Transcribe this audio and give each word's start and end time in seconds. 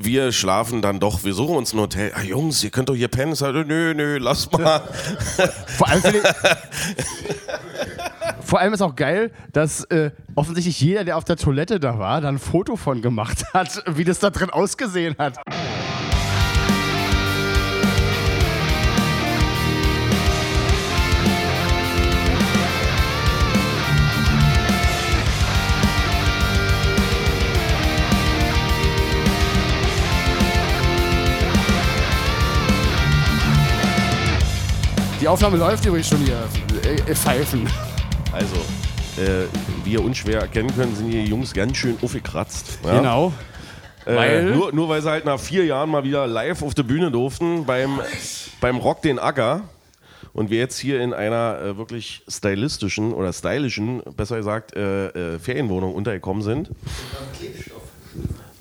Wir 0.00 0.32
schlafen 0.32 0.82
dann 0.82 1.00
doch, 1.00 1.24
wir 1.24 1.34
suchen 1.34 1.56
uns 1.56 1.72
ein 1.72 1.80
Hotel. 1.80 2.12
Ah, 2.14 2.22
Jungs, 2.22 2.62
ihr 2.62 2.70
könnt 2.70 2.88
doch 2.88 2.94
hier 2.94 3.08
pennen. 3.08 3.34
Sag, 3.34 3.54
nö, 3.54 3.94
nö, 3.94 4.18
lass 4.18 4.50
mal. 4.52 4.82
Vor 5.78 5.88
allem, 5.88 6.02
vor 8.40 8.60
allem 8.60 8.74
ist 8.74 8.82
auch 8.82 8.96
geil, 8.96 9.30
dass 9.52 9.84
äh, 9.84 10.10
offensichtlich 10.34 10.80
jeder, 10.80 11.04
der 11.04 11.16
auf 11.16 11.24
der 11.24 11.36
Toilette 11.36 11.80
da 11.80 11.98
war, 11.98 12.20
da 12.20 12.28
ein 12.28 12.38
Foto 12.38 12.76
von 12.76 13.02
gemacht 13.02 13.44
hat, 13.54 13.82
wie 13.86 14.04
das 14.04 14.18
da 14.18 14.30
drin 14.30 14.50
ausgesehen 14.50 15.16
hat. 15.18 15.38
Die 35.24 35.28
Aufnahme 35.28 35.56
läuft 35.56 35.86
übrigens 35.86 36.08
schon 36.08 36.18
hier. 36.18 36.36
Äh, 36.84 37.10
äh, 37.10 37.14
pfeifen. 37.14 37.66
Also, 38.30 38.56
äh, 39.16 39.46
wie 39.82 39.92
ihr 39.92 40.04
unschwer 40.04 40.38
erkennen 40.42 40.70
könnt, 40.76 40.98
sind 40.98 41.10
die 41.10 41.24
Jungs 41.24 41.54
ganz 41.54 41.78
schön 41.78 41.96
aufgekratzt. 42.02 42.78
Ja? 42.84 42.98
Genau. 42.98 43.32
Äh, 44.04 44.16
Weil- 44.16 44.44
nur, 44.54 44.74
nur 44.74 44.90
weil 44.90 45.00
sie 45.00 45.08
halt 45.08 45.24
nach 45.24 45.40
vier 45.40 45.64
Jahren 45.64 45.88
mal 45.88 46.04
wieder 46.04 46.26
live 46.26 46.60
auf 46.62 46.74
der 46.74 46.82
Bühne 46.82 47.10
durften 47.10 47.64
beim, 47.64 48.00
beim 48.60 48.76
Rock 48.76 49.00
den 49.00 49.18
Acker. 49.18 49.62
Und 50.34 50.50
wir 50.50 50.58
jetzt 50.58 50.78
hier 50.78 51.00
in 51.00 51.14
einer 51.14 51.58
äh, 51.58 51.76
wirklich 51.78 52.22
stylistischen 52.28 53.14
oder 53.14 53.32
stylischen, 53.32 54.02
besser 54.18 54.36
gesagt, 54.36 54.76
äh, 54.76 55.38
Ferienwohnung 55.38 55.94
untergekommen 55.94 56.42
sind. 56.42 56.68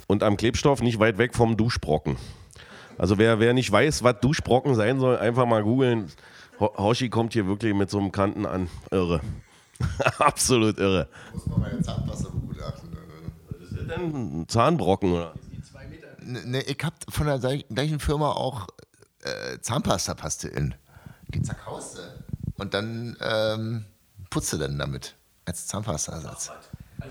Und 0.08 0.24
am 0.24 0.38
Klebstoff 0.38 0.82
nicht 0.82 0.98
weit 0.98 1.18
weg 1.18 1.36
vom 1.36 1.58
Duschbrocken. 1.58 2.16
Also 2.98 3.18
wer, 3.18 3.42
wer 3.42 3.52
nicht 3.52 3.70
weiß, 3.70 4.02
was 4.04 4.22
Duschbrocken 4.22 4.76
sein 4.76 5.02
soll, 5.02 5.18
einfach 5.18 5.46
mal 5.46 5.62
googeln. 5.62 6.10
Ho 6.60 6.72
Hoshi 6.78 7.10
kommt 7.10 7.34
hier 7.34 7.48
wirklich 7.48 7.74
mit 7.74 7.90
so 7.90 8.00
einem 8.00 8.12
Kanten 8.12 8.46
an. 8.46 8.70
Irre. 8.92 9.22
Absolut 10.20 10.78
irre. 10.78 11.08
muss 11.34 11.46
man 11.48 11.62
meine 11.62 11.82
Zahnpasta 11.82 12.30
begutachten. 12.30 12.90
Was 13.50 13.62
ist 13.72 13.80
denn? 13.90 13.90
Ein 14.42 14.48
Zahnbrocken 14.48 15.12
oder? 15.12 15.34
Ne, 16.26 16.62
ich 16.62 16.78
hab 16.84 16.94
von 17.10 17.26
der 17.28 17.40
gleich- 17.40 17.66
gleichen 17.68 18.00
Firma 18.00 18.32
auch 18.32 18.68
äh, 19.24 19.60
Zahnpasta-Pastillen. 19.60 20.76
Die 21.34 21.42
zerkaust 21.42 21.98
du. 21.98 22.02
Und 22.62 22.74
dann 22.74 23.18
ähm, 23.20 23.86
putzt 24.30 24.54
du 24.54 24.58
dann 24.58 24.78
damit. 24.78 25.16
Als 25.46 25.68
Zahnpasta-Ersatz. 25.68 26.52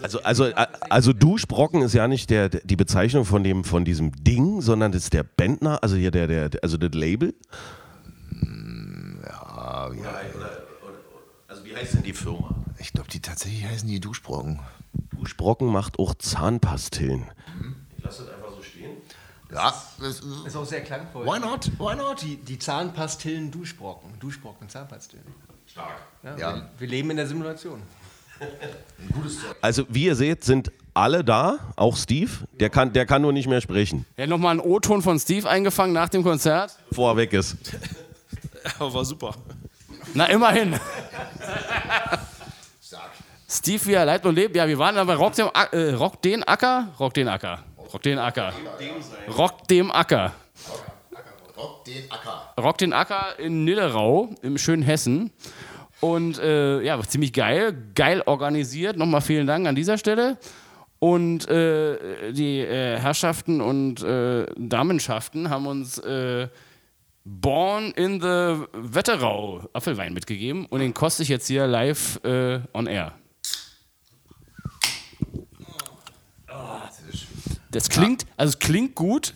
Also, 0.00 0.22
also, 0.22 0.44
äh, 0.46 0.66
also 0.88 1.12
Duschbrocken 1.12 1.82
ist 1.82 1.92
ja 1.92 2.08
nicht 2.08 2.30
der, 2.30 2.48
die 2.48 2.76
Bezeichnung 2.76 3.26
von, 3.26 3.44
dem, 3.44 3.64
von 3.64 3.84
diesem 3.84 4.12
Ding, 4.24 4.62
sondern 4.62 4.92
das 4.92 5.04
ist 5.04 5.12
der 5.12 5.24
Bändner, 5.24 5.82
also 5.82 5.96
hier 5.96 6.10
der, 6.10 6.26
der, 6.28 6.50
also 6.62 6.78
das 6.78 6.92
Label. 6.94 7.34
Ah, 10.00 10.22
ja. 10.22 10.48
Also 11.48 11.64
wie 11.64 11.76
heißt 11.76 11.94
denn 11.94 12.02
die 12.02 12.12
Firma? 12.14 12.54
Ich 12.78 12.92
glaube, 12.92 13.08
die 13.10 13.20
tatsächlich 13.20 13.64
heißen 13.64 13.86
die 13.88 14.00
Duschbrocken. 14.00 14.60
Duschbrocken 15.12 15.68
macht 15.68 15.98
auch 15.98 16.14
Zahnpastillen. 16.14 17.26
Ich 17.98 18.04
lasse 18.04 18.24
das 18.24 18.34
einfach 18.34 18.50
so 18.56 18.62
stehen. 18.62 18.90
Ja, 19.52 19.74
das, 20.00 20.20
Ist 20.46 20.56
auch 20.56 20.64
sehr 20.64 20.80
klangvoll. 20.80 21.26
why 21.26 21.38
not? 21.38 21.70
Why 21.78 21.94
not? 21.94 22.22
Die, 22.22 22.36
die 22.36 22.58
Zahnpastillen, 22.58 23.50
Duschbrocken. 23.50 24.18
Duschbrocken, 24.18 24.68
Zahnpastillen. 24.68 25.26
Stark. 25.66 25.90
Ja, 26.22 26.36
Ja. 26.38 26.54
Wir, 26.56 26.70
wir 26.78 26.88
leben 26.88 27.10
in 27.10 27.16
der 27.18 27.26
Simulation. 27.26 27.82
Also 29.60 29.84
wie 29.88 30.06
ihr 30.06 30.16
seht, 30.16 30.42
sind 30.42 30.72
alle 30.94 31.22
da, 31.22 31.58
auch 31.76 31.96
Steve. 31.96 32.30
Der 32.58 32.70
kann, 32.70 32.92
der 32.92 33.06
kann 33.06 33.22
nur 33.22 33.32
nicht 33.32 33.46
mehr 33.48 33.60
sprechen, 33.60 34.04
Er 34.16 34.24
hat 34.24 34.30
nochmal 34.30 34.50
einen 34.52 34.60
O-Ton 34.60 35.00
von 35.02 35.20
Steve 35.20 35.48
eingefangen 35.48 35.92
nach 35.92 36.08
dem 36.08 36.24
Konzert. 36.24 36.76
bevor 36.88 37.12
er 37.12 37.16
weg 37.18 37.32
ist. 37.32 37.56
war 38.78 39.04
super. 39.04 39.34
Na, 40.14 40.26
immerhin. 40.26 40.78
Steve, 43.48 43.86
wie 43.86 43.94
er 43.94 44.06
lebt 44.06 44.24
und 44.26 44.34
lebt. 44.34 44.56
Ja, 44.56 44.66
wir 44.66 44.78
waren 44.78 44.96
aber 44.96 45.14
Rock, 45.16 45.34
dem, 45.34 45.48
äh, 45.72 45.90
Rock 45.92 46.22
den 46.22 46.42
Acker. 46.42 46.88
Rock 46.98 47.14
den 47.14 47.28
Acker. 47.28 47.58
Rock 47.92 48.02
den 48.02 48.18
Acker. 48.18 48.52
Rock 49.36 49.68
dem 49.68 49.90
Acker. 49.90 50.32
Rock 51.56 51.84
den 51.84 52.10
Acker. 52.10 52.54
Rock 52.58 52.78
den 52.78 52.92
Acker 52.92 53.38
in 53.38 53.64
Nillerau 53.64 54.30
im 54.42 54.56
schönen 54.58 54.82
Hessen. 54.82 55.30
Und 56.00 56.38
äh, 56.38 56.80
ja, 56.80 57.00
ziemlich 57.02 57.32
geil, 57.32 57.76
geil 57.94 58.22
organisiert. 58.26 58.96
Nochmal 58.96 59.20
vielen 59.20 59.46
Dank 59.46 59.66
an 59.66 59.74
dieser 59.74 59.98
Stelle. 59.98 60.38
Und 60.98 61.48
äh, 61.48 62.32
die 62.32 62.60
äh, 62.60 62.98
Herrschaften 62.98 63.60
und 63.60 64.02
äh, 64.02 64.46
Damenschaften 64.56 65.50
haben 65.50 65.66
uns 65.66 65.98
äh, 65.98 66.48
Born 67.24 67.92
in 67.92 68.20
the 68.20 68.66
Wetterau 68.72 69.68
Apfelwein 69.72 70.12
mitgegeben. 70.12 70.66
Und 70.66 70.80
den 70.80 70.94
koste 70.94 71.22
ich 71.22 71.28
jetzt 71.28 71.46
hier 71.46 71.66
live 71.66 72.22
äh, 72.24 72.60
on 72.72 72.86
air. 72.86 73.14
Das 77.70 77.88
klingt, 77.88 78.26
also 78.36 78.50
es 78.50 78.58
klingt 78.58 78.94
gut, 78.94 79.34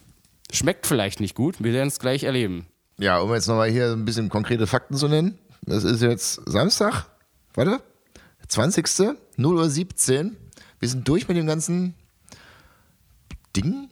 schmeckt 0.52 0.86
vielleicht 0.86 1.20
nicht 1.20 1.34
gut. 1.34 1.56
Wir 1.58 1.72
werden 1.72 1.88
es 1.88 1.98
gleich 1.98 2.24
erleben. 2.24 2.66
Ja, 2.98 3.18
um 3.18 3.32
jetzt 3.32 3.46
nochmal 3.46 3.70
hier 3.70 3.92
ein 3.92 4.04
bisschen 4.04 4.28
konkrete 4.28 4.66
Fakten 4.66 4.96
zu 4.96 5.08
nennen. 5.08 5.38
Das 5.62 5.84
ist 5.84 6.02
jetzt 6.02 6.42
Samstag, 6.46 7.06
warte, 7.54 7.80
20. 8.48 9.16
0 9.36 9.56
Uhr 9.56 9.68
17. 9.68 10.36
Wir 10.78 10.88
sind 10.88 11.08
durch 11.08 11.28
mit 11.28 11.36
dem 11.36 11.46
ganzen 11.46 11.94
Ding. 13.56 13.90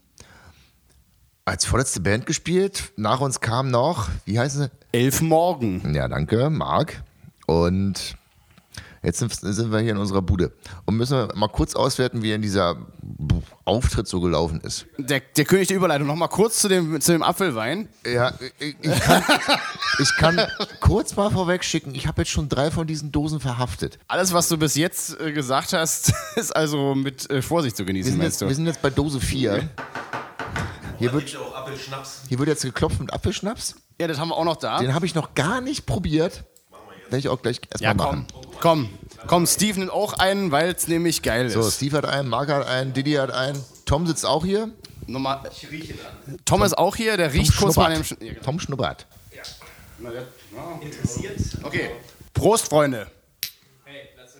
Als 1.47 1.67
vorletzte 1.67 2.01
Band 2.01 2.25
gespielt. 2.25 2.93
Nach 2.97 3.21
uns 3.21 3.39
kam 3.41 3.71
noch, 3.71 4.09
wie 4.25 4.39
heißen 4.39 4.63
sie? 4.63 4.71
Elf 4.93 5.21
Morgen. 5.21 5.95
Ja, 5.95 6.09
danke, 6.09 6.49
Marc. 6.49 7.03
Und 7.45 8.17
jetzt 9.03 9.19
sind, 9.19 9.31
sind 9.35 9.71
wir 9.71 9.81
hier 9.81 9.91
in 9.91 9.99
unserer 9.99 10.23
Bude 10.23 10.53
und 10.87 10.97
müssen 10.97 11.29
mal 11.35 11.49
kurz 11.49 11.75
auswerten, 11.75 12.23
wie 12.23 12.33
in 12.33 12.41
dieser 12.41 12.77
Auftritt 13.67 14.09
so 14.09 14.23
gelaufen 14.23 14.63
ist. 14.63 14.87
Der, 14.97 15.21
der 15.21 15.45
König 15.45 15.69
der 15.69 15.77
Überleitung. 15.77 16.07
Noch 16.07 16.17
mal 16.17 16.29
kurz 16.29 16.61
zu 16.61 16.69
dem, 16.69 16.99
zu 17.03 17.13
dem 17.13 17.23
Apfelwein. 17.23 17.91
Ja, 18.11 18.33
ich, 18.59 18.75
ich, 18.81 19.01
kann, 19.01 19.23
ich 19.99 20.17
kann 20.17 20.41
kurz 20.81 21.15
mal 21.15 21.31
vorweg 21.31 21.63
schicken, 21.63 21.95
ich 21.95 22.07
habe 22.07 22.23
jetzt 22.23 22.31
schon 22.31 22.49
drei 22.49 22.71
von 22.71 22.87
diesen 22.87 23.13
Dosen 23.13 23.41
verhaftet. 23.41 23.99
Alles, 24.09 24.33
was 24.33 24.49
du 24.49 24.57
bis 24.57 24.77
jetzt 24.77 25.21
äh, 25.21 25.33
gesagt 25.33 25.75
hast, 25.75 26.15
ist 26.37 26.57
also 26.57 26.95
mit 26.95 27.29
äh, 27.31 27.43
Vorsicht 27.43 27.77
zu 27.77 27.83
Wir 27.83 27.89
genießen, 27.93 28.17
meinst 28.17 28.41
jetzt, 28.41 28.41
du? 28.41 28.49
wir 28.49 28.55
sind 28.55 28.65
jetzt 28.65 28.81
bei 28.81 28.89
Dose 28.89 29.21
4. 29.21 29.69
Hier 30.99 31.13
wird, 31.13 31.37
auch 31.37 31.55
Apfelschnaps. 31.55 32.23
hier 32.29 32.39
wird 32.39 32.49
jetzt 32.49 32.63
geklopft 32.63 33.01
mit 33.01 33.13
Apfelschnaps. 33.13 33.75
Ja, 34.01 34.07
das 34.09 34.19
haben 34.19 34.29
wir 34.29 34.37
auch 34.37 34.45
noch 34.45 34.57
da. 34.57 34.79
Den 34.81 34.95
habe 34.95 35.07
ich 35.07 35.15
noch 35.15 35.35
gar 35.35 35.61
nicht 35.61 35.87
probiert. 35.87 36.45
Werde 37.05 37.19
ich 37.19 37.29
auch 37.29 37.41
gleich 37.43 37.61
erstmal 37.71 37.91
Ja, 37.91 37.95
machen. 37.95 38.27
komm. 38.33 38.45
Komm, 38.61 38.89
komm, 39.27 39.47
Steve 39.47 39.79
nimmt 39.79 39.91
auch 39.93 40.15
einen, 40.15 40.51
weil 40.51 40.71
es 40.75 40.89
nämlich 40.89 41.23
geil 41.23 41.51
So, 41.51 41.61
ist. 41.61 41.77
Steve 41.77 41.99
hat 41.99 42.07
einen, 42.07 42.29
Marc 42.29 42.49
hat 42.49 42.67
einen, 42.67 42.93
Didi 42.95 43.13
hat 43.15 43.31
einen, 43.31 43.63
Tom 43.85 44.07
sitzt 44.07 44.25
auch 44.25 44.45
hier. 44.45 44.71
Nochmal. 45.07 45.41
Tom 46.47 46.63
ist 46.63 46.79
auch 46.79 46.97
hier, 46.97 47.17
der 47.19 47.33
riecht 47.33 47.57
kurz 47.59 47.77
mal 47.77 47.87
an 47.87 47.93
dem. 47.95 48.03
Sch- 48.03 48.17
Ja, 48.25 48.33
genau. 48.33 48.43
Tom 48.45 48.59
Schnuppert. 48.61 49.07
Okay. 51.63 51.91
Prost, 52.33 52.69
Freunde. 52.69 53.07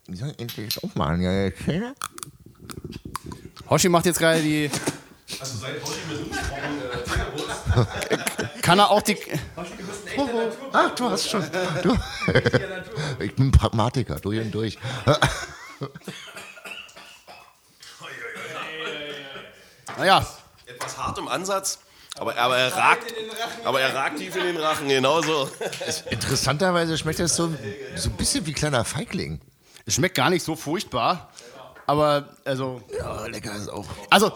Die 0.07 0.17
sollen 0.17 0.35
endlich 0.39 0.75
jetzt 0.75 0.85
aufmachen. 0.85 1.21
Ja, 1.23 1.33
ja, 1.33 1.51
ja. 1.67 1.95
Hoshi 3.71 3.89
macht 3.89 4.07
jetzt 4.07 4.19
gerade 4.19 4.41
die. 4.43 4.71
Also 5.41 5.59
seit 5.59 5.83
heute 5.83 5.99
mit 6.09 6.33
Duschbrocken 6.33 6.83
äh, 8.11 8.61
Kann 8.63 8.79
er 8.79 8.91
auch 8.91 9.03
die. 9.03 9.19
Ach, 10.73 10.95
du 10.95 11.11
hast 11.11 11.29
schon. 11.29 11.45
Du. 11.83 11.97
Ich 13.21 13.35
bin 13.37 13.53
Pragmatiker, 13.53 14.17
durch 14.17 14.41
und 14.41 14.51
durch. 14.53 14.79
Naja, 19.97 20.27
etwas 20.67 20.99
hart 20.99 21.19
im 21.19 21.29
Ansatz, 21.29 21.79
aber, 22.19 22.37
aber, 22.37 22.57
er 22.57 22.75
ragt, 22.75 23.15
aber 23.65 23.81
er 23.81 23.95
ragt 23.95 24.19
tief 24.19 24.35
in 24.35 24.43
den 24.43 24.57
Rachen, 24.57 24.89
genauso. 24.89 25.49
Interessanterweise 26.11 26.99
schmeckt 26.99 27.21
das 27.21 27.37
so, 27.37 27.55
so 27.95 28.11
ein 28.11 28.17
bisschen 28.17 28.45
wie 28.47 28.53
kleiner 28.53 28.85
Feigling. 28.85 29.41
es 29.87 29.95
schmeckt 29.95 30.17
gar 30.17 30.31
nicht 30.31 30.45
so 30.45 30.57
furchtbar. 30.57 31.31
Aber, 31.87 32.35
also. 32.45 32.83
Ja, 32.97 33.27
lecker 33.27 33.55
ist 33.55 33.69
auch. 33.69 33.87
Also, 34.11 34.33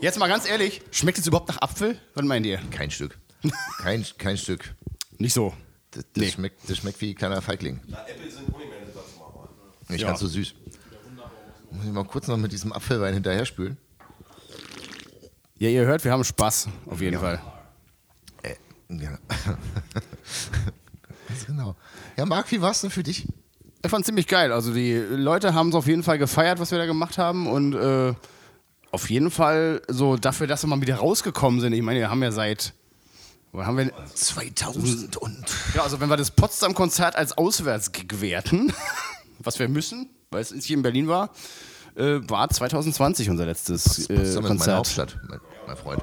jetzt 0.00 0.18
mal 0.18 0.28
ganz 0.28 0.46
ehrlich, 0.48 0.82
schmeckt 0.90 1.18
es 1.18 1.26
überhaupt 1.26 1.48
nach 1.48 1.60
Apfel? 1.62 1.98
Was 2.14 2.24
meint 2.24 2.44
ihr? 2.46 2.58
Kein 2.70 2.90
Stück. 2.90 3.18
Kein, 3.78 4.04
kein 4.18 4.38
Stück. 4.38 4.74
Nicht 5.18 5.34
so. 5.34 5.52
Das, 5.90 6.04
das, 6.14 6.22
Nee. 6.22 6.30
schmeckt, 6.30 6.68
das 6.68 6.78
schmeckt 6.78 7.00
wie 7.02 7.14
kleiner 7.14 7.42
Feigling. 7.42 7.78
Äpfel 7.78 8.30
sind 8.30 8.48
mehr 8.56 8.66
das 8.86 9.16
machen. 9.18 9.48
Nicht 9.88 10.00
Ja. 10.00 10.08
ganz 10.08 10.20
so 10.20 10.26
süß. 10.26 10.54
Muss 11.70 11.84
ich 11.84 11.92
mal 11.92 12.04
kurz 12.04 12.26
noch 12.28 12.36
mit 12.38 12.52
diesem 12.52 12.72
Apfelwein 12.72 13.12
hinterher 13.14 13.44
spülen. 13.44 13.76
Ja, 15.58 15.68
ihr 15.68 15.84
hört, 15.84 16.04
wir 16.04 16.12
haben 16.12 16.24
Spaß, 16.24 16.68
auf 16.86 17.00
jeden 17.00 17.18
Fall. 17.20 17.40
Äh, 18.42 18.54
ja. 18.88 19.18
Genau. 21.46 21.74
Ja, 22.16 22.26
Marc, 22.26 22.50
wie 22.52 22.60
war 22.60 22.70
es 22.70 22.80
denn 22.80 22.90
für 22.90 23.02
dich? 23.02 23.26
Ich 23.84 23.90
fand 23.90 24.06
ziemlich 24.06 24.26
geil. 24.26 24.50
Also 24.50 24.72
die 24.72 24.94
Leute 24.94 25.52
haben 25.52 25.68
es 25.68 25.74
auf 25.74 25.86
jeden 25.86 26.02
Fall 26.02 26.16
gefeiert, 26.16 26.58
was 26.58 26.70
wir 26.70 26.78
da 26.78 26.86
gemacht 26.86 27.18
haben 27.18 27.46
und 27.46 27.74
äh, 27.74 28.14
auf 28.90 29.10
jeden 29.10 29.30
Fall 29.30 29.82
so 29.88 30.16
dafür, 30.16 30.46
dass 30.46 30.62
wir 30.64 30.68
mal 30.68 30.80
wieder 30.80 30.96
rausgekommen 30.96 31.60
sind. 31.60 31.74
Ich 31.74 31.82
meine, 31.82 31.98
wir 31.98 32.10
haben 32.10 32.22
ja 32.22 32.32
seit. 32.32 32.72
Wo 33.52 33.62
haben 33.64 33.76
wir, 33.76 33.92
2000 34.14 35.18
und. 35.18 35.36
ja, 35.74 35.82
also 35.82 36.00
wenn 36.00 36.08
wir 36.08 36.16
das 36.16 36.30
Potsdam-Konzert 36.30 37.14
als 37.14 37.36
Auswärtsgig 37.36 38.20
werten, 38.20 38.72
was 39.38 39.58
wir 39.58 39.68
müssen, 39.68 40.08
weil 40.30 40.40
es 40.40 40.52
nicht 40.52 40.64
hier 40.64 40.76
in 40.76 40.82
Berlin 40.82 41.06
war, 41.06 41.30
äh, 41.94 42.20
war 42.26 42.48
2020 42.48 43.28
unser 43.28 43.44
letztes 43.44 44.08
äh, 44.08 44.14
Potsdam 44.14 44.22
ist 44.24 44.34
meine 44.34 44.48
Konzert. 44.48 44.76
Hauptstadt, 44.78 45.18
mein, 45.28 45.40
mein 45.66 45.76
Freund. 45.76 46.02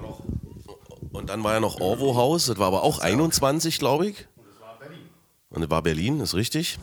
Und 1.12 1.30
dann 1.30 1.44
war 1.44 1.54
ja 1.56 1.60
noch 1.60 1.81
Orwo 1.81 2.16
Haus, 2.16 2.45
das 2.45 2.57
war 2.57 2.68
aber 2.68 2.83
auch 2.83 3.00
21, 3.00 3.80
glaube 3.80 4.07
ich. 4.07 4.28
Und 5.50 5.62
das 5.62 5.69
war 5.69 5.81
Berlin, 5.81 6.22
ist 6.22 6.36
richtig. 6.36 6.78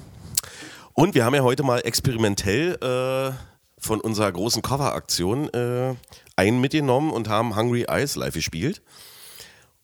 Und 0.98 1.14
wir 1.14 1.24
haben 1.24 1.34
ja 1.36 1.42
heute 1.42 1.62
mal 1.62 1.78
experimentell 1.84 2.74
äh, 2.82 3.32
von 3.80 4.00
unserer 4.00 4.32
großen 4.32 4.62
Cover-Aktion 4.62 5.48
äh, 5.54 5.94
einen 6.34 6.60
mitgenommen 6.60 7.12
und 7.12 7.28
haben 7.28 7.54
Hungry 7.54 7.84
Eyes 7.84 8.16
live 8.16 8.34
gespielt. 8.34 8.82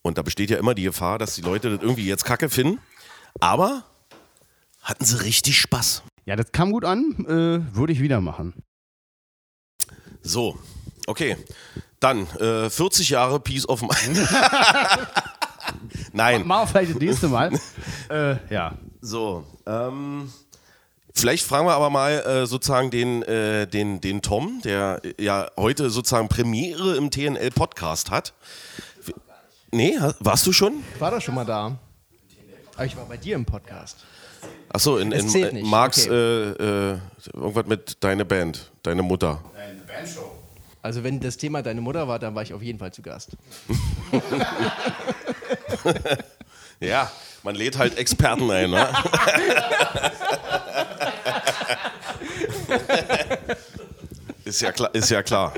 Und 0.02 0.18
da 0.18 0.22
besteht 0.22 0.50
ja 0.50 0.56
immer 0.56 0.74
die 0.74 0.82
Gefahr, 0.82 1.20
dass 1.20 1.36
die 1.36 1.42
Leute 1.42 1.70
das 1.70 1.82
irgendwie 1.82 2.06
jetzt 2.06 2.24
kacke 2.24 2.50
finden. 2.50 2.80
Aber 3.38 3.84
hatten 4.80 5.04
sie 5.04 5.22
richtig 5.22 5.60
Spaß. 5.60 6.02
Ja, 6.24 6.34
das 6.34 6.50
kam 6.50 6.72
gut 6.72 6.84
an, 6.84 7.14
äh, 7.28 7.76
würde 7.76 7.92
ich 7.92 8.00
wieder 8.00 8.20
machen. 8.20 8.64
So, 10.20 10.58
okay. 11.06 11.36
Dann 12.00 12.26
äh, 12.38 12.68
40 12.68 13.10
Jahre 13.10 13.38
Peace 13.38 13.68
of 13.68 13.82
Mind. 13.82 14.18
Nein. 16.12 16.44
Machen 16.44 16.62
wir 16.62 16.66
vielleicht 16.66 16.90
das 16.90 16.98
nächste 17.00 17.28
Mal. 17.28 17.52
äh, 18.10 18.52
ja. 18.52 18.76
So, 19.00 19.44
ähm, 19.64 20.32
vielleicht 21.14 21.44
fragen 21.44 21.66
wir 21.66 21.74
aber 21.74 21.90
mal 21.90 22.12
äh, 22.12 22.46
sozusagen 22.46 22.90
den, 22.90 23.22
äh, 23.22 23.66
den, 23.66 24.00
den 24.00 24.22
Tom, 24.22 24.60
der 24.64 25.00
äh, 25.04 25.22
ja 25.22 25.50
heute 25.56 25.90
sozusagen 25.90 26.28
Premiere 26.28 26.96
im 26.96 27.10
TNL-Podcast 27.10 28.10
hat. 28.10 28.34
Nee, 29.70 29.98
warst 30.20 30.46
du 30.46 30.52
schon? 30.52 30.84
Ich 30.94 31.00
war 31.00 31.10
doch 31.10 31.20
schon 31.20 31.34
mal 31.34 31.44
da. 31.44 31.76
Aber 32.76 32.84
ich 32.84 32.96
war 32.96 33.06
bei 33.06 33.16
dir 33.16 33.34
im 33.36 33.44
Podcast. 33.44 34.04
Achso, 34.68 34.98
in, 34.98 35.12
in 35.12 35.34
äh, 35.34 35.52
nicht, 35.52 35.66
Marks 35.66 36.06
okay. 36.06 36.14
äh, 36.14 36.92
äh, 36.92 36.98
irgendwas 37.32 37.66
mit 37.66 37.96
deine 38.00 38.24
Band, 38.24 38.70
deine 38.82 39.02
Mutter. 39.02 39.40
Also 40.82 41.02
wenn 41.02 41.18
das 41.18 41.36
Thema 41.36 41.62
deine 41.62 41.80
Mutter 41.80 42.06
war, 42.08 42.18
dann 42.18 42.34
war 42.34 42.42
ich 42.42 42.52
auf 42.52 42.62
jeden 42.62 42.78
Fall 42.78 42.92
zu 42.92 43.00
Gast. 43.00 43.30
Ja, 46.88 47.10
man 47.42 47.54
lädt 47.54 47.78
halt 47.78 47.96
Experten 47.98 48.50
ein, 48.50 48.70
ne? 48.70 48.88
ist, 54.44 54.60
ja 54.60 54.72
klar, 54.72 54.94
ist 54.94 55.10
ja 55.10 55.22
klar. 55.22 55.52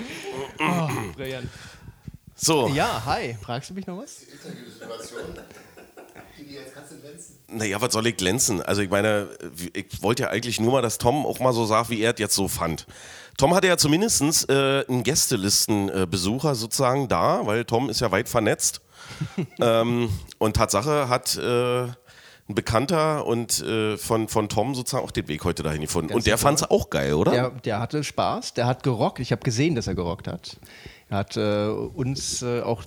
Brillant. 1.17 1.49
So, 2.35 2.69
Ja, 2.69 3.03
hi. 3.05 3.37
Fragst 3.41 3.71
du 3.71 3.75
mich 3.75 3.87
noch 3.87 3.99
was? 3.99 4.23
naja, 7.49 7.81
was 7.81 7.93
soll 7.93 8.07
ich 8.07 8.17
glänzen? 8.17 8.63
Also 8.63 8.83
ich 8.83 8.91
meine, 8.91 9.29
ich 9.73 10.03
wollte 10.03 10.25
ja 10.25 10.31
eigentlich 10.31 10.61
nur 10.61 10.73
mal, 10.73 10.83
dass 10.83 10.99
Tom 10.99 11.25
auch 11.27 11.39
mal 11.39 11.53
so 11.53 11.65
sagt, 11.65 11.91
wie 11.91 12.01
er 12.01 12.13
es 12.13 12.19
jetzt 12.21 12.35
so 12.35 12.49
fand. 12.49 12.87
Tom 13.39 13.55
hatte 13.55 13.67
ja 13.67 13.77
zumindest 13.77 14.49
äh, 14.49 14.85
einen 14.89 15.03
Gästelistenbesucher 15.03 16.55
sozusagen 16.55 17.09
da, 17.09 17.47
weil 17.47 17.65
Tom 17.65 17.91
ist 17.91 18.01
ja 18.01 18.11
weit 18.11 18.29
vernetzt. 18.29 18.81
ähm, 19.61 20.09
und 20.39 20.57
Tatsache 20.57 21.09
hat 21.09 21.37
äh, 21.37 21.83
ein 22.49 22.55
Bekannter 22.55 23.27
und 23.27 23.61
äh, 23.61 23.97
von, 23.97 24.29
von 24.29 24.49
Tom 24.49 24.75
sozusagen 24.75 25.05
auch 25.05 25.11
den 25.11 25.27
Weg 25.29 25.45
heute 25.45 25.63
dahin 25.63 25.81
gefunden. 25.81 26.15
und 26.15 26.27
der 26.27 26.39
fand 26.39 26.59
es 26.59 26.71
auch 26.71 26.91
geil, 26.91 27.15
oder? 27.15 27.33
Der, 27.33 27.51
der 27.51 27.81
hatte 27.81 28.05
Spaß, 28.05 28.55
der 28.55 28.67
hat 28.67 28.83
gerockt. 28.83 29.19
Ich 29.19 29.33
habe 29.33 29.43
gesehen, 29.43 29.75
dass 29.75 29.87
er 29.87 29.95
gerockt 29.95 30.29
hat. 30.29 30.59
Er 31.09 31.19
hat 31.19 31.37
äh, 31.37 31.69
uns 31.69 32.43
äh, 32.43 32.63
auch, 32.63 32.83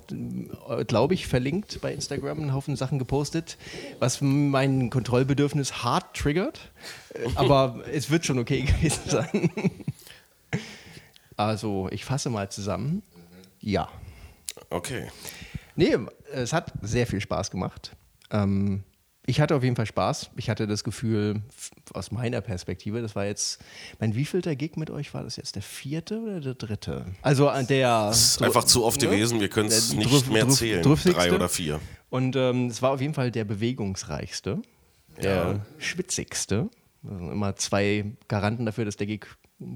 äh, 0.68 0.84
glaube 0.84 1.14
ich, 1.14 1.26
verlinkt 1.26 1.80
bei 1.80 1.92
Instagram 1.92 2.38
einen 2.38 2.54
Haufen 2.54 2.76
Sachen 2.76 2.98
gepostet, 2.98 3.56
was 3.98 4.20
mein 4.20 4.90
Kontrollbedürfnis 4.90 5.82
hart 5.82 6.16
triggert. 6.16 6.70
Aber 7.34 7.82
es 7.90 8.10
wird 8.10 8.26
schon 8.26 8.38
okay 8.38 8.62
gewesen 8.62 9.02
sein. 9.06 9.50
Also, 11.36 11.88
ich 11.90 12.04
fasse 12.04 12.28
mal 12.28 12.50
zusammen. 12.50 13.02
Ja. 13.60 13.88
Okay. 14.68 15.08
Nee, 15.80 15.96
es 16.32 16.52
hat 16.52 16.72
sehr 16.82 17.06
viel 17.06 17.22
Spaß 17.22 17.50
gemacht. 17.50 17.96
Ähm, 18.30 18.84
ich 19.24 19.40
hatte 19.40 19.54
auf 19.54 19.62
jeden 19.62 19.76
Fall 19.76 19.86
Spaß. 19.86 20.30
Ich 20.36 20.50
hatte 20.50 20.66
das 20.66 20.84
Gefühl, 20.84 21.40
aus 21.94 22.10
meiner 22.10 22.42
Perspektive, 22.42 23.00
das 23.00 23.16
war 23.16 23.24
jetzt, 23.24 23.62
mein 23.98 24.14
wievielter 24.14 24.56
Gig 24.56 24.76
mit 24.76 24.90
euch 24.90 25.14
war 25.14 25.22
das 25.22 25.36
jetzt? 25.36 25.54
Der 25.54 25.62
vierte 25.62 26.20
oder 26.20 26.40
der 26.40 26.54
dritte? 26.54 27.06
Also 27.22 27.48
äh, 27.48 27.64
der. 27.64 28.08
Das 28.08 28.32
ist 28.32 28.42
einfach 28.42 28.64
zu 28.64 28.84
oft 28.84 29.00
gewesen, 29.00 29.40
wir 29.40 29.48
können 29.48 29.68
es 29.68 29.94
nicht 29.94 30.10
Drüff- 30.10 30.30
mehr 30.30 30.46
zählen. 30.50 30.82
Drüffigste. 30.82 31.18
Drei 31.18 31.34
oder 31.34 31.48
vier. 31.48 31.80
Und 32.10 32.36
ähm, 32.36 32.66
es 32.66 32.82
war 32.82 32.90
auf 32.90 33.00
jeden 33.00 33.14
Fall 33.14 33.30
der 33.30 33.44
bewegungsreichste, 33.44 34.60
der 35.22 35.64
schwitzigste. 35.78 36.68
Also 37.08 37.30
immer 37.30 37.56
zwei 37.56 38.04
Garanten 38.28 38.66
dafür, 38.66 38.84
dass 38.84 38.98
der 38.98 39.06
Gig 39.06 39.24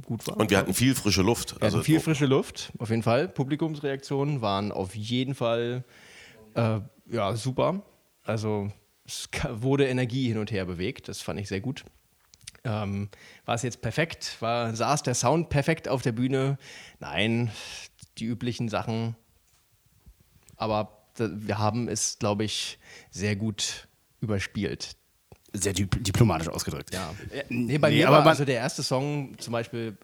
gut 0.06 0.26
war. 0.26 0.36
Und 0.36 0.50
wir 0.50 0.58
hatten 0.58 0.74
viel 0.74 0.94
frische 0.94 1.22
Luft. 1.22 1.56
Wir 1.56 1.62
Also 1.62 1.78
hatten 1.78 1.84
viel 1.84 2.00
frische 2.00 2.26
Luft, 2.26 2.72
auf 2.78 2.90
jeden 2.90 3.02
Fall. 3.02 3.28
Publikumsreaktionen 3.28 4.40
waren 4.40 4.72
auf 4.72 4.94
jeden 4.94 5.34
Fall 5.34 5.84
äh, 6.54 6.80
ja, 7.10 7.36
super. 7.36 7.82
Also 8.22 8.70
es 9.04 9.28
wurde 9.50 9.86
Energie 9.86 10.28
hin 10.28 10.38
und 10.38 10.50
her 10.50 10.64
bewegt, 10.64 11.08
das 11.08 11.20
fand 11.20 11.38
ich 11.40 11.48
sehr 11.48 11.60
gut. 11.60 11.84
Ähm, 12.64 13.10
war 13.44 13.54
es 13.54 13.62
jetzt 13.62 13.82
perfekt? 13.82 14.36
War, 14.40 14.74
saß 14.74 15.02
der 15.02 15.14
Sound 15.14 15.50
perfekt 15.50 15.86
auf 15.88 16.00
der 16.00 16.12
Bühne? 16.12 16.56
Nein, 16.98 17.50
die 18.16 18.24
üblichen 18.24 18.70
Sachen. 18.70 19.16
Aber 20.56 21.06
wir 21.18 21.58
haben 21.58 21.88
es, 21.88 22.18
glaube 22.18 22.44
ich, 22.44 22.78
sehr 23.10 23.36
gut 23.36 23.88
überspielt. 24.20 24.96
Sehr 25.54 25.72
dip 25.72 26.02
diplomatisch 26.04 26.48
ausgedrückt. 26.48 26.92
Ja. 26.92 27.14
Nee, 27.48 27.78
bei 27.78 27.90
nee, 27.90 27.96
mir 27.98 28.08
aber 28.08 28.16
war 28.18 28.22
man- 28.24 28.30
also 28.30 28.44
der 28.44 28.56
erste 28.56 28.82
Song 28.82 29.34
zum 29.38 29.52
Beispiel 29.52 29.96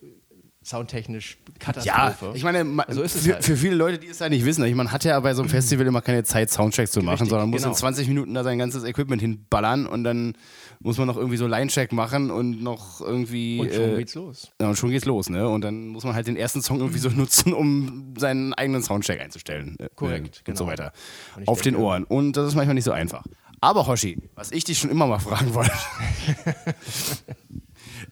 soundtechnisch 0.63 1.39
Ja, 1.49 1.55
Katastrophe. 1.59 2.33
ich 2.37 2.45
meine, 2.45 2.65
ma- 2.65 2.85
So 2.89 3.01
ist 3.03 3.17
es 3.17 3.25
für, 3.27 3.33
halt. 3.35 3.45
für 3.45 3.57
viele 3.57 3.75
Leute, 3.75 3.99
die 3.99 4.09
es 4.09 4.19
ja 4.19 4.29
nicht 4.29 4.45
wissen, 4.45 4.63
ich, 4.65 4.75
man 4.75 4.93
hat 4.93 5.05
ja 5.05 5.19
bei 5.21 5.33
so 5.33 5.41
einem 5.41 5.49
Festival 5.49 5.87
immer 5.87 6.03
keine 6.03 6.23
Zeit, 6.23 6.51
Soundchecks 6.51 6.91
zu 6.91 7.01
machen, 7.01 7.13
Richtig, 7.15 7.31
sondern 7.31 7.49
muss 7.49 7.63
genau. 7.63 7.73
in 7.73 7.77
20 7.79 8.09
Minuten 8.09 8.35
da 8.35 8.45
sein 8.45 8.59
ganzes 8.59 8.85
Equipment 8.85 9.23
hinballern 9.23 9.87
und 9.87 10.05
dann 10.05 10.35
muss 10.81 10.99
man 10.99 11.07
noch 11.07 11.17
irgendwie 11.17 11.39
so 11.39 11.47
Line-Check 11.47 11.93
machen 11.93 12.31
und 12.31 12.63
noch 12.63 13.01
irgendwie. 13.01 13.59
Und 13.61 13.73
schon 13.73 13.91
äh, 13.95 13.97
geht's 13.97 14.15
los. 14.15 14.51
Ja, 14.61 14.69
und 14.69 14.77
schon 14.77 14.91
geht's 14.91 15.07
los, 15.07 15.31
ne? 15.31 15.49
Und 15.49 15.63
dann 15.63 15.89
muss 15.89 16.05
man 16.05 16.15
halt 16.15 16.27
den 16.27 16.37
ersten 16.37 16.61
Song 16.63 16.79
irgendwie 16.81 16.99
so 16.99 17.09
nutzen, 17.09 17.53
um 17.55 18.15
seinen 18.19 18.53
eigenen 18.55 18.83
Soundcheck 18.83 19.19
einzustellen. 19.21 19.77
äh, 19.79 19.89
Korrekt, 19.95 20.37
äh, 20.37 20.39
Und 20.41 20.45
genau. 20.45 20.59
so 20.59 20.67
weiter. 20.67 20.93
Und 21.37 21.49
Auf 21.49 21.63
den 21.63 21.73
denke- 21.75 21.87
Ohren. 21.87 22.05
Und 22.05 22.37
das 22.37 22.49
ist 22.49 22.55
manchmal 22.55 22.75
nicht 22.75 22.85
so 22.85 22.93
einfach. 22.93 23.25
Aber 23.61 23.87
Hoshi, 23.87 24.19
was 24.35 24.53
ich 24.53 24.65
dich 24.65 24.79
schon 24.79 24.91
immer 24.91 25.07
mal 25.07 25.19
fragen 25.19 25.55
wollte. 25.55 25.73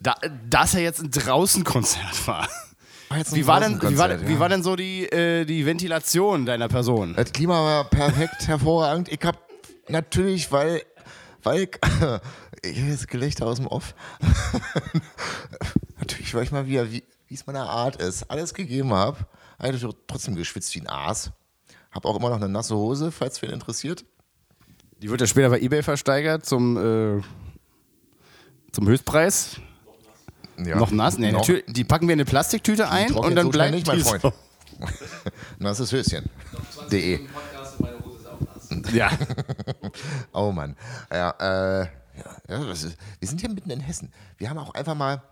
da, 0.00 0.14
dass 0.48 0.74
er 0.74 0.82
jetzt 0.82 1.00
ein 1.00 1.10
Draußenkonzert 1.10 2.26
war. 2.26 2.48
Wie 3.32 3.46
war, 3.46 3.60
denn, 3.60 3.80
wie, 3.80 3.86
war, 3.96 4.08
Draußenkonzert, 4.08 4.28
wie 4.28 4.34
ja. 4.34 4.38
war 4.38 4.48
denn 4.50 4.62
so 4.62 4.76
die, 4.76 5.04
äh, 5.04 5.46
die 5.46 5.64
Ventilation 5.64 6.44
deiner 6.44 6.68
Person? 6.68 7.14
Das 7.14 7.32
Klima 7.32 7.54
war 7.54 7.84
perfekt, 7.84 8.46
hervorragend. 8.46 9.08
Ich 9.08 9.24
habe 9.24 9.38
natürlich, 9.88 10.52
weil, 10.52 10.82
weil 11.42 11.62
ich, 11.62 11.70
ich 12.62 12.78
höre 12.78 12.90
jetzt 12.90 13.08
Gelächter 13.08 13.46
aus 13.46 13.56
dem 13.56 13.66
Off. 13.66 13.94
natürlich, 15.98 16.34
weil 16.34 16.42
ich 16.42 16.52
mal 16.52 16.66
wieder, 16.66 16.92
wie 16.92 17.02
wie 17.28 17.34
es 17.34 17.46
meine 17.46 17.60
Art 17.60 17.96
ist, 17.96 18.30
alles 18.30 18.54
gegeben 18.54 18.92
habe. 18.92 19.18
Eigentlich 19.58 19.86
trotzdem 20.06 20.34
geschwitzt 20.34 20.74
wie 20.74 20.80
ein 20.80 20.88
Aas. 20.88 21.30
Habe 21.90 22.08
auch 22.08 22.16
immer 22.16 22.30
noch 22.30 22.36
eine 22.36 22.48
nasse 22.48 22.74
Hose, 22.74 23.10
falls 23.10 23.40
wen 23.42 23.50
interessiert. 23.50 24.04
Die 25.00 25.08
wird 25.08 25.20
ja 25.20 25.26
später 25.26 25.50
bei 25.50 25.60
Ebay 25.60 25.82
versteigert 25.82 26.44
zum, 26.44 26.76
äh, 26.76 27.22
zum 28.72 28.88
Höchstpreis. 28.88 29.60
Ja. 30.56 30.76
Noch 30.76 30.90
nass? 30.90 31.18
Nee, 31.18 31.30
Noch 31.30 31.40
natürlich. 31.40 31.64
Die 31.68 31.84
packen 31.84 32.08
wir 32.08 32.14
in 32.14 32.20
eine 32.20 32.24
Plastiktüte 32.24 32.90
ein 32.90 33.12
und 33.12 33.36
dann 33.36 33.50
bleibt 33.50 33.74
nicht, 33.74 33.86
mein 33.86 34.00
Freund. 34.00 34.22
Nasses 35.58 35.92
Höschen. 35.92 36.28
De. 36.90 37.20
Ja. 38.92 39.10
Oh 40.32 40.52
Mann. 40.52 40.76
Ja, 41.12 41.30
äh, 41.40 41.80
ja, 41.84 41.88
ja 42.48 42.64
das 42.64 42.84
ist, 42.84 42.96
wir 43.18 43.28
sind 43.28 43.40
hier 43.40 43.50
mitten 43.50 43.70
in 43.70 43.80
Hessen. 43.80 44.12
Wir 44.36 44.50
haben 44.50 44.58
auch 44.58 44.74
einfach 44.74 44.94
mal 44.94 45.22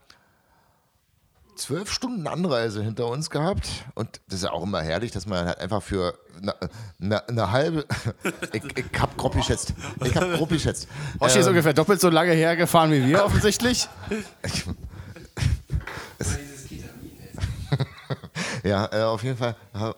zwölf 1.57 1.91
Stunden 1.91 2.27
Anreise 2.27 2.83
hinter 2.83 3.07
uns 3.09 3.31
gehabt. 3.31 3.69
Und 3.95 4.21
das 4.29 4.39
ist 4.39 4.45
ja 4.45 4.53
auch 4.53 4.63
immer 4.63 4.83
herrlich, 4.83 5.11
dass 5.11 5.27
man 5.27 5.47
halt 5.47 5.59
einfach 5.59 5.83
für 5.83 6.19
eine, 6.41 6.55
eine, 7.01 7.29
eine 7.29 7.51
halbe. 7.51 7.85
ich, 8.53 8.63
ich 8.77 9.01
hab 9.01 9.17
grob 9.17 9.35
geschätzt. 9.35 9.75
Ich 10.05 10.17
hab 10.17 10.33
grob 10.35 10.51
geschätzt. 10.51 10.89
Hoshi 11.21 11.39
ist 11.39 11.47
Ähm, 11.47 11.51
ungefähr 11.51 11.73
doppelt 11.73 12.01
so 12.01 12.11
lange 12.11 12.33
hergefahren 12.33 12.93
wie 12.93 13.07
wir 13.07 13.25
offensichtlich. 13.25 13.89
Ja, 18.67 18.89
äh, 18.93 19.03
auf 19.03 19.23
jeden 19.23 19.37
Fall. 19.37 19.55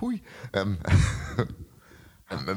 Hui. 0.00 0.22
Ähm, 0.52 0.78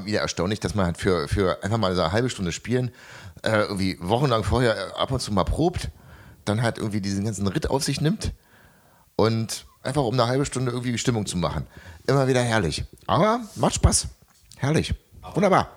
wieder 0.06 0.22
erstaunlich, 0.22 0.60
dass 0.60 0.76
man 0.76 0.86
halt 0.86 0.98
für, 0.98 1.28
für 1.28 1.64
einfach 1.64 1.78
mal 1.78 1.96
so 1.96 2.02
eine 2.02 2.12
halbe 2.12 2.30
Stunde 2.30 2.52
spielen, 2.52 2.92
äh, 3.44 3.62
irgendwie 3.62 3.98
wochenlang 4.00 4.44
vorher 4.44 4.98
ab 4.98 5.12
und 5.12 5.20
zu 5.20 5.34
mal 5.34 5.44
probt, 5.44 5.90
dann 6.48 6.62
halt 6.62 6.78
irgendwie 6.78 7.02
diesen 7.02 7.26
ganzen 7.26 7.48
Ritt 7.48 7.70
auf 7.70 7.84
sich 7.84 8.02
nimmt 8.02 8.34
und 9.16 9.68
Einfach 9.88 10.04
um 10.04 10.14
eine 10.16 10.28
halbe 10.28 10.46
Stunde 10.46 10.72
irgendwie 10.72 10.92
die 10.92 10.98
Stimmung 10.98 11.26
zu 11.26 11.38
machen. 11.38 11.66
Immer 12.08 12.28
wieder 12.28 12.42
herrlich. 12.42 12.84
Aber 13.06 13.40
macht 13.56 13.76
Spaß. 13.76 14.08
Herrlich. 14.58 14.94
Wunderbar. 15.34 15.72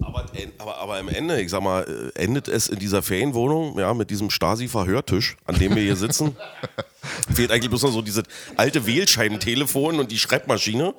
Aber, 0.00 0.26
aber, 0.58 0.76
aber 0.78 0.98
am 0.98 1.08
Ende, 1.08 1.40
ich 1.40 1.50
sag 1.50 1.62
mal, 1.62 2.12
äh, 2.16 2.20
endet 2.20 2.48
es 2.48 2.68
in 2.68 2.80
dieser 2.80 3.02
Ferienwohnung, 3.02 3.78
ja, 3.78 3.94
mit 3.94 4.10
diesem 4.10 4.30
Stasi-Verhörtisch, 4.30 5.36
an 5.44 5.58
dem 5.60 5.76
wir 5.76 5.82
hier 5.82 5.94
sitzen. 5.94 6.36
Fehlt 7.32 7.52
eigentlich 7.52 7.68
bloß 7.68 7.82
noch 7.82 7.92
so 7.92 8.02
dieses 8.02 8.24
alte 8.56 8.84
Wählscheibentelefon 8.84 10.00
und 10.00 10.10
die 10.10 10.18
Schreibmaschine. 10.18 10.94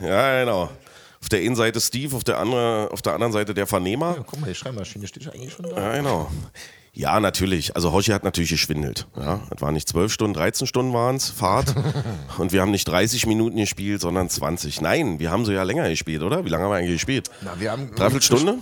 Ja, 0.00 0.40
genau. 0.40 0.70
Auf 1.20 1.28
der 1.28 1.40
einen 1.40 1.54
Seite 1.54 1.82
Steve, 1.82 2.16
auf 2.16 2.24
der, 2.24 2.38
andere, 2.38 2.88
auf 2.90 3.02
der 3.02 3.12
anderen 3.12 3.32
Seite 3.34 3.52
der 3.52 3.66
Vernehmer. 3.66 4.24
Guck 4.26 4.40
mal, 4.40 4.46
die 4.46 4.54
Schreibmaschine 4.54 5.06
steht 5.06 5.28
eigentlich 5.28 5.52
schon 5.52 5.66
da. 5.68 5.76
Ja, 5.76 5.96
genau. 5.98 6.30
Ja, 6.96 7.18
natürlich. 7.18 7.74
Also 7.74 7.92
Hoshi 7.92 8.12
hat 8.12 8.22
natürlich 8.22 8.50
geschwindelt. 8.50 9.08
Ja, 9.16 9.40
es 9.54 9.60
waren 9.60 9.74
nicht 9.74 9.88
12 9.88 10.12
Stunden, 10.12 10.34
13 10.34 10.68
Stunden 10.68 10.92
waren 10.92 11.16
es, 11.16 11.28
Fahrt. 11.28 11.74
Und 12.38 12.52
wir 12.52 12.62
haben 12.62 12.70
nicht 12.70 12.84
30 12.84 13.26
Minuten 13.26 13.56
gespielt, 13.56 14.00
sondern 14.00 14.28
20. 14.28 14.80
Nein, 14.80 15.18
wir 15.18 15.32
haben 15.32 15.44
so 15.44 15.50
ja 15.50 15.64
länger 15.64 15.88
gespielt, 15.88 16.22
oder? 16.22 16.44
Wie 16.44 16.48
lange 16.50 16.64
haben 16.64 16.70
wir 16.70 16.76
eigentlich 16.76 16.94
gespielt? 16.94 17.30
Na, 17.42 17.58
wir 17.58 17.72
haben 17.72 17.90
Dreiviertel 17.96 18.22
Stunde? 18.22 18.58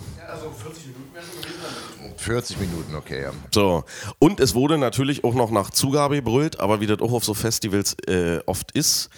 40 2.16 2.58
Minuten, 2.58 2.94
okay. 2.94 3.22
Ja. 3.22 3.32
So. 3.52 3.84
Und 4.18 4.40
es 4.40 4.54
wurde 4.54 4.78
natürlich 4.78 5.24
auch 5.24 5.34
noch 5.34 5.50
nach 5.50 5.70
Zugabe 5.70 6.16
gebrüllt, 6.16 6.58
aber 6.58 6.80
wie 6.80 6.86
das 6.86 7.00
auch 7.00 7.12
auf 7.12 7.24
so 7.24 7.34
Festivals 7.34 7.96
äh, 8.06 8.38
oft 8.46 8.70
ist, 8.72 9.10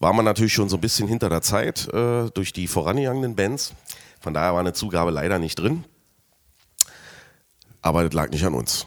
war 0.00 0.12
man 0.12 0.24
natürlich 0.24 0.54
schon 0.54 0.68
so 0.68 0.76
ein 0.76 0.80
bisschen 0.80 1.06
hinter 1.06 1.28
der 1.28 1.42
Zeit 1.42 1.86
äh, 1.92 2.30
durch 2.34 2.52
die 2.52 2.66
vorangegangenen 2.66 3.36
Bands. 3.36 3.74
Von 4.20 4.34
daher 4.34 4.54
war 4.54 4.60
eine 4.60 4.72
Zugabe 4.72 5.10
leider 5.12 5.38
nicht 5.38 5.56
drin. 5.56 5.84
Aber 7.86 8.02
das 8.02 8.12
lag 8.14 8.30
nicht 8.30 8.44
an 8.44 8.54
uns. 8.54 8.84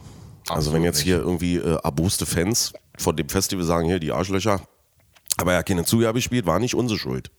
also 0.49 0.73
wenn 0.73 0.83
jetzt 0.83 0.99
hier 0.99 1.19
irgendwie 1.19 1.55
äh, 1.55 1.77
erboste 1.83 2.25
Fans 2.25 2.73
von 2.97 3.15
dem 3.15 3.29
Festival 3.29 3.63
sagen, 3.63 3.87
hier 3.87 3.99
die 3.99 4.11
Arschlöcher, 4.11 4.59
aber 5.37 5.53
ja 5.53 5.63
keine 5.63 5.85
Zugabe 5.85 6.17
gespielt, 6.17 6.45
war 6.45 6.59
nicht 6.59 6.75
unsere 6.75 6.99
Schuld. 6.99 7.31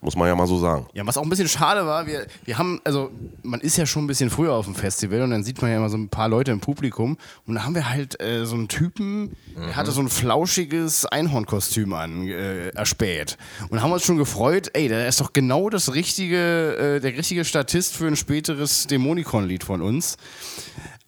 Muss 0.00 0.14
man 0.14 0.28
ja 0.28 0.34
mal 0.34 0.46
so 0.46 0.58
sagen. 0.58 0.86
Ja, 0.92 1.06
was 1.06 1.16
auch 1.16 1.22
ein 1.22 1.28
bisschen 1.28 1.48
schade 1.48 1.86
war, 1.86 2.06
wir, 2.06 2.26
wir 2.44 2.58
haben, 2.58 2.80
also 2.84 3.10
man 3.42 3.60
ist 3.60 3.76
ja 3.76 3.86
schon 3.86 4.04
ein 4.04 4.06
bisschen 4.06 4.30
früher 4.30 4.52
auf 4.52 4.66
dem 4.66 4.74
Festival 4.74 5.22
und 5.22 5.30
dann 5.30 5.42
sieht 5.42 5.62
man 5.62 5.70
ja 5.70 5.78
immer 5.78 5.88
so 5.88 5.96
ein 5.96 6.08
paar 6.08 6.28
Leute 6.28 6.50
im 6.52 6.60
Publikum 6.60 7.16
und 7.46 7.54
da 7.54 7.64
haben 7.64 7.74
wir 7.74 7.88
halt 7.88 8.20
äh, 8.20 8.44
so 8.44 8.56
einen 8.56 8.68
Typen, 8.68 9.34
der 9.56 9.74
hatte 9.74 9.92
so 9.92 10.00
ein 10.00 10.08
flauschiges 10.10 11.06
Einhornkostüm 11.06 11.92
an, 11.94 12.28
äh, 12.28 12.68
erspäht. 12.68 13.38
Und 13.70 13.80
haben 13.80 13.90
uns 13.90 14.04
schon 14.04 14.18
gefreut, 14.18 14.70
ey, 14.74 14.88
der 14.88 15.08
ist 15.08 15.20
doch 15.20 15.32
genau 15.32 15.70
das 15.70 15.94
richtige, 15.94 16.96
äh, 16.96 17.00
der 17.00 17.16
richtige 17.16 17.44
Statist 17.44 17.96
für 17.96 18.06
ein 18.06 18.16
späteres 18.16 18.86
Dämonikon-Lied 18.88 19.64
von 19.64 19.82
uns. 19.82 20.18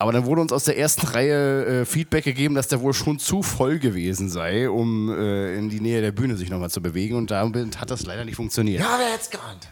Aber 0.01 0.13
dann 0.13 0.27
wurde 0.27 0.41
uns 0.43 0.53
aus 0.53 0.63
der 0.65 0.79
ersten 0.79 1.07
Reihe 1.09 1.81
äh, 1.81 1.85
Feedback 1.85 2.23
gegeben, 2.25 2.55
dass 2.55 2.69
der 2.69 2.81
wohl 2.81 2.95
schon 2.95 3.19
zu 3.19 3.43
voll 3.43 3.81
gewesen 3.81 4.29
sei, 4.29 4.71
um 4.71 5.11
äh, 5.11 5.57
in 5.57 5.69
die 5.71 5.81
Nähe 5.81 6.01
der 6.01 6.13
Bühne 6.13 6.37
sich 6.37 6.51
nochmal 6.51 6.71
zu 6.71 6.81
bewegen. 6.81 7.17
Und 7.17 7.33
damit 7.33 7.81
hat 7.81 7.91
das 7.91 8.07
leider 8.07 8.25
nicht 8.25 8.37
funktioniert. 8.37 8.81
Ja, 8.81 8.97
wer 8.99 9.13
hätte 9.13 9.31
geahnt? 9.31 9.69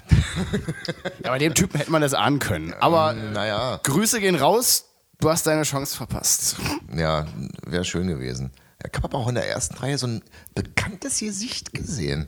Ja, 1.25 1.31
bei 1.31 1.39
dem 1.39 1.55
Typen 1.55 1.79
hätte 1.79 1.91
man 1.93 2.03
das 2.03 2.13
ahnen 2.13 2.41
können. 2.41 2.75
Aber 2.81 3.13
Naja, 3.13 3.81
Grüße 3.85 4.21
gehen 4.21 4.35
raus, 4.35 4.87
du 5.21 5.31
hast 5.31 5.47
deine 5.47 5.63
Chance 5.63 5.97
verpasst. 5.97 6.57
ja, 6.95 7.27
wäre 7.65 7.85
schön 7.85 8.07
gewesen. 8.09 8.51
Ich 8.85 8.93
habe 8.97 9.05
aber 9.05 9.19
auch 9.19 9.29
in 9.29 9.35
der 9.37 9.49
ersten 9.49 9.77
Reihe 9.77 9.97
so 9.97 10.07
ein 10.07 10.23
bekanntes 10.55 11.21
Gesicht 11.21 11.73
gesehen. 11.73 12.27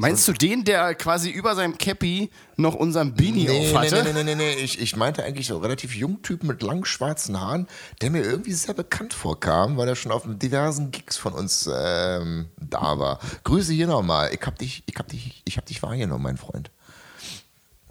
Meinst 0.00 0.28
du 0.28 0.32
den, 0.32 0.62
der 0.64 0.94
quasi 0.94 1.28
über 1.28 1.56
seinem 1.56 1.76
Cappy 1.76 2.30
noch 2.56 2.76
unseren 2.76 3.14
Beanie 3.14 3.46
Nee, 3.46 3.48
nee, 3.48 3.68
aufhatte? 3.74 4.04
nee, 4.04 4.12
nee, 4.12 4.22
nee, 4.22 4.34
nee. 4.36 4.54
Ich, 4.54 4.80
ich 4.80 4.94
meinte 4.94 5.24
eigentlich 5.24 5.48
so 5.48 5.54
einen 5.54 5.64
relativ 5.64 5.92
jungen 5.96 6.22
Typen 6.22 6.46
mit 6.46 6.62
langen 6.62 6.84
schwarzen 6.84 7.40
Haaren, 7.40 7.66
der 8.00 8.10
mir 8.12 8.22
irgendwie 8.22 8.52
sehr 8.52 8.74
bekannt 8.74 9.12
vorkam, 9.12 9.76
weil 9.76 9.88
er 9.88 9.96
schon 9.96 10.12
auf 10.12 10.22
diversen 10.24 10.92
Gigs 10.92 11.16
von 11.16 11.32
uns 11.32 11.68
ähm, 11.72 12.46
da 12.60 13.00
war. 13.00 13.18
Grüße 13.42 13.72
hier 13.72 13.88
nochmal. 13.88 14.32
Ich 14.32 14.40
hab 14.46 14.56
dich, 14.56 14.84
ich 14.86 14.94
hab 14.94 15.08
dich, 15.08 15.42
ich 15.44 15.56
hab 15.56 15.66
dich 15.66 15.82
wahrgenommen, 15.82 16.22
mein 16.22 16.36
Freund. 16.36 16.70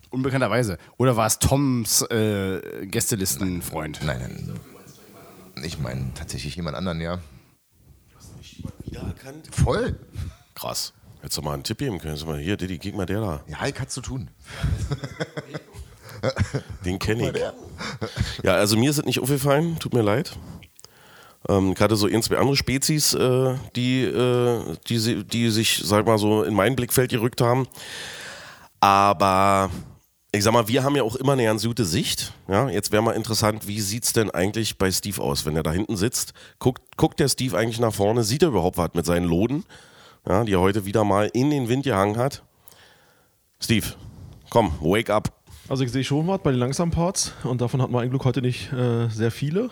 Unbekannterweise. 0.09 0.77
Oder 0.95 1.17
war 1.17 1.27
es 1.27 1.39
Toms 1.39 2.03
äh, 2.03 2.85
Gästelistenfreund? 2.85 3.99
Nein, 4.05 4.19
nein. 4.21 5.65
Ich 5.65 5.77
meine 5.77 6.13
tatsächlich 6.13 6.55
jemand 6.55 6.77
anderen, 6.77 7.01
ja. 7.01 7.19
Wiedererkannt? 8.85 9.49
Voll. 9.53 9.99
Krass. 10.55 10.93
Hättest 11.27 11.39
du 11.39 11.41
mal 11.41 11.55
einen 11.55 11.63
Tipp 11.63 11.79
geben 11.79 11.99
können. 11.99 12.15
Sag 12.15 12.25
mal, 12.29 12.39
hier, 12.39 12.55
Diddy, 12.55 12.77
gib 12.77 12.95
mal 12.95 13.05
der 13.05 13.19
da. 13.19 13.41
Ja, 13.47 13.67
ich 13.67 13.77
hat 13.77 13.91
zu 13.91 13.99
tun. 13.99 14.29
Den 16.85 16.99
kenne 16.99 17.31
ich. 17.31 18.43
Ja, 18.45 18.53
also 18.53 18.77
mir 18.77 18.89
ist 18.89 18.99
es 18.99 19.03
nicht 19.03 19.19
aufgefallen, 19.19 19.77
tut 19.77 19.93
mir 19.93 20.03
leid. 20.03 20.37
Ähm, 21.49 21.73
gerade 21.73 21.97
so 21.97 22.07
ein, 22.07 22.23
zwei 22.23 22.37
andere 22.37 22.55
Spezies, 22.55 23.13
äh, 23.13 23.55
die, 23.75 24.03
äh, 24.05 24.77
die, 24.87 25.25
die 25.25 25.49
sich, 25.49 25.81
sag 25.83 26.05
mal 26.05 26.17
so, 26.17 26.43
in 26.43 26.53
mein 26.53 26.77
Blickfeld 26.77 27.11
gerückt 27.11 27.41
haben. 27.41 27.67
Aber 28.79 29.69
ich 30.31 30.45
sag 30.45 30.53
mal, 30.53 30.69
wir 30.69 30.85
haben 30.85 30.95
ja 30.95 31.03
auch 31.03 31.17
immer 31.17 31.33
eine 31.33 31.43
ganz 31.43 31.65
gute 31.65 31.83
Sicht. 31.83 32.31
Ja, 32.47 32.69
jetzt 32.69 32.93
wäre 32.93 33.03
mal 33.03 33.17
interessant, 33.17 33.67
wie 33.67 33.81
sieht 33.81 34.05
es 34.05 34.13
denn 34.13 34.31
eigentlich 34.31 34.77
bei 34.77 34.89
Steve 34.93 35.21
aus, 35.21 35.45
wenn 35.45 35.57
er 35.57 35.63
da 35.63 35.73
hinten 35.73 35.97
sitzt? 35.97 36.31
Guckt, 36.57 36.95
guckt 36.95 37.19
der 37.19 37.27
Steve 37.27 37.57
eigentlich 37.57 37.81
nach 37.81 37.93
vorne? 37.93 38.23
Sieht 38.23 38.43
er 38.43 38.47
überhaupt 38.47 38.77
was 38.77 38.93
mit 38.93 39.05
seinen 39.05 39.25
Loden, 39.25 39.65
ja, 40.27 40.43
die 40.43 40.53
er 40.53 40.59
heute 40.61 40.85
wieder 40.85 41.03
mal 41.03 41.29
in 41.33 41.49
den 41.49 41.69
Wind 41.69 41.83
gehangen 41.83 42.17
hat? 42.17 42.43
Steve, 43.59 43.85
komm, 44.49 44.73
wake 44.81 45.09
up. 45.11 45.31
Also 45.69 45.83
ich 45.83 45.91
sehe 45.91 46.03
schon 46.03 46.27
was 46.27 46.41
bei 46.41 46.51
den 46.51 46.59
langsamen 46.59 46.91
Parts 46.91 47.33
und 47.43 47.59
davon 47.61 47.81
hatten 47.81 47.93
wir 47.93 47.99
ein 47.99 48.09
Glück 48.09 48.23
heute 48.25 48.41
nicht 48.41 48.71
äh, 48.71 49.09
sehr 49.09 49.31
viele. 49.31 49.69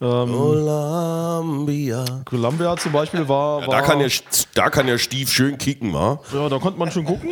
Ähm, 0.00 0.28
Columbia. 0.32 2.04
Columbia 2.24 2.76
zum 2.76 2.92
Beispiel 2.92 3.28
war, 3.28 3.60
Ja, 3.60 3.66
war 3.68 3.80
da, 3.80 3.82
kann 3.82 3.98
der, 3.98 4.10
da 4.54 4.70
kann 4.70 4.86
der 4.86 4.98
Stief 4.98 5.30
schön 5.30 5.58
kicken, 5.58 5.92
wa? 5.92 6.18
ja, 6.32 6.48
da 6.48 6.58
konnte 6.58 6.78
man 6.78 6.90
schon 6.90 7.04
gucken. 7.04 7.30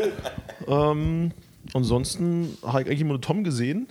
ähm, 0.68 1.32
ansonsten 1.74 2.56
habe 2.64 2.82
ich 2.82 2.86
eigentlich 2.88 3.00
immer 3.00 3.14
nur 3.14 3.20
Tom 3.20 3.44
gesehen. 3.44 3.88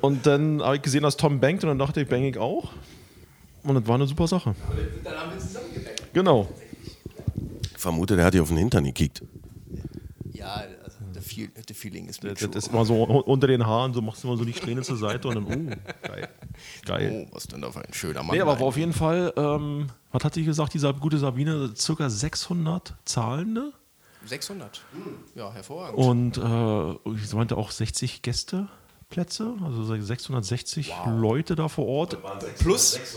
Und 0.00 0.26
dann 0.26 0.62
habe 0.62 0.76
ich 0.76 0.82
gesehen, 0.82 1.02
dass 1.02 1.16
Tom 1.16 1.38
bangt 1.40 1.62
und 1.64 1.68
dann 1.68 1.78
dachte 1.78 2.00
ich, 2.00 2.08
bang 2.08 2.22
ich 2.24 2.38
auch. 2.38 2.70
Und 3.62 3.74
das 3.74 3.86
war 3.86 3.96
eine 3.96 4.06
super 4.06 4.26
Sache. 4.26 4.54
Dann 5.04 5.14
haben 5.14 5.32
wir 5.32 5.38
zusammen 5.38 5.72
gebackt. 5.74 6.02
Genau. 6.12 6.48
Vermute, 7.86 8.16
der 8.16 8.24
hat 8.24 8.34
hier 8.34 8.42
auf 8.42 8.48
den 8.48 8.56
Hintern 8.56 8.82
gekickt. 8.82 9.22
Ja, 10.32 10.64
also 10.82 10.98
the, 11.14 11.20
feel, 11.20 11.48
the 11.68 11.72
feeling 11.72 12.08
ist 12.08 12.24
Das, 12.24 12.40
das 12.40 12.50
ist 12.50 12.68
immer 12.72 12.84
so 12.84 13.04
unter 13.04 13.46
den 13.46 13.64
Haaren, 13.64 13.94
so 13.94 14.02
machst 14.02 14.24
du 14.24 14.28
immer 14.28 14.36
so 14.36 14.44
die 14.44 14.52
Strähne 14.52 14.82
zur 14.82 14.96
Seite 14.96 15.28
und 15.28 15.34
dann, 15.36 15.46
oh, 16.02 16.06
geil. 16.08 16.28
Geil. 16.84 17.28
Oh, 17.30 17.34
was 17.34 17.46
denn 17.46 17.62
da 17.62 17.70
für 17.70 17.84
ein 17.84 17.92
schöner 17.92 18.24
Mann. 18.24 18.34
Nee, 18.34 18.42
aber 18.42 18.58
war 18.58 18.66
auf 18.66 18.76
jeden 18.76 18.92
Fall, 18.92 19.32
ähm, 19.36 19.86
was 20.10 20.24
hat 20.24 20.34
sie 20.34 20.44
gesagt, 20.44 20.74
diese 20.74 20.92
gute 20.94 21.18
Sabine, 21.18 21.74
circa 21.76 22.10
600 22.10 22.94
Zahlende 23.04 23.72
600. 24.24 24.82
Ja, 25.36 25.52
hervorragend. 25.52 25.98
und 25.98 26.38
äh, 26.38 27.12
ich 27.14 27.32
meinte 27.32 27.56
auch 27.56 27.70
60 27.70 28.22
Gästeplätze, 28.22 29.54
also 29.64 29.84
660 29.84 30.92
Leute 31.06 31.54
da 31.54 31.68
vor 31.68 31.86
Ort. 31.86 32.18
plus, 32.58 32.98
plus 32.98 33.16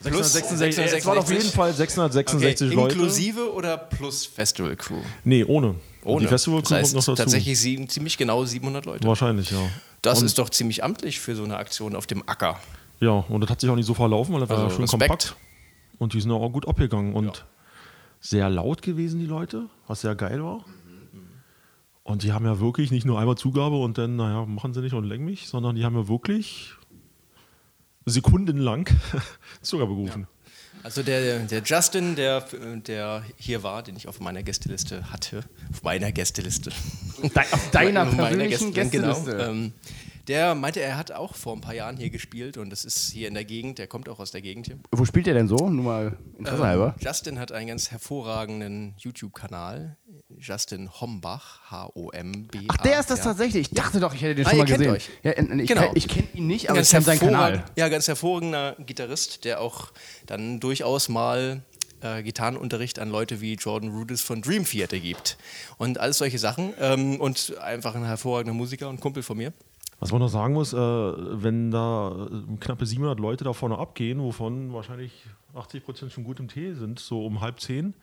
666, 0.00 0.98
es 0.98 1.06
waren 1.06 1.18
auf 1.18 1.30
jeden 1.30 1.50
Fall 1.50 1.72
666 1.72 2.68
okay, 2.68 2.76
Leute. 2.76 2.94
Inklusive 2.94 3.52
oder 3.52 3.76
plus 3.76 4.26
Festival 4.26 4.76
Crew? 4.76 5.00
Nee, 5.24 5.44
ohne. 5.44 5.74
Ohne. 6.04 6.20
Die 6.20 6.26
Festival 6.28 6.60
das 6.62 6.70
heißt, 6.70 6.82
kommt 6.94 6.94
noch 6.94 7.14
dazu. 7.14 7.22
tatsächlich 7.22 7.58
sieben, 7.58 7.88
ziemlich 7.88 8.16
genau 8.16 8.44
700 8.44 8.86
Leute. 8.86 9.08
Wahrscheinlich, 9.08 9.50
ja. 9.50 9.58
Das 10.02 10.22
ist 10.22 10.38
doch 10.38 10.50
ziemlich 10.50 10.84
amtlich 10.84 11.18
für 11.18 11.34
so 11.34 11.42
eine 11.42 11.56
Aktion 11.56 11.96
auf 11.96 12.06
dem 12.06 12.22
Acker. 12.28 12.60
Ja, 13.00 13.24
und 13.28 13.40
das 13.40 13.50
hat 13.50 13.60
sich 13.60 13.68
auch 13.68 13.74
nicht 13.74 13.86
so 13.86 13.94
verlaufen, 13.94 14.32
weil 14.34 14.40
das 14.40 14.48
war 14.50 14.58
Also 14.58 14.68
ja 14.68 14.74
schön 14.74 14.82
Respekt. 14.82 15.00
kompakt. 15.00 15.36
Und 15.98 16.12
die 16.14 16.20
sind 16.20 16.30
auch 16.30 16.48
gut 16.50 16.68
abgegangen 16.68 17.14
und 17.14 17.44
sehr 18.20 18.48
laut 18.48 18.82
gewesen, 18.82 19.18
die 19.18 19.26
Leute, 19.26 19.66
was 19.88 20.02
sehr 20.02 20.14
geil 20.14 20.42
war. 20.42 20.64
Und 22.04 22.22
die 22.22 22.32
haben 22.32 22.44
ja 22.44 22.60
wirklich 22.60 22.92
nicht 22.92 23.04
nur 23.04 23.18
einmal 23.18 23.36
Zugabe 23.36 23.76
und 23.76 23.98
dann, 23.98 24.14
naja, 24.14 24.46
machen 24.46 24.72
sie 24.72 24.80
nicht 24.80 24.92
und 24.92 25.04
lenken 25.04 25.24
mich, 25.24 25.48
sondern 25.48 25.74
die 25.74 25.84
haben 25.84 25.96
ja 25.96 26.06
wirklich 26.06 26.74
sekundenlang 28.06 28.88
Zugabe 29.62 29.94
gerufen. 29.94 30.26
Also 30.82 31.02
der, 31.02 31.40
der 31.40 31.62
Justin, 31.62 32.14
der, 32.14 32.46
der 32.86 33.24
hier 33.36 33.64
war, 33.64 33.82
den 33.82 33.96
ich 33.96 34.06
auf 34.06 34.20
meiner 34.20 34.44
Gästeliste 34.44 35.10
hatte, 35.10 35.42
auf 35.72 35.82
meiner 35.82 36.12
Gästeliste. 36.12 36.70
De 37.22 37.42
auf 37.50 37.70
deiner 37.72 38.06
persönlichen 38.06 38.72
Gästeliste, 38.72 38.98
Gästeliste. 38.98 39.30
Genau, 39.32 39.50
ähm, 39.50 39.72
der 40.28 40.54
meinte, 40.54 40.80
er 40.80 40.96
hat 40.96 41.12
auch 41.12 41.34
vor 41.34 41.54
ein 41.54 41.60
paar 41.60 41.74
Jahren 41.74 41.96
hier 41.96 42.10
gespielt 42.10 42.56
und 42.56 42.70
das 42.70 42.84
ist 42.84 43.10
hier 43.12 43.28
in 43.28 43.34
der 43.34 43.44
Gegend, 43.44 43.78
der 43.78 43.86
kommt 43.86 44.08
auch 44.08 44.18
aus 44.18 44.30
der 44.30 44.42
Gegend 44.42 44.66
hier. 44.66 44.78
Wo 44.92 45.04
spielt 45.04 45.26
der 45.26 45.34
denn 45.34 45.48
so? 45.48 45.56
Nur 45.68 45.84
mal 45.84 46.18
Interesse 46.38 46.64
halber. 46.66 46.94
Justin 46.98 47.38
hat 47.38 47.52
einen 47.52 47.68
ganz 47.68 47.90
hervorragenden 47.90 48.94
YouTube-Kanal. 48.98 49.96
Justin 50.38 50.90
Hombach, 51.00 51.60
H-O-M-B-A. 51.70 52.62
Ach, 52.68 52.76
der 52.78 53.00
ist 53.00 53.10
das 53.10 53.22
tatsächlich. 53.22 53.70
Ich 53.70 53.76
dachte 53.76 54.00
doch, 54.00 54.12
ich 54.14 54.22
hätte 54.22 54.34
den 54.34 54.46
Ah, 54.46 54.50
schon 54.50 54.58
mal 54.58 54.64
gesehen. 54.66 54.90
euch. 54.90 55.08
Ja, 55.22 55.32
ich 55.32 55.68
Genau. 55.68 55.82
kenn- 55.82 55.90
ich 55.96 56.08
kenne 56.08 56.28
ihn 56.34 56.46
nicht, 56.46 56.68
aber 56.70 56.80
ich 56.80 56.90
ganz 56.90 57.06
kenne 57.06 57.18
seinen 57.18 57.30
Kanal. 57.32 57.64
Ja, 57.76 57.88
ganz 57.88 58.08
hervorragender 58.08 58.76
Gitarrist, 58.84 59.44
der 59.44 59.60
auch 59.60 59.92
dann 60.26 60.60
durchaus 60.60 61.08
mal 61.08 61.62
äh, 62.02 62.22
Gitarrenunterricht 62.22 62.98
an 62.98 63.08
Leute 63.08 63.40
wie 63.40 63.54
Jordan 63.54 63.88
Rudess 63.90 64.20
von 64.20 64.42
Dream 64.42 64.66
Theater 64.66 64.98
gibt. 64.98 65.38
Und 65.78 65.98
alles 65.98 66.18
solche 66.18 66.38
Sachen. 66.38 66.74
Ähm, 66.78 67.18
und 67.20 67.56
einfach 67.62 67.94
ein 67.94 68.04
hervorragender 68.04 68.52
Musiker 68.52 68.90
und 68.90 69.00
Kumpel 69.00 69.22
von 69.22 69.38
mir. 69.38 69.54
Was 69.98 70.12
man 70.12 70.20
noch 70.20 70.28
sagen 70.28 70.52
muss, 70.54 70.72
äh, 70.72 70.76
wenn 70.78 71.70
da 71.70 72.28
äh, 72.30 72.56
knappe 72.58 72.84
700 72.84 73.18
Leute 73.18 73.44
da 73.44 73.52
vorne 73.52 73.78
abgehen, 73.78 74.20
wovon 74.20 74.72
wahrscheinlich 74.72 75.24
80 75.54 75.84
Prozent 75.84 76.12
schon 76.12 76.24
gut 76.24 76.38
im 76.38 76.48
Tee 76.48 76.74
sind, 76.74 76.98
so 76.98 77.24
um 77.24 77.40
halb 77.40 77.60
zehn, 77.60 77.94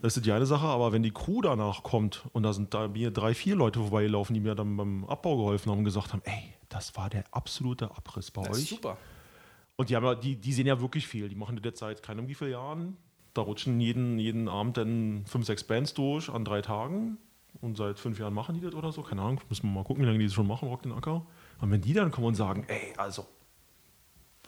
das 0.00 0.16
ist 0.16 0.24
die 0.24 0.30
eine 0.30 0.46
Sache. 0.46 0.66
Aber 0.66 0.92
wenn 0.92 1.02
die 1.02 1.10
Crew 1.10 1.40
danach 1.40 1.82
kommt 1.82 2.22
und 2.32 2.44
da 2.44 2.52
sind 2.52 2.72
da 2.72 2.86
mir 2.86 3.10
drei, 3.10 3.34
vier 3.34 3.56
Leute 3.56 3.80
vorbeigelaufen, 3.80 4.32
die 4.34 4.40
mir 4.40 4.54
dann 4.54 4.76
beim 4.76 5.04
Abbau 5.06 5.36
geholfen 5.36 5.72
haben 5.72 5.78
und 5.78 5.84
gesagt 5.84 6.12
haben, 6.12 6.22
ey, 6.24 6.54
das 6.68 6.96
war 6.96 7.10
der 7.10 7.24
absolute 7.32 7.90
Abriss 7.90 8.30
bei 8.30 8.42
Das 8.44 8.58
ist 8.58 8.64
euch. 8.64 8.68
super. 8.68 8.96
Und 9.74 9.88
die, 9.90 9.96
haben 9.96 10.04
ja, 10.04 10.14
die, 10.14 10.36
die 10.36 10.52
sehen 10.52 10.66
ja 10.66 10.80
wirklich 10.80 11.08
viel. 11.08 11.28
Die 11.28 11.34
machen 11.34 11.56
das 11.56 11.64
jetzt 11.64 11.80
seit 11.80 12.00
keine 12.02 12.18
Ahnung 12.20 12.28
wie 12.28 12.34
vielen 12.34 12.52
Jahren. 12.52 12.96
Da 13.34 13.42
rutschen 13.42 13.80
jeden, 13.80 14.18
jeden 14.20 14.48
Abend 14.48 14.76
dann 14.76 15.24
fünf, 15.26 15.46
sechs 15.46 15.64
Bands 15.64 15.94
durch 15.94 16.28
an 16.28 16.44
drei 16.44 16.60
Tagen. 16.62 17.16
Und 17.62 17.76
seit 17.76 18.00
fünf 18.00 18.18
Jahren 18.18 18.34
machen 18.34 18.56
die 18.56 18.60
das 18.60 18.74
oder 18.74 18.90
so. 18.90 19.02
Keine 19.02 19.22
Ahnung, 19.22 19.40
müssen 19.48 19.68
wir 19.68 19.70
mal 19.72 19.84
gucken, 19.84 20.02
wie 20.02 20.06
lange 20.06 20.18
die 20.18 20.24
das 20.24 20.34
schon 20.34 20.48
machen, 20.48 20.68
Rock 20.68 20.82
den 20.82 20.92
Acker. 20.92 21.24
Und 21.60 21.70
wenn 21.70 21.80
die 21.80 21.94
dann 21.94 22.10
kommen 22.10 22.26
und 22.26 22.34
sagen, 22.34 22.64
ey, 22.66 22.92
also, 22.96 23.24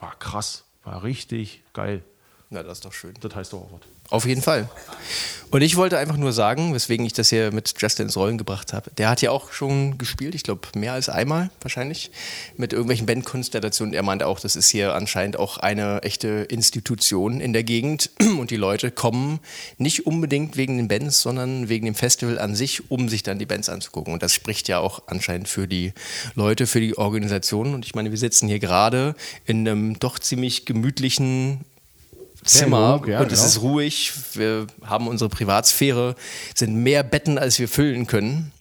war 0.01 0.17
krass, 0.19 0.69
war 0.83 1.05
richtig 1.05 1.63
geil. 1.73 2.05
Na, 2.55 2.63
das 2.63 2.79
ist 2.79 2.85
doch 2.85 2.93
schön. 2.93 3.15
Das 3.21 3.35
heißt 3.35 3.53
doch 3.53 3.63
auch 3.63 3.73
was. 3.73 3.81
Auf 4.11 4.27
jeden 4.27 4.43
Fall. 4.43 4.69
Und 5.51 5.63
ich 5.63 5.75
wollte 5.75 5.99
einfach 5.99 6.17
nur 6.17 6.33
sagen, 6.33 6.73
weswegen 6.73 7.05
ich 7.05 7.13
das 7.13 7.31
hier 7.31 7.53
mit 7.53 7.75
Justin 7.79 8.07
ins 8.07 8.17
Rollen 8.17 8.39
gebracht 8.39 8.73
habe. 8.73 8.93
Der 8.97 9.09
hat 9.09 9.23
ja 9.23 9.33
auch 9.33 9.53
schon 9.53 9.99
gespielt, 9.99 10.37
ich 10.37 10.45
glaube 10.45 10.61
mehr 10.77 10.93
als 10.93 11.09
einmal 11.09 11.51
wahrscheinlich, 11.63 12.13
mit 12.57 12.73
irgendwelchen 12.73 13.07
Bandkonstellationen. 13.07 13.93
Er 13.93 14.05
meinte 14.05 14.29
auch, 14.29 14.39
das 14.39 14.55
ist 14.55 14.69
hier 14.69 14.95
anscheinend 14.95 15.37
auch 15.37 15.59
eine 15.59 16.03
echte 16.03 16.29
Institution 16.29 17.41
in 17.41 17.53
der 17.53 17.65
Gegend. 17.65 18.11
Und 18.21 18.53
die 18.53 18.57
Leute 18.57 18.93
kommen 18.93 19.41
nicht 19.79 20.07
unbedingt 20.07 20.57
wegen 20.57 20.77
den 20.77 20.87
Bands, 20.87 21.21
sondern 21.21 21.69
wegen 21.69 21.87
dem 21.87 21.97
Festival 21.97 22.39
an 22.39 22.55
sich, 22.55 22.89
um 22.89 23.09
sich 23.09 23.25
dann 23.25 23.41
die 23.41 23.47
Bands 23.47 23.69
anzugucken. 23.69 24.13
Und 24.13 24.23
das 24.23 24.33
spricht 24.33 24.69
ja 24.69 24.79
auch 24.79 25.03
anscheinend 25.09 25.49
für 25.49 25.67
die 25.67 25.93
Leute, 26.37 26.69
für 26.69 26.81
die 26.81 26.97
Organisationen. 26.97 27.75
Und 27.75 27.85
ich 27.85 27.97
meine, 27.97 28.13
wir 28.13 28.19
sitzen 28.19 28.47
hier 28.47 28.61
gerade 28.61 29.17
in 29.45 29.67
einem 29.67 29.99
doch 29.99 30.21
ziemlich 30.21 30.67
gemütlichen 30.67 31.65
Zimmer 32.45 32.97
ruhig, 32.97 33.09
ja, 33.09 33.21
und 33.21 33.33
es 33.33 33.39
genau. 33.39 33.49
ist 33.49 33.63
ruhig. 33.63 34.13
Wir 34.35 34.67
haben 34.85 35.09
unsere 35.09 35.31
Privatsphäre, 35.31 36.15
sind 36.55 36.75
mehr 36.75 37.03
Betten, 37.03 37.39
als 37.39 37.59
wir 37.59 37.69
füllen 37.69 38.07
können. 38.07 38.53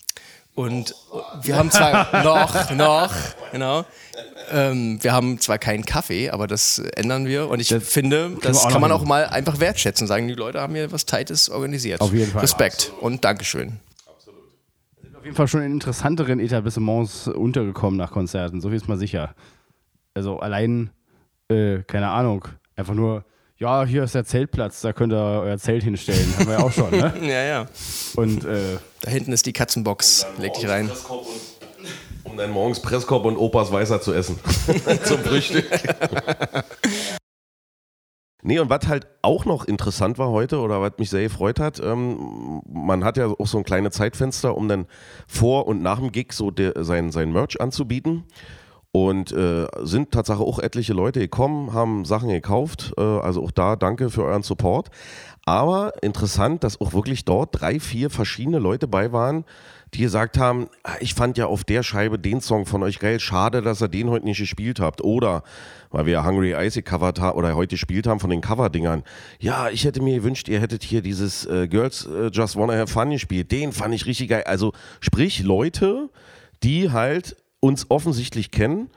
Und 0.55 0.95
wir 1.41 1.57
haben 1.57 1.71
zwar 1.71 2.23
noch, 2.23 2.71
noch, 2.71 3.13
genau. 3.51 3.85
Ähm, 4.51 4.99
wir 5.01 5.13
haben 5.13 5.39
zwar 5.39 5.57
keinen 5.57 5.85
Kaffee, 5.85 6.29
aber 6.29 6.47
das 6.47 6.79
ändern 6.95 7.25
wir. 7.25 7.49
Und 7.49 7.59
ich 7.59 7.69
finde, 7.69 8.37
das 8.41 8.57
wir 8.57 8.67
auch 8.67 8.71
kann 8.71 8.81
man 8.81 8.91
auch 8.91 9.03
mal 9.03 9.25
einfach 9.25 9.59
wertschätzen. 9.59 10.05
Sagen, 10.05 10.27
die 10.27 10.35
Leute 10.35 10.61
haben 10.61 10.75
hier 10.75 10.91
was 10.91 11.05
Tightes 11.05 11.49
organisiert. 11.49 12.01
Auf 12.01 12.13
jeden 12.13 12.31
Fall. 12.31 12.41
Respekt 12.41 12.91
und 13.01 13.23
Dankeschön. 13.25 13.79
Auf 15.23 15.25
jeden 15.25 15.37
Fall 15.37 15.47
schon 15.47 15.61
in 15.61 15.71
interessanteren 15.71 16.41
Etablissements 16.41 17.29
untergekommen 17.29 17.97
nach 17.97 18.11
Konzerten, 18.11 18.59
so 18.59 18.67
viel 18.67 18.75
ist 18.75 18.89
mal 18.89 18.97
sicher. 18.97 19.33
Also 20.13 20.39
allein, 20.39 20.89
äh, 21.47 21.77
keine 21.83 22.09
Ahnung, 22.09 22.45
einfach 22.75 22.93
nur, 22.93 23.23
ja, 23.57 23.85
hier 23.85 24.03
ist 24.03 24.15
der 24.15 24.25
Zeltplatz, 24.25 24.81
da 24.81 24.93
könnt 24.93 25.13
ihr 25.13 25.17
euer 25.41 25.57
Zelt 25.57 25.83
hinstellen. 25.83 26.33
Haben 26.37 26.47
wir 26.47 26.53
ja 26.53 26.63
auch 26.63 26.71
schon, 26.71 26.91
ne? 26.91 27.13
Ja, 27.21 27.43
ja. 27.43 27.65
Und 28.15 28.43
äh, 28.45 28.77
Da 29.01 29.11
hinten 29.11 29.31
ist 29.31 29.45
die 29.45 29.53
Katzenbox. 29.53 30.25
Leg 30.39 30.53
dich 30.53 30.67
rein. 30.67 30.89
Und- 30.89 31.01
Um 32.31 32.37
dann 32.37 32.51
morgens 32.51 32.81
Presskorb 32.81 33.25
und 33.25 33.37
Opas 33.37 33.71
Weißer 33.71 34.01
zu 34.01 34.13
essen. 34.13 34.39
Zum 35.05 35.19
Frühstück. 35.19 35.65
Nee, 38.45 38.59
und 38.59 38.69
was 38.69 38.87
halt 38.89 39.07
auch 39.21 39.45
noch 39.45 39.63
interessant 39.63 40.17
war 40.17 40.29
heute 40.29 40.59
oder 40.59 40.81
was 40.81 40.91
mich 40.97 41.09
sehr 41.09 41.23
gefreut 41.23 41.61
hat, 41.61 41.79
ähm, 41.79 42.61
man 42.69 43.05
hat 43.05 43.15
ja 43.15 43.27
auch 43.27 43.47
so 43.47 43.57
ein 43.57 43.63
kleines 43.63 43.93
Zeitfenster, 43.95 44.57
um 44.57 44.67
dann 44.67 44.85
vor 45.27 45.65
und 45.65 45.81
nach 45.81 45.97
dem 45.99 46.11
Gig 46.11 46.33
so 46.33 46.51
der, 46.51 46.83
sein, 46.83 47.13
sein 47.13 47.31
Merch 47.31 47.61
anzubieten. 47.61 48.25
Und 48.95 49.31
äh, 49.31 49.65
sind 49.81 50.11
Tatsache 50.11 50.43
auch 50.43 50.59
etliche 50.59 50.93
Leute 50.93 51.19
gekommen, 51.19 51.73
haben 51.73 52.05
Sachen 52.05 52.29
gekauft. 52.29 52.93
Äh, 52.95 53.01
also 53.01 53.43
auch 53.43 53.49
da 53.49 53.75
danke 53.75 54.11
für 54.11 54.23
euren 54.23 54.43
Support. 54.43 54.91
Aber 55.45 55.93
interessant, 56.03 56.63
dass 56.63 56.79
auch 56.79 56.93
wirklich 56.93 57.25
dort 57.25 57.59
drei, 57.59 57.79
vier 57.79 58.11
verschiedene 58.11 58.59
Leute 58.59 58.87
bei 58.87 59.11
waren, 59.11 59.45
die 59.95 60.01
gesagt 60.01 60.37
haben, 60.37 60.67
"Ah, 60.83 60.93
ich 60.99 61.15
fand 61.15 61.39
ja 61.39 61.47
auf 61.47 61.63
der 61.63 61.81
Scheibe 61.81 62.19
den 62.19 62.39
Song 62.39 62.67
von 62.67 62.83
euch 62.83 62.99
geil, 62.99 63.19
schade, 63.19 63.63
dass 63.63 63.81
ihr 63.81 63.87
den 63.87 64.11
heute 64.11 64.25
nicht 64.25 64.37
gespielt 64.37 64.79
habt. 64.79 65.03
Oder, 65.03 65.41
weil 65.89 66.05
wir 66.05 66.23
Hungry 66.23 66.53
Eyes 66.53 66.75
gecovert 66.75 67.19
haben 67.19 67.35
oder 67.37 67.55
heute 67.55 67.73
gespielt 67.75 68.05
haben 68.05 68.19
von 68.19 68.29
den 68.29 68.41
Coverdingern, 68.41 69.03
ja, 69.39 69.69
ich 69.69 69.85
hätte 69.85 70.03
mir 70.03 70.17
gewünscht, 70.17 70.47
ihr 70.49 70.59
hättet 70.59 70.83
hier 70.83 71.01
dieses 71.01 71.47
äh, 71.47 71.67
Girls 71.67 72.05
äh, 72.05 72.27
Just 72.31 72.55
Wanna 72.55 72.73
Have 72.73 72.93
Fun 72.93 73.09
gespielt. 73.09 73.51
Den 73.51 73.71
fand 73.71 73.95
ich 73.95 74.05
richtig 74.05 74.29
geil. 74.29 74.43
Also 74.45 74.71
sprich 74.99 75.41
Leute, 75.41 76.09
die 76.61 76.91
halt 76.91 77.35
uns 77.63 77.89
offensichtlich 77.89 78.51
kennen, 78.51 78.89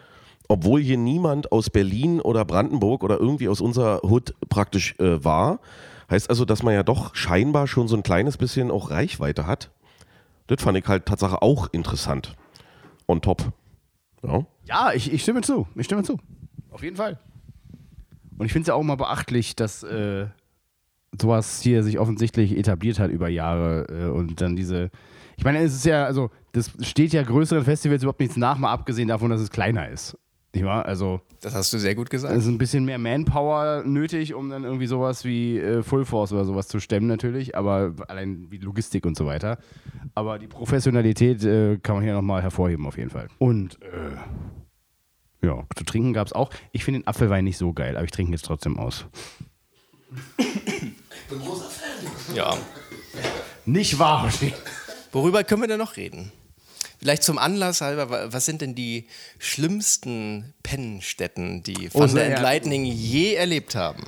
obwohl 0.49 0.81
hier 0.81 0.99
niemand 0.99 1.53
aus 1.53 1.71
Berlin 1.71 2.21
oder 2.21 2.45
Brandenburg 2.45 3.05
oder 3.05 3.19
irgendwie 3.21 3.49
aus 3.49 3.61
unserer 3.61 4.03
Hood 4.03 4.35
praktisch 4.49 4.97
äh, 4.99 5.25
war. 5.25 5.61
Heißt 6.11 6.29
also, 6.29 6.45
dass 6.45 6.65
man 6.65 6.75
ja 6.75 6.83
doch 6.83 7.15
scheinbar 7.15 7.69
schon 7.69 7.87
so 7.87 7.97
ein 7.97 8.03
kleines 8.03 8.37
bisschen 8.37 8.73
auch 8.73 8.91
Reichweite 8.91 9.47
hat. 9.47 9.71
Das 10.49 10.63
fand 10.63 10.77
ich 10.79 10.87
halt 10.87 11.07
Tatsache 11.07 11.43
auch 11.43 11.69
interessant. 11.73 12.37
On 13.07 13.21
top. 13.21 13.53
Ja. 14.25 14.45
ja, 14.65 14.93
ich, 14.93 15.13
ich 15.13 15.23
stimme 15.23 15.43
zu. 15.43 15.69
Ich 15.77 15.87
stimme 15.87 16.03
zu. 16.03 16.19
Auf 16.71 16.83
jeden 16.83 16.97
Fall. 16.97 17.21
Und 18.37 18.47
ich 18.47 18.53
finde 18.53 18.63
es 18.63 18.69
ja 18.69 18.75
auch 18.75 18.83
mal 18.83 18.97
beachtlich, 18.97 19.55
dass 19.55 19.85
äh, 19.85 20.27
sowas 21.21 21.61
hier 21.61 21.85
sich 21.85 22.01
offensichtlich 22.01 22.57
etabliert 22.57 22.99
hat 22.99 23.13
über 23.13 23.29
Jahre 23.29 23.87
äh, 23.89 24.11
und 24.11 24.41
dann 24.41 24.57
diese. 24.57 24.91
Ich 25.37 25.45
meine, 25.45 25.59
es 25.59 25.75
ist 25.75 25.87
ja, 25.87 26.05
also, 26.05 26.31
das 26.57 26.71
steht 26.81 27.13
ja 27.13 27.23
größeren 27.23 27.65
Festivals 27.65 28.03
überhaupt 28.03 28.21
nichts 28.21 28.37
nach, 28.37 28.57
mal 28.59 28.73
abgesehen 28.73 29.09
davon, 29.09 29.31
dass 29.31 29.41
es 29.41 29.51
kleiner 29.51 29.89
ist. 29.91 30.17
Nicht 30.55 30.65
wahr? 30.65 30.87
Also, 30.87 31.21
Das 31.43 31.55
hast 31.55 31.71
du 31.75 31.79
sehr 31.79 31.95
gut 31.95 32.09
gesagt. 32.09 32.35
es 32.35 32.45
ist 32.45 32.49
ein 32.49 32.57
bisschen 32.57 32.87
mehr 32.87 32.97
Manpower 32.97 33.83
nötig, 33.85 34.33
um 34.33 34.49
dann 34.49 34.65
irgendwie 34.65 34.87
sowas 34.87 35.25
wie 35.27 35.59
äh, 35.59 35.83
Full 35.83 36.07
Force 36.07 36.33
oder 36.33 36.47
sowas 36.47 36.67
zu 36.67 36.81
stemmen, 36.81 37.07
natürlich, 37.09 37.55
aber 37.55 37.93
allein 38.09 38.47
wie 38.51 38.57
Logistik 38.57 39.05
und 39.05 39.19
so 39.19 39.27
weiter. 39.27 39.59
Aber 40.15 40.39
die 40.39 40.47
Professionalität 40.47 41.45
äh, 41.45 41.77
kann 41.77 41.97
man 41.97 42.05
hier 42.05 42.15
nochmal 42.15 42.41
hervorheben, 42.41 42.87
auf 42.87 42.97
jeden 42.97 43.11
Fall. 43.11 43.29
Und 43.39 43.79
äh, 43.83 45.47
ja, 45.47 45.63
zu 45.77 45.85
trinken 45.85 46.15
gab 46.15 46.27
es 46.27 46.33
auch. 46.33 46.51
Ich 46.73 46.85
finde 46.85 47.01
den 47.01 47.07
Apfelwein 47.07 47.45
nicht 47.45 47.59
so 47.59 47.75
geil, 47.75 47.95
aber 47.97 48.07
ich 48.07 48.11
trinke 48.11 48.31
ihn 48.31 48.35
jetzt 48.35 48.47
trotzdem 48.47 48.79
aus. 48.79 49.05
Ja. 52.35 52.57
Nicht 53.67 53.99
wahr? 53.99 54.31
Worüber 55.13 55.45
können 55.45 55.63
wir 55.63 55.69
denn 55.69 55.79
noch 55.79 55.97
reden? 55.97 56.33
Vielleicht 57.07 57.23
zum 57.23 57.39
Anlass 57.39 57.83
halber, 57.83 58.11
wa- 58.11 58.27
was 58.33 58.47
sind 58.47 58.63
denn 58.63 58.75
die 58.75 59.07
schlimmsten 59.39 60.55
Pennstätten, 60.65 61.63
die 61.63 61.89
Oh, 61.93 62.01
Van 62.01 62.09
sehr 62.09 62.27
der 62.27 62.37
ja. 62.39 62.43
Lightning 62.43 62.85
je 62.85 63.35
erlebt 63.35 63.77
haben? 63.77 64.03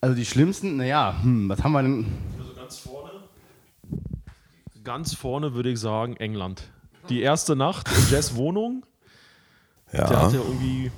Also 0.00 0.14
die 0.14 0.24
schlimmsten, 0.24 0.76
naja, 0.76 1.18
hm, 1.20 1.48
was 1.48 1.64
haben 1.64 1.72
wir 1.72 1.82
denn? 1.82 2.06
Ganz 2.56 2.76
vorne? 2.78 3.10
Ganz 4.84 5.14
vorne 5.16 5.54
würde 5.54 5.70
ich 5.72 5.80
sagen 5.80 6.16
England. 6.18 6.62
Die 7.08 7.22
erste 7.22 7.56
Nacht 7.56 7.88
in 7.98 8.08
Jess 8.08 8.36
Wohnung. 8.36 8.86
Der 9.92 10.02
Ja. 10.02 10.22
hatte 10.22 10.36
irgendwie 10.36 10.92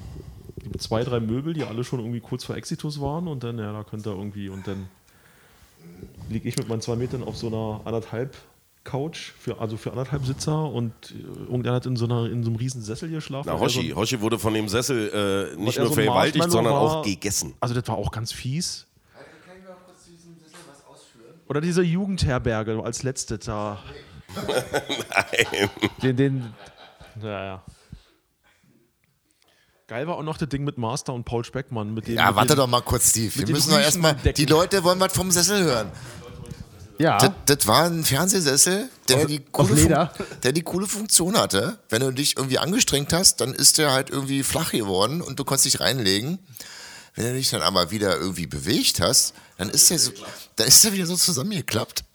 zwei, 0.78 1.04
drei 1.04 1.20
Möbel, 1.20 1.54
die 1.54 1.62
alle 1.62 1.84
schon 1.84 2.00
irgendwie 2.00 2.20
kurz 2.20 2.44
vor 2.44 2.54
Exitus 2.56 3.00
waren 3.00 3.28
und 3.28 3.42
dann, 3.44 3.58
ja, 3.58 3.72
da 3.72 3.82
könnte 3.82 4.10
er 4.10 4.16
irgendwie 4.16 4.50
und 4.50 4.66
dann 4.66 4.90
liege 6.28 6.50
ich 6.50 6.58
mit 6.58 6.68
meinen 6.68 6.82
zwei 6.82 6.96
Metern 6.96 7.22
auf 7.24 7.38
so 7.38 7.46
einer 7.46 7.80
anderthalb 7.86 8.36
Couch, 8.86 9.32
für, 9.38 9.60
also 9.60 9.76
für 9.76 9.90
anderthalb 9.90 10.24
Sitzer 10.24 10.64
und 10.70 10.92
äh, 11.10 11.14
irgendeiner 11.42 11.76
hat 11.76 11.86
in 11.86 11.96
so, 11.96 12.04
einer, 12.06 12.30
in 12.30 12.42
so 12.44 12.50
einem 12.50 12.56
riesen 12.56 12.80
Sessel 12.82 13.10
geschlafen. 13.10 13.48
Na, 13.48 13.54
Und 13.54 13.62
er 13.62 13.68
so- 13.68 13.78
Hoshi. 13.80 13.90
Hoshi 13.90 14.20
wurde 14.20 14.38
von 14.38 14.54
dem 14.54 14.68
Sessel 14.68 15.52
äh, 15.54 15.60
nicht 15.60 15.78
nur 15.78 15.88
so 15.88 15.94
vergewaltigt, 15.94 16.50
sondern 16.50 16.72
war- 16.74 16.80
auch 16.80 17.02
gegessen. 17.04 17.54
Also 17.60 17.74
das 17.74 17.86
war 17.88 17.96
auch 17.98 18.10
ganz 18.12 18.32
fies. 18.32 18.86
Oder 21.48 21.60
diese 21.60 21.82
Jugendherberge 21.82 22.82
als 22.82 23.02
letzte 23.04 23.38
da. 23.38 23.78
Nein. 24.36 25.70
Den, 26.02 26.16
den, 26.16 26.54
ja, 27.22 27.44
ja. 27.44 27.62
Geil 29.86 30.08
war 30.08 30.16
auch 30.16 30.24
noch 30.24 30.36
das 30.36 30.48
Ding 30.48 30.64
mit 30.64 30.76
Master 30.78 31.14
und 31.14 31.22
Paul 31.24 31.44
Speckmann. 31.44 31.94
Mit 31.94 32.08
dem, 32.08 32.16
Ja, 32.16 32.26
mit 32.26 32.36
warte 32.36 32.54
dem, 32.54 32.56
doch 32.56 32.66
mal 32.66 32.80
kurz, 32.82 33.10
Steve. 33.10 33.32
Wir 33.36 33.48
müssen 33.54 33.70
doch 33.70 33.78
erstmal. 33.78 34.14
Die 34.16 34.44
Leute 34.46 34.82
wollen 34.82 34.98
was 34.98 35.12
vom 35.12 35.30
Sessel 35.30 35.62
hören. 35.62 35.92
Ja, 36.98 37.18
Das, 37.18 37.30
das 37.44 37.66
war 37.66 37.84
ein 37.84 38.04
Fernsehsessel, 38.04 38.88
der, 39.08 39.26
die 39.26 39.40
coole 39.40 40.10
der 40.42 40.52
die 40.52 40.62
coole 40.62 40.86
Funktion 40.86 41.36
hatte. 41.36 41.78
Wenn 41.88 42.00
du 42.00 42.10
dich 42.10 42.36
irgendwie 42.36 42.58
angestrengt 42.58 43.12
hast, 43.12 43.40
dann 43.40 43.52
ist 43.52 43.78
der 43.78 43.92
halt 43.92 44.10
irgendwie 44.10 44.42
flach 44.42 44.72
geworden 44.72 45.20
und 45.22 45.38
du 45.38 45.44
konntest 45.44 45.66
dich 45.66 45.80
reinlegen. 45.80 46.38
Wenn 47.14 47.24
du 47.26 47.32
dich 47.34 47.50
dann 47.50 47.62
aber 47.62 47.90
wieder 47.90 48.16
irgendwie 48.18 48.46
bewegt 48.46 49.00
hast, 49.00 49.34
dann 49.56 49.70
ist 49.70 49.90
der 49.90 49.98
so, 49.98 50.12
dann 50.56 50.68
ist 50.68 50.84
der 50.84 50.92
wieder 50.92 51.06
so 51.06 51.16
zusammengeklappt. 51.16 52.04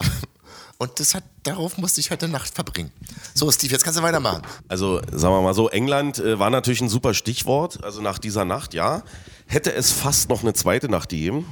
Und 0.78 0.98
das 0.98 1.14
hat, 1.14 1.22
darauf 1.44 1.78
musste 1.78 2.00
ich 2.00 2.10
halt 2.10 2.24
eine 2.24 2.32
Nacht 2.32 2.52
verbringen. 2.52 2.90
So, 3.34 3.48
Steve, 3.52 3.72
jetzt 3.72 3.84
kannst 3.84 4.00
du 4.00 4.02
weitermachen. 4.02 4.42
Also 4.66 5.00
sagen 5.12 5.32
wir 5.32 5.40
mal 5.40 5.54
so, 5.54 5.68
England 5.68 6.18
äh, 6.18 6.40
war 6.40 6.50
natürlich 6.50 6.80
ein 6.80 6.88
super 6.88 7.14
Stichwort. 7.14 7.84
Also 7.84 8.00
nach 8.02 8.18
dieser 8.18 8.44
Nacht, 8.44 8.74
ja. 8.74 9.04
Hätte 9.46 9.72
es 9.72 9.92
fast 9.92 10.28
noch 10.28 10.42
eine 10.42 10.54
zweite 10.54 10.88
Nacht 10.88 11.10
gegeben, 11.10 11.46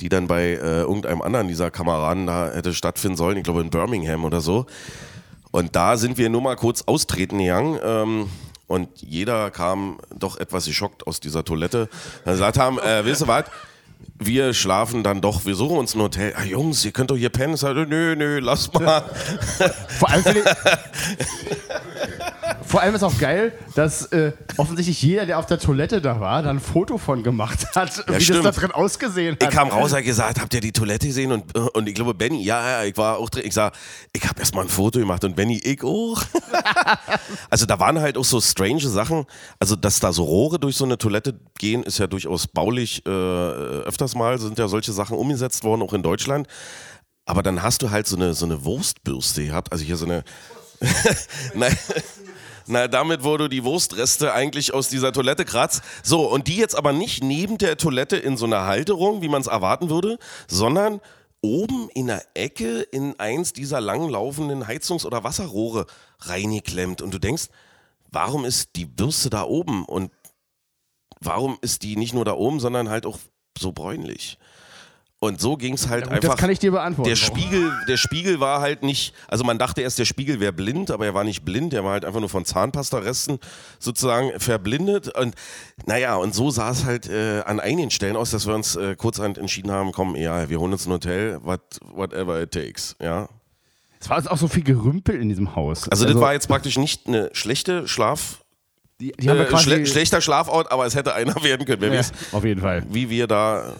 die 0.00 0.08
dann 0.08 0.26
bei 0.26 0.42
äh, 0.42 0.80
irgendeinem 0.82 1.22
anderen 1.22 1.48
dieser 1.48 1.70
Kameraden 1.70 2.26
da 2.26 2.50
hätte 2.52 2.74
stattfinden 2.74 3.16
sollen. 3.16 3.36
Ich 3.36 3.44
glaube 3.44 3.60
in 3.60 3.70
Birmingham 3.70 4.24
oder 4.24 4.40
so. 4.40 4.66
Und 5.50 5.74
da 5.74 5.96
sind 5.96 6.18
wir 6.18 6.28
nur 6.28 6.42
mal 6.42 6.56
kurz 6.56 6.82
austreten 6.82 7.38
gegangen. 7.38 7.78
Ähm, 7.82 8.28
Und 8.68 8.88
jeder 9.00 9.52
kam 9.52 9.98
doch 10.12 10.38
etwas 10.38 10.66
geschockt 10.66 11.06
aus 11.06 11.20
dieser 11.20 11.44
Toilette. 11.44 11.88
Dann 12.24 12.34
gesagt 12.34 12.58
haben, 12.58 12.80
äh, 12.80 13.04
wisst 13.04 13.22
ihr 13.22 13.28
was? 13.28 13.44
Wir 14.18 14.54
schlafen 14.54 15.02
dann 15.02 15.20
doch, 15.20 15.44
wir 15.44 15.54
suchen 15.54 15.78
uns 15.78 15.94
ein 15.94 16.00
Hotel. 16.00 16.34
Ah, 16.36 16.44
Jungs, 16.44 16.84
ihr 16.84 16.92
könnt 16.92 17.10
doch 17.10 17.16
hier 17.16 17.28
pennen. 17.28 17.56
Sag, 17.56 17.74
nö, 17.74 18.14
nö, 18.16 18.38
lass 18.40 18.72
mal. 18.72 19.04
Vor 19.98 20.10
allem, 20.10 20.22
finde 20.22 20.44
vor 22.66 22.80
allem 22.82 22.94
ist 22.94 23.02
auch 23.02 23.18
geil, 23.18 23.52
dass 23.74 24.06
äh, 24.06 24.32
offensichtlich 24.56 25.00
jeder, 25.02 25.26
der 25.26 25.38
auf 25.38 25.46
der 25.46 25.58
Toilette 25.58 26.00
da 26.00 26.20
war, 26.20 26.42
dann 26.42 26.56
ein 26.56 26.60
Foto 26.60 26.98
von 26.98 27.22
gemacht 27.22 27.74
hat, 27.74 28.04
wie 28.08 28.20
stimmt. 28.20 28.44
das 28.44 28.54
da 28.54 28.60
drin 28.60 28.72
ausgesehen 28.72 29.34
hat. 29.34 29.42
Ich 29.42 29.50
kam 29.50 29.68
raus, 29.68 29.92
hab 29.92 30.02
gesagt, 30.02 30.40
habt 30.40 30.52
ihr 30.54 30.60
die 30.60 30.72
Toilette 30.72 31.06
gesehen? 31.06 31.32
Und, 31.32 31.56
und 31.56 31.88
ich 31.88 31.94
glaube, 31.94 32.14
Benny, 32.14 32.42
ja, 32.42 32.82
ja, 32.82 32.84
ich 32.84 32.96
war 32.96 33.18
auch 33.18 33.30
drin. 33.30 33.44
Ich 33.46 33.54
sag, 33.54 33.74
ich 34.12 34.26
habe 34.28 34.40
erstmal 34.40 34.64
ein 34.64 34.70
Foto 34.70 34.98
gemacht 34.98 35.24
und 35.24 35.36
Benny, 35.36 35.58
ich 35.58 35.82
auch. 35.82 36.22
also 37.50 37.66
da 37.66 37.78
waren 37.78 38.00
halt 38.00 38.16
auch 38.16 38.24
so 38.24 38.40
strange 38.40 38.80
Sachen. 38.80 39.24
Also, 39.58 39.76
dass 39.76 40.00
da 40.00 40.12
so 40.12 40.24
Rohre 40.24 40.58
durch 40.58 40.76
so 40.76 40.84
eine 40.84 40.98
Toilette 40.98 41.38
gehen, 41.58 41.82
ist 41.82 41.98
ja 41.98 42.06
durchaus 42.06 42.46
baulich. 42.46 43.04
Äh, 43.06 43.10
öfters 44.06 44.14
mal 44.14 44.38
sind 44.38 44.58
ja 44.58 44.68
solche 44.68 44.92
Sachen 44.92 45.16
umgesetzt 45.16 45.64
worden, 45.64 45.82
auch 45.82 45.92
in 45.92 46.02
Deutschland. 46.02 46.46
Aber 47.24 47.42
dann 47.42 47.62
hast 47.62 47.82
du 47.82 47.90
halt 47.90 48.06
so 48.06 48.16
eine, 48.16 48.34
so 48.34 48.44
eine 48.46 48.64
Wurstbürste 48.64 49.44
gehabt. 49.46 49.72
Also 49.72 49.84
hier 49.84 49.96
so 49.96 50.06
eine. 50.06 50.22
Nein. 51.54 51.76
Na, 52.68 52.88
damit, 52.88 53.22
wo 53.22 53.36
du 53.36 53.48
die 53.48 53.64
Wurstreste 53.64 54.32
eigentlich 54.32 54.74
aus 54.74 54.88
dieser 54.88 55.12
Toilette 55.12 55.44
kratzt. 55.44 55.82
So, 56.02 56.28
und 56.30 56.48
die 56.48 56.56
jetzt 56.56 56.76
aber 56.76 56.92
nicht 56.92 57.22
neben 57.22 57.58
der 57.58 57.76
Toilette 57.76 58.16
in 58.16 58.36
so 58.36 58.44
einer 58.44 58.66
Halterung, 58.66 59.22
wie 59.22 59.28
man 59.28 59.40
es 59.40 59.46
erwarten 59.46 59.88
würde, 59.88 60.18
sondern 60.48 61.00
oben 61.42 61.88
in 61.94 62.08
der 62.08 62.24
Ecke 62.34 62.82
in 62.82 63.18
eins 63.20 63.52
dieser 63.52 63.80
lang 63.80 64.08
laufenden 64.08 64.66
Heizungs- 64.66 65.06
oder 65.06 65.22
Wasserrohre 65.22 65.86
reingeklemmt. 66.20 67.02
Und 67.02 67.14
du 67.14 67.18
denkst, 67.18 67.46
warum 68.10 68.44
ist 68.44 68.70
die 68.74 68.84
Bürste 68.84 69.30
da 69.30 69.44
oben? 69.44 69.84
Und 69.84 70.10
warum 71.20 71.58
ist 71.60 71.82
die 71.82 71.96
nicht 71.96 72.14
nur 72.14 72.24
da 72.24 72.34
oben, 72.34 72.58
sondern 72.58 72.88
halt 72.88 73.06
auch 73.06 73.18
so 73.58 73.72
bräunlich? 73.72 74.38
Und 75.18 75.40
so 75.40 75.56
ging 75.56 75.74
es 75.74 75.88
halt 75.88 76.04
Gut, 76.04 76.12
einfach. 76.12 76.30
das 76.30 76.38
kann 76.38 76.50
ich 76.50 76.58
dir 76.58 76.72
beantworten. 76.72 77.08
Der 77.08 77.16
Spiegel, 77.16 77.72
der 77.88 77.96
Spiegel 77.96 78.38
war 78.38 78.60
halt 78.60 78.82
nicht, 78.82 79.14
also 79.28 79.44
man 79.44 79.58
dachte 79.58 79.80
erst, 79.80 79.98
der 79.98 80.04
Spiegel 80.04 80.40
wäre 80.40 80.52
blind, 80.52 80.90
aber 80.90 81.06
er 81.06 81.14
war 81.14 81.24
nicht 81.24 81.42
blind, 81.42 81.72
der 81.72 81.84
war 81.84 81.92
halt 81.92 82.04
einfach 82.04 82.20
nur 82.20 82.28
von 82.28 82.44
Zahnpastaresten 82.44 83.38
sozusagen 83.78 84.38
verblindet. 84.38 85.08
Und 85.16 85.34
naja, 85.86 86.16
und 86.16 86.34
so 86.34 86.50
sah 86.50 86.70
es 86.70 86.84
halt 86.84 87.08
äh, 87.08 87.40
an 87.46 87.60
einigen 87.60 87.90
Stellen 87.90 88.14
aus, 88.14 88.30
dass 88.30 88.46
wir 88.46 88.54
uns 88.54 88.76
äh, 88.76 88.94
kurzhand 88.94 89.38
entschieden 89.38 89.70
haben, 89.70 89.92
komm, 89.92 90.16
ja, 90.16 90.50
wir 90.50 90.60
holen 90.60 90.72
uns 90.72 90.86
ein 90.86 90.92
Hotel, 90.92 91.40
what, 91.42 91.62
whatever 91.94 92.42
it 92.42 92.50
takes, 92.52 92.94
ja. 93.00 93.28
Es 93.98 94.10
war 94.10 94.30
auch 94.30 94.36
so 94.36 94.48
viel 94.48 94.62
Gerümpel 94.62 95.20
in 95.20 95.30
diesem 95.30 95.56
Haus. 95.56 95.88
Also, 95.88 96.04
das 96.04 96.20
war 96.20 96.34
jetzt 96.34 96.48
praktisch 96.48 96.76
nicht 96.76 97.06
eine 97.06 97.30
schlechte 97.32 97.88
Schlaf, 97.88 98.44
die, 99.00 99.12
die 99.12 99.28
haben 99.28 99.40
äh, 99.40 99.44
quasi, 99.44 99.64
schle 99.64 99.86
schlechter 99.86 100.20
Schlafort, 100.20 100.70
aber 100.72 100.86
es 100.86 100.94
hätte 100.94 101.14
einer 101.14 101.34
werden 101.42 101.66
können, 101.66 101.92
ja, 101.92 102.00
auf 102.32 102.44
jeden 102.44 102.60
Fall. 102.60 102.82
wie 102.90 103.10
wir 103.10 103.26
da 103.26 103.74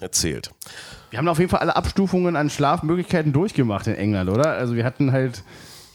erzählt. 0.00 0.50
Wir 1.10 1.18
haben 1.18 1.28
auf 1.28 1.38
jeden 1.38 1.50
Fall 1.50 1.60
alle 1.60 1.76
Abstufungen 1.76 2.36
an 2.36 2.50
Schlafmöglichkeiten 2.50 3.32
durchgemacht 3.32 3.86
in 3.86 3.94
England, 3.94 4.28
oder? 4.30 4.52
Also 4.52 4.74
wir 4.74 4.84
hatten 4.84 5.12
halt 5.12 5.42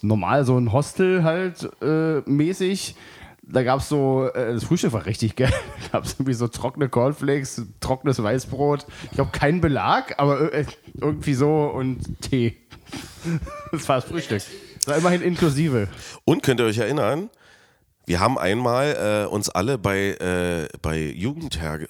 normal 0.01 0.45
so 0.45 0.57
ein 0.57 0.71
Hostel 0.71 1.23
halt 1.23 1.69
äh, 1.81 2.21
mäßig. 2.25 2.95
Da 3.43 3.63
gab 3.63 3.81
es 3.81 3.89
so, 3.89 4.29
äh, 4.33 4.53
das 4.53 4.63
Frühstück 4.63 4.93
war 4.93 5.05
richtig 5.05 5.35
geil. 5.35 5.53
Da 5.83 5.97
gab 5.99 6.05
es 6.05 6.13
irgendwie 6.13 6.33
so 6.33 6.47
trockene 6.47 6.89
Cornflakes, 6.89 7.61
trockenes 7.79 8.21
Weißbrot. 8.23 8.85
Ich 9.05 9.11
glaube, 9.11 9.31
kein 9.31 9.61
Belag, 9.61 10.15
aber 10.17 10.51
irgendwie 10.99 11.33
so 11.33 11.65
und 11.65 12.21
Tee. 12.21 12.57
Das 13.71 13.87
war 13.87 13.95
das 14.01 14.05
Frühstück. 14.05 14.41
Das 14.79 14.87
war 14.87 14.97
immerhin 14.97 15.21
inklusive. 15.21 15.87
Und 16.25 16.43
könnt 16.43 16.59
ihr 16.59 16.65
euch 16.65 16.77
erinnern, 16.77 17.29
wir 18.05 18.19
haben 18.19 18.37
einmal 18.37 19.25
äh, 19.25 19.27
uns 19.29 19.49
alle 19.49 19.77
bei, 19.77 20.09
äh, 20.15 20.67
bei 20.81 20.99
Jugendherge, 20.99 21.87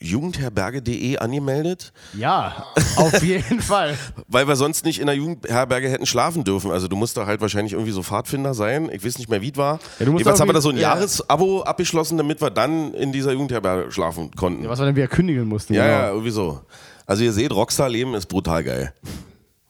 jugendherberge.de 0.00 1.18
angemeldet, 1.18 1.92
Ja, 2.14 2.66
auf 2.96 3.22
jeden 3.22 3.60
Fall. 3.60 3.96
weil 4.28 4.46
wir 4.46 4.56
sonst 4.56 4.84
nicht 4.84 5.00
in 5.00 5.06
der 5.06 5.16
Jugendherberge 5.16 5.88
hätten 5.88 6.06
schlafen 6.06 6.44
dürfen. 6.44 6.70
Also 6.70 6.88
du 6.88 6.96
musst 6.96 7.16
da 7.16 7.26
halt 7.26 7.40
wahrscheinlich 7.40 7.72
irgendwie 7.72 7.90
so 7.92 8.02
Pfadfinder 8.02 8.54
sein. 8.54 8.88
Ich 8.92 9.04
weiß 9.04 9.18
nicht 9.18 9.28
mehr, 9.28 9.40
wie 9.42 9.50
es 9.50 9.56
war. 9.56 9.80
Ja, 9.98 10.06
Jedenfalls 10.06 10.40
haben 10.40 10.48
wir 10.48 10.52
da 10.52 10.60
so 10.60 10.70
ein 10.70 10.76
ja. 10.76 10.94
Jahresabo 10.94 11.62
abgeschlossen, 11.62 12.16
damit 12.18 12.40
wir 12.40 12.50
dann 12.50 12.94
in 12.94 13.12
dieser 13.12 13.32
Jugendherberge 13.32 13.90
schlafen 13.90 14.30
konnten. 14.32 14.64
Ja, 14.64 14.70
Was 14.70 14.78
wir 14.78 14.86
dann 14.86 14.96
wieder 14.96 15.08
kündigen 15.08 15.46
mussten. 15.48 15.74
ja, 15.74 15.86
genau. 16.02 16.12
irgendwie 16.12 16.30
so. 16.30 16.60
Also 17.06 17.24
ihr 17.24 17.32
seht, 17.32 17.52
Rockstar-Leben 17.52 18.14
ist 18.14 18.26
brutal 18.26 18.62
geil. 18.62 18.92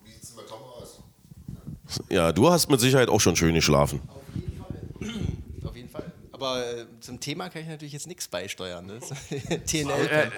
Wie 0.04 0.10
sieht 0.12 0.22
es 0.24 0.30
bei 0.32 0.42
Tom 0.48 0.58
aus? 0.82 1.00
Ja, 2.10 2.32
du 2.32 2.50
hast 2.50 2.68
mit 2.70 2.80
Sicherheit 2.80 3.08
auch 3.08 3.20
schon 3.20 3.36
schön 3.36 3.54
geschlafen. 3.54 4.00
Auf 4.08 4.20
jeden 4.34 4.58
Fall. 4.58 5.37
Aber 6.38 6.64
äh, 6.64 6.86
zum 7.00 7.18
Thema 7.18 7.48
kann 7.48 7.62
ich 7.62 7.68
natürlich 7.68 7.92
jetzt 7.92 8.06
nichts 8.06 8.28
beisteuern. 8.28 8.86
Ne? 8.86 9.00
TNL. 9.66 10.30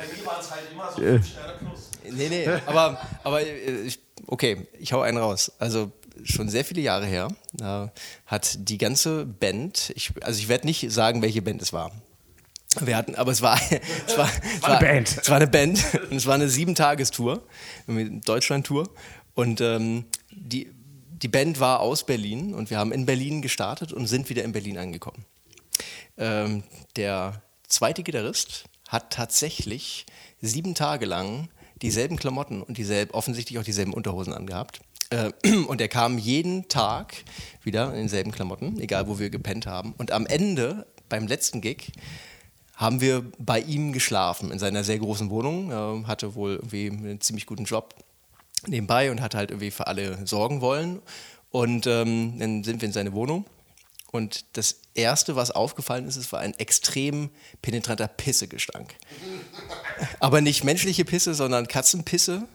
Nee, 2.11 2.29
nee, 2.31 2.49
aber, 2.65 2.99
aber 3.23 3.43
äh, 3.43 3.83
ich, 3.83 4.01
okay, 4.27 4.67
ich 4.79 4.95
hau 4.95 5.03
einen 5.03 5.19
raus. 5.19 5.53
Also 5.59 5.93
schon 6.25 6.49
sehr 6.49 6.65
viele 6.65 6.81
Jahre 6.81 7.05
her 7.05 7.29
äh, 7.61 7.89
hat 8.25 8.57
die 8.59 8.79
ganze 8.79 9.27
Band, 9.27 9.93
ich, 9.95 10.13
also 10.23 10.39
ich 10.39 10.49
werde 10.49 10.67
nicht 10.67 10.91
sagen, 10.91 11.21
welche 11.21 11.43
Band 11.43 11.61
es 11.61 11.75
war. 11.75 11.93
Wir 12.81 12.97
hatten, 12.97 13.15
aber 13.17 13.33
es 13.33 13.43
war, 13.43 13.61
es 14.07 14.17
war, 14.17 14.31
es 14.57 14.65
eine 14.65 14.79
Band. 14.79 15.19
Es 15.21 15.29
war 15.29 15.37
eine 15.37 15.49
Band 15.49 15.85
und 16.11 16.17
es 16.17 16.25
war 16.27 16.35
eine 16.35 16.49
Sieben-Tagestour, 16.49 17.43
eine 17.87 18.21
Deutschland-Tour. 18.21 18.89
Und 19.35 19.61
ähm, 19.61 20.07
die, 20.31 20.71
die 21.11 21.29
Band 21.29 21.61
war 21.61 21.81
aus 21.81 22.07
Berlin 22.07 22.55
und 22.55 22.71
wir 22.71 22.79
haben 22.79 22.91
in 22.91 23.05
Berlin 23.05 23.43
gestartet 23.43 23.93
und 23.93 24.07
sind 24.07 24.31
wieder 24.31 24.45
in 24.45 24.53
Berlin 24.53 24.79
angekommen. 24.79 25.27
Ähm, 26.21 26.63
der 26.97 27.43
zweite 27.67 28.05
Gitarrist 28.05 28.65
hat 28.89 29.13
tatsächlich 29.13 30.07
sieben 30.41 30.75
Tage 30.75 31.07
lang 31.07 31.49
dieselben 31.83 32.17
Klamotten 32.17 32.63
und 32.63 32.77
dieselben, 32.77 33.13
offensichtlich 33.13 33.59
auch 33.59 33.65
dieselben 33.65 33.95
Unterhosen 33.95 34.35
angehabt. 34.35 34.81
Äh, 35.11 35.33
und 35.67 35.81
er 35.81 35.89
kam 35.89 36.19
jeden 36.19 36.69
Tag 36.69 37.17
wieder 37.63 37.91
in 37.91 38.01
denselben 38.01 38.33
Klamotten, 38.33 38.79
egal 38.81 39.09
wo 39.09 39.19
wir 39.19 39.31
gepennt 39.31 39.67
haben. 39.67 39.95
Und 39.99 40.13
am 40.13 40.27
Ende, 40.27 40.87
beim 41.09 41.27
letzten 41.27 41.61
Gig, 41.61 41.93
haben 42.75 43.01
wir 43.01 43.25
bei 43.39 43.61
ihm 43.61 43.93
geschlafen 43.93 44.51
in 44.51 44.59
seiner 44.59 44.85
sehr 44.85 44.99
großen 44.99 45.29
Wohnung. 45.29 45.71
Er 45.71 46.07
hatte 46.07 46.35
wohl 46.35 46.57
irgendwie 46.57 46.89
einen 46.91 47.21
ziemlich 47.21 47.47
guten 47.47 47.65
Job 47.65 47.95
nebenbei 48.67 49.11
und 49.11 49.21
hat 49.21 49.35
halt 49.35 49.51
irgendwie 49.51 49.71
für 49.71 49.87
alle 49.87 50.27
sorgen 50.27 50.61
wollen. 50.61 51.03
Und 51.51 51.87
ähm, 51.87 52.39
dann 52.39 52.65
sind 52.65 52.81
wir 52.81 52.87
in 52.87 52.93
seine 52.93 53.13
Wohnung. 53.13 53.45
Und 54.13 54.45
das 54.55 54.81
Erste, 54.95 55.37
was 55.37 55.51
aufgefallen 55.51 56.07
ist, 56.07 56.17
es 56.17 56.33
war 56.33 56.41
ein 56.41 56.55
extrem 56.59 57.31
penetranter 57.63 58.09
Pissegestank. 58.09 58.95
Aber 60.21 60.41
nicht 60.41 60.65
menschliche 60.65 61.05
Pisse, 61.05 61.35
sondern 61.35 61.69
Katzenpisse. 61.69 62.49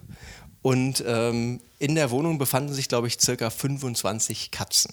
Und 0.62 1.04
ähm, 1.06 1.62
in 1.80 1.96
der 1.96 2.12
Wohnung 2.12 2.38
befanden 2.38 2.74
sich, 2.74 2.90
glaube 2.90 3.08
ich, 3.08 3.20
circa 3.20 3.50
25 3.50 4.52
Katzen. 4.52 4.92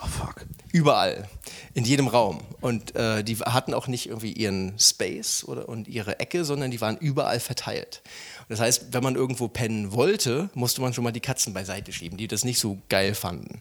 Oh 0.00 0.06
fuck. 0.06 0.46
Überall, 0.70 1.28
in 1.74 1.84
jedem 1.84 2.06
Raum. 2.06 2.40
Und 2.60 2.94
äh, 2.94 3.24
die 3.24 3.36
hatten 3.36 3.74
auch 3.74 3.88
nicht 3.88 4.06
irgendwie 4.06 4.32
ihren 4.32 4.78
Space 4.78 5.42
oder, 5.44 5.68
und 5.68 5.88
ihre 5.88 6.20
Ecke, 6.20 6.44
sondern 6.44 6.70
die 6.70 6.80
waren 6.80 6.96
überall 6.98 7.40
verteilt. 7.40 8.02
Und 8.42 8.50
das 8.50 8.60
heißt, 8.60 8.92
wenn 8.92 9.02
man 9.02 9.16
irgendwo 9.16 9.48
pennen 9.48 9.92
wollte, 9.92 10.50
musste 10.54 10.80
man 10.80 10.94
schon 10.94 11.04
mal 11.04 11.10
die 11.10 11.20
Katzen 11.20 11.52
beiseite 11.52 11.92
schieben, 11.92 12.16
die 12.16 12.28
das 12.28 12.44
nicht 12.44 12.60
so 12.60 12.78
geil 12.88 13.14
fanden. 13.14 13.60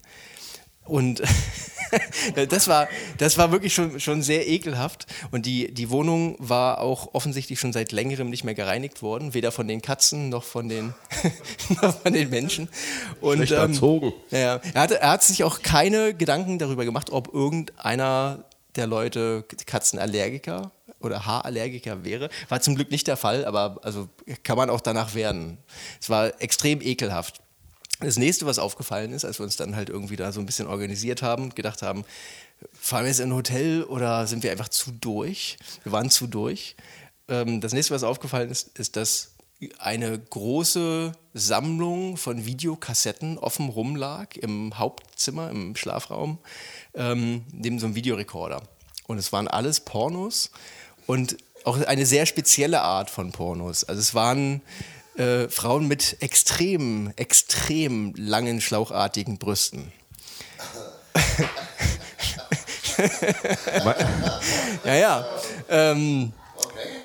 Und 0.87 1.21
das, 2.49 2.67
war, 2.67 2.87
das 3.17 3.37
war 3.37 3.51
wirklich 3.51 3.73
schon, 3.73 3.99
schon 3.99 4.21
sehr 4.21 4.47
ekelhaft. 4.47 5.05
Und 5.31 5.45
die, 5.45 5.73
die 5.73 5.89
Wohnung 5.89 6.35
war 6.39 6.81
auch 6.81 7.13
offensichtlich 7.13 7.59
schon 7.59 7.73
seit 7.73 7.91
längerem 7.91 8.29
nicht 8.29 8.43
mehr 8.43 8.53
gereinigt 8.53 9.01
worden, 9.01 9.33
weder 9.33 9.51
von 9.51 9.67
den 9.67 9.81
Katzen 9.81 10.29
noch 10.29 10.43
von 10.43 10.69
den, 10.69 10.93
noch 11.81 12.01
von 12.01 12.13
den 12.13 12.29
Menschen. 12.29 12.69
Und, 13.21 13.37
Schlecht 13.37 13.53
erzogen. 13.53 14.13
ja, 14.31 14.59
er, 14.73 14.81
hatte, 14.81 14.99
er 15.01 15.11
hat 15.11 15.23
sich 15.23 15.43
auch 15.43 15.61
keine 15.61 16.13
Gedanken 16.13 16.59
darüber 16.59 16.85
gemacht, 16.85 17.11
ob 17.11 17.33
irgendeiner 17.33 18.45
der 18.75 18.87
Leute 18.87 19.43
Katzenallergiker 19.65 20.71
oder 21.01 21.25
Haarallergiker 21.25 22.03
wäre. 22.03 22.29
War 22.49 22.61
zum 22.61 22.75
Glück 22.75 22.91
nicht 22.91 23.07
der 23.07 23.17
Fall, 23.17 23.45
aber 23.45 23.79
also 23.83 24.07
kann 24.43 24.57
man 24.57 24.69
auch 24.69 24.81
danach 24.81 25.15
werden. 25.15 25.57
Es 25.99 26.09
war 26.09 26.41
extrem 26.41 26.81
ekelhaft. 26.81 27.41
Das 27.99 28.17
nächste, 28.17 28.45
was 28.45 28.59
aufgefallen 28.59 29.11
ist, 29.11 29.25
als 29.25 29.39
wir 29.39 29.43
uns 29.43 29.55
dann 29.55 29.75
halt 29.75 29.89
irgendwie 29.89 30.15
da 30.15 30.31
so 30.31 30.39
ein 30.39 30.45
bisschen 30.45 30.67
organisiert 30.67 31.21
haben 31.23 31.55
gedacht 31.55 31.81
haben, 31.81 32.05
fahren 32.73 33.03
wir 33.03 33.09
jetzt 33.09 33.19
in 33.19 33.29
ein 33.29 33.35
Hotel 33.35 33.83
oder 33.83 34.27
sind 34.27 34.43
wir 34.43 34.51
einfach 34.51 34.69
zu 34.69 34.91
durch? 34.91 35.57
Wir 35.83 35.91
waren 35.91 36.09
zu 36.09 36.27
durch. 36.27 36.75
Ähm, 37.27 37.59
das 37.59 37.73
nächste, 37.73 37.95
was 37.95 38.03
aufgefallen 38.03 38.51
ist, 38.51 38.77
ist, 38.77 38.95
dass 38.95 39.31
eine 39.79 40.17
große 40.19 41.13
Sammlung 41.33 42.17
von 42.17 42.45
Videokassetten 42.45 43.39
offen 43.39 43.69
rumlag 43.69 44.35
im 44.35 44.77
Hauptzimmer, 44.77 45.49
im 45.49 45.75
Schlafraum, 45.75 46.37
ähm, 46.93 47.43
neben 47.51 47.79
so 47.79 47.87
einem 47.87 47.95
Videorekorder. 47.95 48.61
Und 49.07 49.17
es 49.17 49.31
waren 49.33 49.47
alles 49.47 49.79
Pornos 49.79 50.51
und 51.07 51.37
auch 51.63 51.79
eine 51.85 52.05
sehr 52.05 52.25
spezielle 52.25 52.81
Art 52.81 53.09
von 53.09 53.31
Pornos. 53.31 53.83
Also 53.83 53.99
es 53.99 54.13
waren 54.13 54.61
äh, 55.17 55.49
Frauen 55.49 55.87
mit 55.87 56.17
extrem, 56.21 57.11
extrem 57.15 58.13
langen, 58.15 58.61
schlauchartigen 58.61 59.37
Brüsten. 59.37 59.91
Ja, 64.83 64.95
ja. 64.95 65.25
Ähm, 65.69 66.33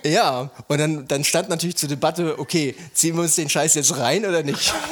Ja, 0.04 0.50
und 0.66 0.78
dann, 0.78 1.06
dann 1.06 1.24
stand 1.24 1.48
natürlich 1.48 1.76
zur 1.76 1.88
Debatte, 1.88 2.38
okay, 2.38 2.74
ziehen 2.92 3.14
wir 3.14 3.22
uns 3.22 3.36
den 3.36 3.48
Scheiß 3.48 3.74
jetzt 3.74 3.96
rein 3.96 4.26
oder 4.26 4.42
nicht? 4.42 4.72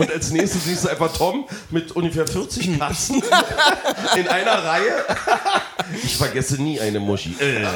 Und 0.00 0.10
als 0.10 0.30
nächstes 0.30 0.64
siehst 0.64 0.84
du 0.84 0.88
einfach 0.88 1.12
Tom 1.14 1.46
mit 1.70 1.92
ungefähr 1.92 2.26
40 2.26 2.78
Katzen 2.78 3.22
in 4.16 4.28
einer 4.28 4.64
Reihe. 4.64 5.04
Ich 6.02 6.16
vergesse 6.16 6.60
nie 6.62 6.80
eine 6.80 7.00
Muschi. 7.00 7.36
Äh, 7.38 7.66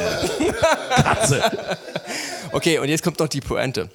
Katze. 1.02 1.76
Okay, 2.50 2.78
und 2.78 2.88
jetzt 2.88 3.04
kommt 3.04 3.18
noch 3.18 3.28
die 3.28 3.42
Pointe. 3.42 3.90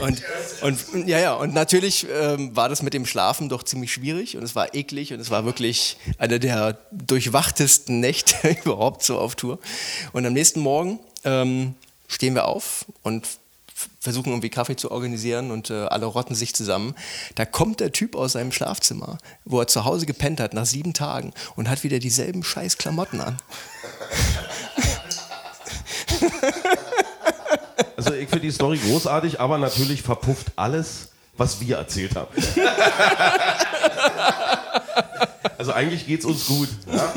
Und, 0.00 0.22
und 0.62 1.08
ja, 1.08 1.18
ja, 1.18 1.34
und 1.34 1.52
natürlich 1.52 2.06
ähm, 2.08 2.54
war 2.54 2.68
das 2.68 2.80
mit 2.82 2.94
dem 2.94 3.06
Schlafen 3.06 3.48
doch 3.48 3.64
ziemlich 3.64 3.92
schwierig 3.92 4.36
und 4.36 4.44
es 4.44 4.54
war 4.54 4.72
eklig 4.72 5.12
und 5.12 5.18
es 5.18 5.30
war 5.30 5.44
wirklich 5.44 5.96
eine 6.16 6.38
der 6.38 6.78
durchwachtesten 6.92 7.98
Nächte 7.98 8.56
überhaupt 8.64 9.02
so 9.02 9.18
auf 9.18 9.34
Tour. 9.34 9.58
Und 10.12 10.24
am 10.26 10.32
nächsten 10.32 10.60
Morgen 10.60 11.00
ähm, 11.24 11.74
stehen 12.06 12.36
wir 12.36 12.46
auf 12.46 12.84
und 13.02 13.26
versuchen 14.00 14.30
irgendwie 14.30 14.50
Kaffee 14.50 14.76
zu 14.76 14.90
organisieren 14.90 15.50
und 15.50 15.70
äh, 15.70 15.84
alle 15.86 16.06
rotten 16.06 16.34
sich 16.34 16.54
zusammen. 16.54 16.94
Da 17.34 17.44
kommt 17.44 17.80
der 17.80 17.92
Typ 17.92 18.14
aus 18.16 18.32
seinem 18.32 18.52
Schlafzimmer, 18.52 19.18
wo 19.44 19.60
er 19.60 19.66
zu 19.66 19.84
Hause 19.84 20.06
gepennt 20.06 20.40
hat 20.40 20.54
nach 20.54 20.66
sieben 20.66 20.92
Tagen 20.94 21.32
und 21.56 21.68
hat 21.68 21.82
wieder 21.84 21.98
dieselben 21.98 22.42
scheiß 22.42 22.78
Klamotten 22.78 23.20
an. 23.20 23.38
Also 27.96 28.14
ich 28.14 28.28
finde 28.28 28.40
die 28.40 28.50
Story 28.50 28.78
großartig, 28.78 29.40
aber 29.40 29.58
natürlich 29.58 30.02
verpufft 30.02 30.52
alles, 30.56 31.08
was 31.36 31.60
wir 31.60 31.76
erzählt 31.76 32.16
haben. 32.16 32.28
Also 35.58 35.74
eigentlich 35.74 36.06
geht's 36.06 36.24
uns 36.24 36.46
gut. 36.46 36.68
Ja, 36.90 37.12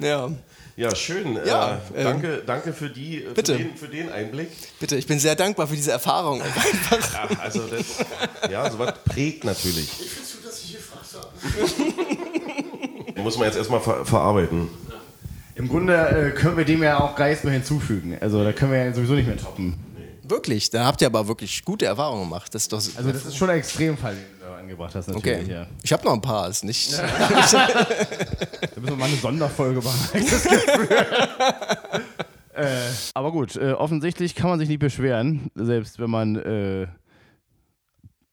Ja. 0.00 0.30
Ja 0.76 0.94
schön. 0.94 1.38
Ja, 1.44 1.80
äh, 1.94 2.04
danke, 2.04 2.42
danke 2.46 2.72
für, 2.72 2.90
die, 2.90 3.22
äh, 3.22 3.28
für, 3.28 3.34
bitte. 3.34 3.56
den, 3.56 3.76
für 3.76 3.88
den 3.88 4.10
Einblick. 4.10 4.48
Bitte, 4.78 4.96
ich 4.96 5.06
bin 5.06 5.18
sehr 5.18 5.34
dankbar 5.34 5.66
für 5.66 5.76
diese 5.76 5.92
Erfahrung. 5.92 6.42
Ja, 7.12 7.28
also 7.40 7.62
das, 7.66 8.50
ja, 8.50 8.70
sowas 8.70 8.94
prägt 9.04 9.44
natürlich. 9.44 9.90
Ich 10.00 10.10
finde 10.10 10.28
gut, 10.36 10.46
dass 10.46 10.62
ich 10.62 10.76
gefragt 10.76 11.06
habe. 13.14 13.22
Muss 13.22 13.36
man 13.38 13.46
jetzt 13.46 13.56
erstmal 13.56 13.80
ver 13.80 14.04
verarbeiten. 14.04 14.68
Im 15.56 15.68
Grunde 15.68 15.94
äh, 15.94 16.30
können 16.32 16.56
wir 16.56 16.64
dem 16.64 16.82
ja 16.82 17.00
auch 17.00 17.16
gar 17.16 17.28
nichts 17.28 17.42
mehr 17.42 17.54
hinzufügen. 17.54 18.16
Also 18.20 18.44
da 18.44 18.52
können 18.52 18.72
wir 18.72 18.84
ja 18.84 18.92
sowieso 18.92 19.14
nicht 19.14 19.26
mehr 19.26 19.38
toppen. 19.38 19.74
Wirklich, 20.22 20.70
da 20.70 20.84
habt 20.84 21.00
ihr 21.00 21.06
aber 21.06 21.26
wirklich 21.28 21.64
gute 21.64 21.86
Erfahrungen 21.86 22.24
gemacht. 22.24 22.54
Das 22.54 22.62
ist 22.62 22.72
doch 22.72 22.78
Also 22.78 23.12
das 23.12 23.24
ist 23.24 23.36
schon 23.36 23.48
ein 23.48 23.58
Extremfall, 23.58 24.16
angebracht 24.66 24.94
hast 24.94 25.08
natürlich. 25.08 25.42
okay. 25.42 25.52
Ja. 25.52 25.66
Ich 25.82 25.92
habe 25.92 26.04
noch 26.04 26.12
ein 26.12 26.20
paar, 26.20 26.48
ist 26.48 26.64
nicht. 26.64 26.92
Da 28.76 28.80
müssen 28.80 28.92
wir 28.92 28.96
mal 28.96 29.06
eine 29.06 29.16
Sonderfolge 29.16 29.80
machen. 29.80 30.20
äh, 32.54 32.90
aber 33.14 33.32
gut, 33.32 33.56
äh, 33.56 33.72
offensichtlich 33.72 34.34
kann 34.34 34.50
man 34.50 34.58
sich 34.58 34.68
nicht 34.68 34.80
beschweren, 34.80 35.50
selbst 35.54 35.98
wenn 35.98 36.10
man 36.10 36.36
äh, 36.36 36.86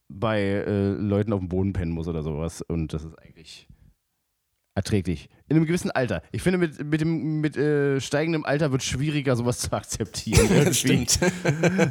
bei 0.10 0.41
äh, 0.41 0.89
Leuten 0.91 1.32
auf 1.32 1.39
dem 1.39 1.48
Boden 1.48 1.72
pennen 1.72 1.91
muss 1.91 2.10
oder 2.10 2.24
sowas. 2.24 2.62
Und 2.62 2.93
das 2.93 3.06
ist 3.06 3.17
eigentlich 3.19 3.67
erträglich. 4.75 5.29
In 5.49 5.57
einem 5.57 5.65
gewissen 5.65 5.91
Alter. 5.91 6.21
Ich 6.31 6.41
finde, 6.41 6.57
mit, 6.57 6.81
mit, 6.83 7.01
dem, 7.01 7.41
mit 7.41 7.57
äh, 7.57 7.99
steigendem 8.01 8.43
Alter 8.45 8.71
wird 8.71 8.81
es 8.81 8.88
schwieriger, 8.88 9.36
sowas 9.36 9.59
zu 9.59 9.71
akzeptieren. 9.71 10.73
Stimmt. 10.73 11.19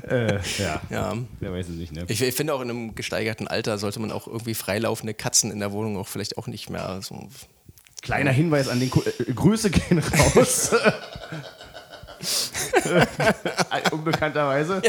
Äh, 0.08 0.38
ja, 0.58 0.80
Ja. 0.90 1.16
wer 1.40 1.52
weiß 1.52 1.68
es 1.68 1.76
nicht, 1.76 1.92
ne? 1.92 2.04
Ich, 2.08 2.20
ich 2.22 2.34
finde 2.34 2.54
auch 2.54 2.60
in 2.60 2.70
einem 2.70 2.94
gesteigerten 2.94 3.46
Alter 3.46 3.78
sollte 3.78 4.00
man 4.00 4.10
auch 4.10 4.26
irgendwie 4.26 4.54
freilaufende 4.54 5.14
Katzen 5.14 5.50
in 5.52 5.60
der 5.60 5.70
Wohnung 5.72 5.96
auch 5.96 6.08
vielleicht 6.08 6.38
auch 6.38 6.46
nicht 6.48 6.70
mehr 6.70 7.00
so. 7.02 7.28
Kleiner 8.02 8.32
Hinweis 8.32 8.68
an 8.68 8.80
den 8.80 8.90
Ko 8.90 9.02
äh, 9.02 9.32
Grüße 9.32 9.70
gehen 9.70 10.00
raus. 10.00 10.72
Unbekannterweise. 13.92 14.82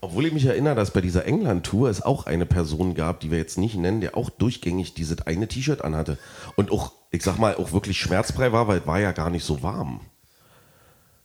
Obwohl 0.00 0.26
ich 0.26 0.32
mich 0.32 0.44
erinnere, 0.44 0.74
dass 0.74 0.90
bei 0.90 1.00
dieser 1.00 1.24
England-Tour 1.24 1.88
es 1.88 2.02
auch 2.02 2.26
eine 2.26 2.46
Person 2.46 2.94
gab, 2.94 3.20
die 3.20 3.30
wir 3.30 3.38
jetzt 3.38 3.58
nicht 3.58 3.76
nennen, 3.76 4.00
der 4.00 4.16
auch 4.16 4.30
durchgängig 4.30 4.94
dieses 4.94 5.26
eine 5.26 5.48
T-Shirt 5.48 5.82
anhatte. 5.82 6.18
Und 6.56 6.70
auch, 6.70 6.92
ich 7.10 7.22
sag 7.22 7.38
mal, 7.38 7.54
auch 7.56 7.72
wirklich 7.72 7.98
schmerzfrei 7.98 8.52
war, 8.52 8.68
weil 8.68 8.80
es 8.80 8.86
war 8.86 9.00
ja 9.00 9.12
gar 9.12 9.30
nicht 9.30 9.44
so 9.44 9.62
warm. 9.62 10.00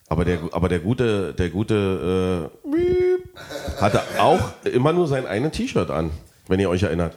Aber 0.08 0.24
der, 0.24 0.38
aber 0.52 0.68
der 0.68 0.80
gute, 0.80 1.34
der 1.34 1.50
gute 1.50 2.50
äh, 2.64 3.80
hatte 3.80 4.02
auch 4.18 4.52
immer 4.64 4.92
nur 4.92 5.08
sein 5.08 5.26
eine 5.26 5.50
T-Shirt 5.50 5.90
an, 5.90 6.10
wenn 6.46 6.60
ihr 6.60 6.70
euch 6.70 6.82
erinnert. 6.82 7.16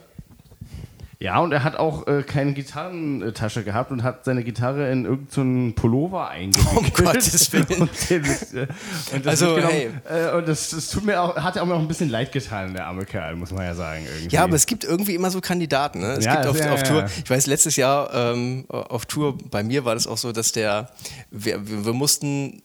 Ja, 1.20 1.40
und 1.40 1.50
er 1.50 1.64
hat 1.64 1.74
auch 1.76 2.06
äh, 2.06 2.22
keine 2.22 2.52
Gitarrentasche 2.52 3.64
gehabt 3.64 3.90
und 3.90 4.04
hat 4.04 4.24
seine 4.24 4.44
Gitarre 4.44 4.88
in 4.92 5.04
irgendeinen 5.04 5.74
Pullover 5.74 6.28
eingewickelt. 6.28 6.76
Um 6.98 7.04
Gottes 7.04 7.52
Willen. 7.52 7.66
Und, 7.82 7.90
den, 8.10 8.24
äh, 8.24 8.66
und 9.12 9.26
das, 9.26 9.42
Also, 9.42 9.56
wird 9.56 9.66
hey. 9.72 9.90
äh, 10.08 10.36
und 10.36 10.46
das, 10.46 10.70
das 10.70 10.88
tut 10.90 11.04
mir 11.04 11.20
auch, 11.20 11.36
hat 11.36 11.56
er 11.56 11.64
auch 11.64 11.66
noch 11.66 11.80
ein 11.80 11.88
bisschen 11.88 12.08
leid 12.08 12.30
getan, 12.30 12.72
der 12.72 12.86
arme 12.86 13.04
Kerl, 13.04 13.34
muss 13.34 13.50
man 13.50 13.64
ja 13.64 13.74
sagen. 13.74 14.06
Irgendwie. 14.06 14.36
Ja, 14.36 14.44
aber 14.44 14.54
es 14.54 14.66
gibt 14.66 14.84
irgendwie 14.84 15.16
immer 15.16 15.32
so 15.32 15.40
Kandidaten. 15.40 15.98
Ne? 16.00 16.12
Es 16.12 16.24
Ja, 16.24 16.36
gibt 16.36 16.46
auf, 16.46 16.60
ja, 16.60 16.72
auf 16.72 16.84
Tour, 16.84 17.06
ich 17.24 17.28
weiß, 17.28 17.46
letztes 17.48 17.74
Jahr 17.74 18.14
ähm, 18.14 18.66
auf 18.68 19.06
Tour 19.06 19.36
bei 19.50 19.64
mir 19.64 19.84
war 19.84 19.94
das 19.94 20.06
auch 20.06 20.18
so, 20.18 20.30
dass 20.30 20.52
der, 20.52 20.90
wir 21.32 21.58
wir 21.66 21.92
mussten 21.94 22.62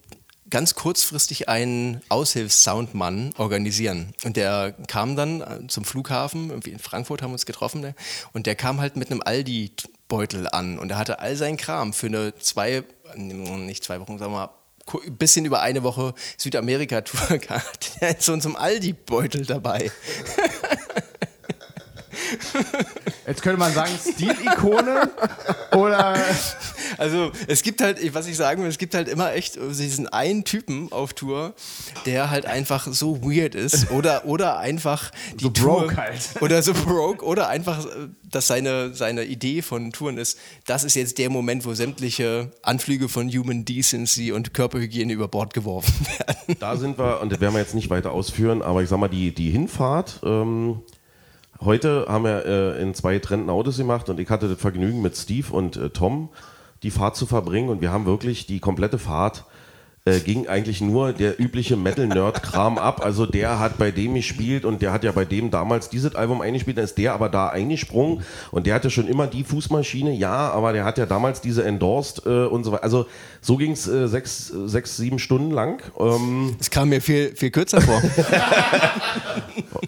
ganz 0.53 0.75
kurzfristig 0.75 1.49
einen 1.49 2.03
Aushilfssoundmann 2.09 3.33
organisieren. 3.39 4.13
Und 4.23 4.37
der 4.37 4.75
kam 4.87 5.15
dann 5.15 5.41
äh, 5.41 5.67
zum 5.67 5.83
Flughafen, 5.83 6.51
irgendwie 6.51 6.69
in 6.69 6.77
Frankfurt 6.77 7.23
haben 7.23 7.31
wir 7.31 7.33
uns 7.33 7.47
getroffen, 7.47 7.81
ne? 7.81 7.95
und 8.33 8.45
der 8.45 8.53
kam 8.53 8.79
halt 8.79 8.95
mit 8.95 9.09
einem 9.09 9.23
Aldi-Beutel 9.25 10.47
an 10.47 10.77
und 10.77 10.91
er 10.91 10.99
hatte 10.99 11.17
all 11.17 11.35
seinen 11.35 11.57
Kram 11.57 11.91
für 11.91 12.05
eine 12.05 12.35
zwei, 12.35 12.83
nee, 13.15 13.33
nicht 13.33 13.83
zwei 13.83 13.99
Wochen, 13.99 14.19
sagen 14.19 14.31
wir 14.31 14.47
mal, 14.91 15.09
bisschen 15.17 15.45
über 15.45 15.63
eine 15.63 15.81
Woche 15.81 16.13
Südamerika-Tour 16.37 17.37
gehabt. 17.39 17.99
Der 17.99 18.09
hat 18.09 18.21
so 18.21 18.33
einen 18.33 18.55
Aldi-Beutel 18.55 19.47
dabei. 19.47 19.91
Jetzt 23.27 23.41
könnte 23.41 23.59
man 23.59 23.73
sagen, 23.73 23.91
Stilikone 24.13 25.09
oder. 25.71 26.15
Also 26.97 27.31
es 27.47 27.63
gibt 27.63 27.81
halt, 27.81 28.13
was 28.13 28.27
ich 28.27 28.37
sagen 28.37 28.61
will, 28.61 28.69
es 28.69 28.77
gibt 28.77 28.93
halt 28.93 29.07
immer 29.07 29.33
echt 29.33 29.55
diesen 29.55 30.07
einen 30.07 30.43
Typen 30.43 30.91
auf 30.91 31.13
Tour, 31.13 31.53
der 32.05 32.29
halt 32.29 32.45
einfach 32.45 32.87
so 32.91 33.23
weird 33.23 33.55
ist 33.55 33.89
oder, 33.91 34.25
oder 34.25 34.57
einfach 34.59 35.11
die 35.35 35.45
So 35.45 35.49
Tour, 35.49 35.79
broke 35.81 35.97
halt. 35.97 36.29
oder 36.41 36.61
so 36.61 36.73
broke 36.73 37.25
oder 37.25 37.47
einfach, 37.49 37.85
dass 38.29 38.47
seine, 38.47 38.93
seine 38.93 39.23
Idee 39.23 39.61
von 39.61 39.91
Touren 39.91 40.17
ist, 40.17 40.37
das 40.65 40.83
ist 40.83 40.95
jetzt 40.95 41.17
der 41.17 41.29
Moment, 41.29 41.65
wo 41.65 41.73
sämtliche 41.73 42.51
Anflüge 42.61 43.09
von 43.09 43.29
Human 43.29 43.65
Decency 43.65 44.31
und 44.31 44.53
Körperhygiene 44.53 45.13
über 45.13 45.27
Bord 45.27 45.53
geworfen 45.53 46.05
werden. 46.19 46.57
Da 46.59 46.75
sind 46.77 46.97
wir, 46.99 47.21
und 47.21 47.31
das 47.31 47.39
werden 47.39 47.53
wir 47.53 47.59
jetzt 47.61 47.75
nicht 47.75 47.89
weiter 47.89 48.11
ausführen, 48.11 48.61
aber 48.61 48.83
ich 48.83 48.89
sag 48.89 48.99
mal, 48.99 49.07
die, 49.07 49.33
die 49.33 49.49
Hinfahrt, 49.49 50.19
ähm, 50.23 50.81
heute 51.65 52.05
haben 52.07 52.25
wir 52.25 52.45
äh, 52.45 52.81
in 52.81 52.93
zwei 52.93 53.13
getrennten 53.13 53.49
Autos 53.49 53.77
gemacht 53.77 54.09
und 54.09 54.19
ich 54.19 54.29
hatte 54.29 54.47
das 54.47 54.59
Vergnügen 54.59 55.01
mit 55.01 55.15
Steve 55.15 55.51
und 55.51 55.77
äh, 55.77 55.89
Tom 55.89 56.29
die 56.83 56.91
Fahrt 56.91 57.15
zu 57.15 57.25
verbringen 57.25 57.69
und 57.69 57.81
wir 57.81 57.91
haben 57.91 58.05
wirklich 58.05 58.45
die 58.45 58.59
komplette 58.59 58.99
Fahrt 58.99 59.45
äh, 60.05 60.19
ging 60.19 60.47
eigentlich 60.47 60.81
nur 60.81 61.13
der 61.13 61.39
übliche 61.39 61.77
Metal-Nerd-Kram 61.77 62.77
ab. 62.77 63.01
Also 63.05 63.25
der 63.25 63.59
hat 63.59 63.77
bei 63.77 63.89
dem 63.91 64.15
gespielt 64.15 64.65
und 64.65 64.81
der 64.81 64.91
hat 64.91 65.05
ja 65.05 65.13
bei 65.13 65.23
dem 65.23 65.49
damals 65.49 65.87
dieses 65.87 66.13
Album 66.15 66.41
eingespielt, 66.41 66.77
dann 66.77 66.83
ist 66.83 66.97
der 66.97 67.13
aber 67.13 67.29
da 67.29 67.47
eingesprungen 67.47 68.21
und 68.51 68.67
der 68.67 68.75
hatte 68.75 68.89
schon 68.89 69.07
immer 69.07 69.27
die 69.27 69.45
Fußmaschine, 69.45 70.11
ja, 70.11 70.51
aber 70.51 70.73
der 70.73 70.83
hat 70.83 70.97
ja 70.97 71.05
damals 71.05 71.39
diese 71.39 71.63
endorsed 71.63 72.25
äh, 72.25 72.45
und 72.45 72.65
so 72.65 72.73
weiter. 72.73 72.83
Also 72.83 73.05
so 73.39 73.55
ging 73.55 73.71
es 73.71 73.87
äh, 73.87 74.07
sechs, 74.09 74.47
sechs, 74.47 74.97
sieben 74.97 75.19
Stunden 75.19 75.51
lang. 75.51 75.81
Ähm, 75.97 76.55
Das 76.57 76.69
kam 76.69 76.89
mir 76.89 76.99
viel, 76.99 77.33
viel 77.35 77.51
kürzer 77.51 77.79
vor. 77.79 78.01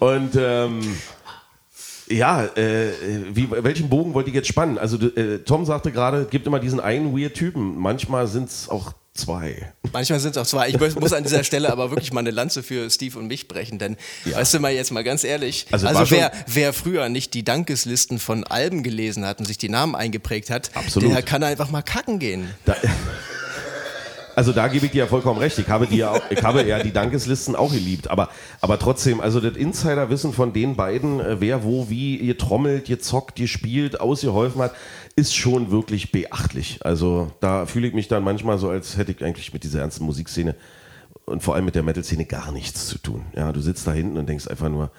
und 0.00 0.30
ähm, 0.38 0.80
ja, 2.08 2.44
äh, 2.44 2.90
wie, 3.32 3.50
welchen 3.50 3.88
Bogen 3.88 4.14
wollte 4.14 4.30
ich 4.30 4.34
jetzt 4.34 4.48
spannen? 4.48 4.78
Also 4.78 4.96
äh, 4.98 5.38
Tom 5.38 5.64
sagte 5.64 5.92
gerade, 5.92 6.22
es 6.22 6.30
gibt 6.30 6.46
immer 6.46 6.60
diesen 6.60 6.80
einen 6.80 7.16
weird 7.18 7.34
Typen. 7.34 7.76
Manchmal 7.76 8.26
sind 8.26 8.48
es 8.48 8.68
auch 8.68 8.92
zwei. 9.14 9.72
Manchmal 9.92 10.20
sind 10.20 10.32
es 10.32 10.38
auch 10.38 10.46
zwei. 10.46 10.68
Ich 10.68 10.78
muss 10.78 11.12
an 11.12 11.22
dieser 11.22 11.42
Stelle 11.42 11.70
aber 11.72 11.90
wirklich 11.90 12.12
mal 12.12 12.20
eine 12.20 12.30
Lanze 12.30 12.62
für 12.62 12.88
Steve 12.90 13.18
und 13.18 13.26
mich 13.26 13.48
brechen, 13.48 13.78
denn 13.78 13.96
weißt 14.24 14.54
du 14.54 14.60
mal 14.60 14.72
jetzt 14.72 14.92
mal 14.92 15.04
ganz 15.04 15.24
ehrlich, 15.24 15.66
Also 15.70 15.86
also, 15.86 16.10
wer, 16.10 16.32
wer 16.46 16.72
früher 16.72 17.08
nicht 17.08 17.34
die 17.34 17.44
Dankeslisten 17.44 18.18
von 18.18 18.44
Alben 18.44 18.82
gelesen 18.82 19.24
hat 19.24 19.38
und 19.38 19.46
sich 19.46 19.58
die 19.58 19.68
Namen 19.68 19.94
eingeprägt 19.94 20.50
hat, 20.50 20.70
Absolut. 20.74 21.10
der 21.10 21.22
kann 21.22 21.42
einfach 21.42 21.70
mal 21.70 21.82
kacken 21.82 22.18
gehen. 22.18 22.48
Da, 22.64 22.76
also 24.36 24.52
da 24.52 24.68
gebe 24.68 24.84
ich 24.84 24.92
dir 24.92 24.98
ja 24.98 25.06
vollkommen 25.06 25.40
recht. 25.40 25.58
Ich 25.58 25.68
habe, 25.68 25.86
die 25.86 25.96
ja, 25.96 26.14
ich 26.28 26.42
habe 26.42 26.62
ja 26.62 26.82
die 26.82 26.92
Dankeslisten 26.92 27.56
auch 27.56 27.72
geliebt. 27.72 28.08
Aber, 28.08 28.28
aber 28.60 28.78
trotzdem, 28.78 29.22
also 29.22 29.40
das 29.40 29.56
Insiderwissen 29.56 30.34
von 30.34 30.52
den 30.52 30.76
beiden, 30.76 31.20
äh, 31.20 31.40
wer 31.40 31.64
wo 31.64 31.88
wie 31.88 32.18
getrommelt, 32.18 32.84
gezockt, 32.84 33.36
gespielt, 33.36 33.98
ausgeholfen 33.98 34.60
hat, 34.60 34.74
ist 35.16 35.34
schon 35.34 35.70
wirklich 35.70 36.12
beachtlich. 36.12 36.80
Also 36.84 37.32
da 37.40 37.64
fühle 37.64 37.88
ich 37.88 37.94
mich 37.94 38.08
dann 38.08 38.22
manchmal 38.22 38.58
so, 38.58 38.68
als 38.68 38.98
hätte 38.98 39.12
ich 39.12 39.24
eigentlich 39.24 39.54
mit 39.54 39.64
dieser 39.64 39.80
ernsten 39.80 40.04
Musikszene 40.04 40.54
und 41.24 41.42
vor 41.42 41.54
allem 41.54 41.64
mit 41.64 41.74
der 41.74 41.82
Metal-Szene 41.82 42.26
gar 42.26 42.52
nichts 42.52 42.88
zu 42.88 42.98
tun. 42.98 43.24
Ja, 43.34 43.52
du 43.52 43.62
sitzt 43.62 43.86
da 43.86 43.92
hinten 43.92 44.18
und 44.18 44.28
denkst 44.28 44.48
einfach 44.48 44.68
nur, 44.68 44.90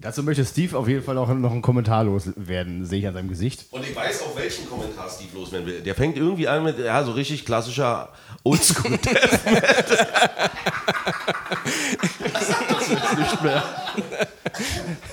Dazu 0.00 0.22
möchte 0.22 0.44
Steve 0.44 0.78
auf 0.78 0.86
jeden 0.86 1.02
Fall 1.02 1.18
auch 1.18 1.26
noch 1.26 1.50
einen 1.50 1.60
Kommentar 1.60 2.04
loswerden, 2.04 2.86
sehe 2.86 3.00
ich 3.00 3.08
an 3.08 3.14
seinem 3.14 3.28
Gesicht. 3.28 3.64
Und 3.72 3.84
ich 3.84 3.96
weiß 3.96 4.22
auch, 4.22 4.36
welchen 4.36 4.68
Kommentar 4.68 5.10
Steve 5.10 5.30
loswerden 5.34 5.66
will. 5.66 5.80
Der 5.80 5.96
fängt 5.96 6.16
irgendwie 6.16 6.46
an 6.46 6.62
mit, 6.62 6.78
ja, 6.78 7.02
so 7.02 7.10
richtig 7.10 7.44
klassischer 7.44 8.10
Oldschool. 8.44 8.92
Nicht 8.92 9.04
mehr. 13.42 13.64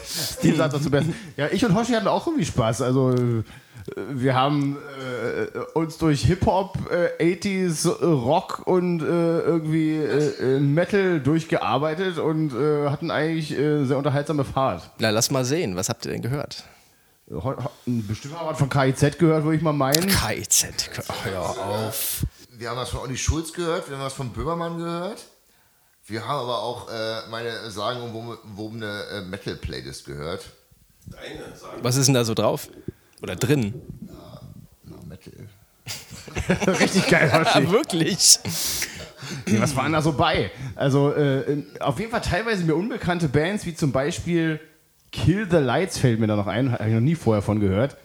Steve 0.06 0.56
sagt 0.56 0.76
dazu 0.76 0.92
besten. 0.92 1.16
Ja, 1.36 1.48
ich 1.52 1.66
und 1.66 1.74
Hoshi 1.74 1.94
hatten 1.94 2.08
auch 2.08 2.28
irgendwie 2.28 2.46
Spaß. 2.46 2.84
Also, 2.84 3.44
wir 3.96 4.36
haben 4.36 4.78
äh, 5.00 5.60
uns 5.74 5.98
durch 5.98 6.24
Hip-Hop, 6.26 6.78
äh, 6.92 7.36
80s, 7.36 7.88
äh, 7.88 8.06
Rock 8.06 8.64
und 8.66 9.02
äh, 9.02 9.06
irgendwie 9.06 9.96
äh, 9.96 10.56
äh, 10.56 10.60
Metal 10.60 11.20
durchgearbeitet 11.20 12.18
und 12.18 12.54
äh, 12.54 12.90
hatten 12.90 13.12
eigentlich 13.12 13.52
äh, 13.52 13.86
sehr 13.86 13.98
unterhaltsame 13.98 14.44
Fahrt. 14.44 14.90
Na, 15.00 15.12
lass 15.12 15.30
mal 15.30 15.46
sehen, 15.46 15.76
was 15.76 15.90
habt 15.90 16.06
ihr 16.06 16.12
denn 16.12 16.22
gehört? 16.22 16.64
Bestimmt 17.28 18.36
haben 18.36 18.46
wir 18.46 18.52
was 18.52 18.58
von 18.60 18.70
KIZ 18.70 19.18
gehört, 19.18 19.44
würde 19.44 19.58
ich 19.58 19.64
mal 19.64 19.74
meinen. 19.74 20.08
KIZ, 20.08 20.90
hör 21.24 21.42
auf. 21.42 22.26
Wir 22.52 22.70
haben 22.70 22.78
was 22.78 22.90
von 22.90 23.02
Olli 23.02 23.18
Schulz 23.18 23.52
gehört, 23.54 23.90
wir 23.90 23.98
haben 23.98 24.04
was 24.04 24.14
von 24.14 24.30
Böhmermann 24.30 24.78
gehört. 24.78 25.26
Wir 26.08 26.28
haben 26.28 26.40
aber 26.40 26.60
auch 26.60 26.88
äh, 26.90 27.28
meine 27.30 27.72
sagenumwobene 27.72 29.04
äh, 29.12 29.22
Metal-Playlist 29.22 30.06
gehört. 30.06 30.46
Deine, 31.08 31.56
sagen. 31.56 31.80
Was 31.82 31.96
ist 31.96 32.06
denn 32.06 32.14
da 32.14 32.24
so 32.24 32.36
drauf? 32.36 32.70
Oder 33.26 33.36
drin? 33.36 33.74
Na, 34.02 35.00
Metal. 35.10 35.34
Richtig 36.80 37.08
geil, 37.08 37.32
Hoshi. 37.34 37.66
Ah, 37.66 37.72
wirklich? 37.72 38.38
Nee, 39.48 39.60
was 39.60 39.76
war 39.76 39.86
denn 39.86 39.94
da 39.94 40.02
so 40.04 40.14
bei? 40.14 40.52
Also 40.76 41.12
äh, 41.12 41.64
auf 41.80 41.98
jeden 42.00 42.12
Fall 42.12 42.22
teilweise 42.22 42.64
mir 42.66 42.76
unbekannte 42.76 43.28
Bands, 43.28 43.66
wie 43.66 43.74
zum 43.74 43.92
Beispiel 43.92 44.60
Kill 45.12 45.48
the 45.50 45.58
Lights 45.58 45.98
fällt 45.98 46.20
mir 46.20 46.28
da 46.28 46.36
noch 46.36 46.46
ein, 46.46 46.72
habe 46.72 46.88
ich 46.88 46.94
noch 46.94 47.02
nie 47.02 47.16
vorher 47.16 47.42
von 47.42 47.60
gehört. 47.60 47.98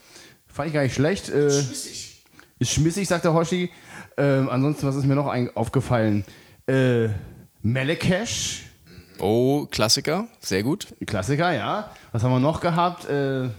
Fand 0.47 0.69
ich 0.69 0.75
gar 0.75 0.85
nicht 0.85 0.95
schlecht. 0.95 1.29
Äh, 1.29 1.49
Ist 1.49 2.73
schmissig, 2.73 3.07
sagt 3.07 3.27
der 3.27 3.35
Hoshi. 3.35 3.71
Ähm, 4.17 4.49
ansonsten, 4.49 4.87
was 4.87 4.97
ist 4.97 5.05
mir 5.05 5.17
noch 5.17 5.27
ein, 5.27 5.55
aufgefallen? 5.55 6.25
Äh, 6.67 7.09
Melekesh, 7.61 8.63
Oh, 9.19 9.67
Klassiker, 9.71 10.29
sehr 10.41 10.63
gut. 10.63 10.87
Klassiker, 11.07 11.53
ja. 11.53 11.91
Was 12.11 12.23
haben 12.23 12.33
wir 12.33 12.41
noch 12.41 12.63
gehabt? 12.63 13.05
Äh, 13.05 13.51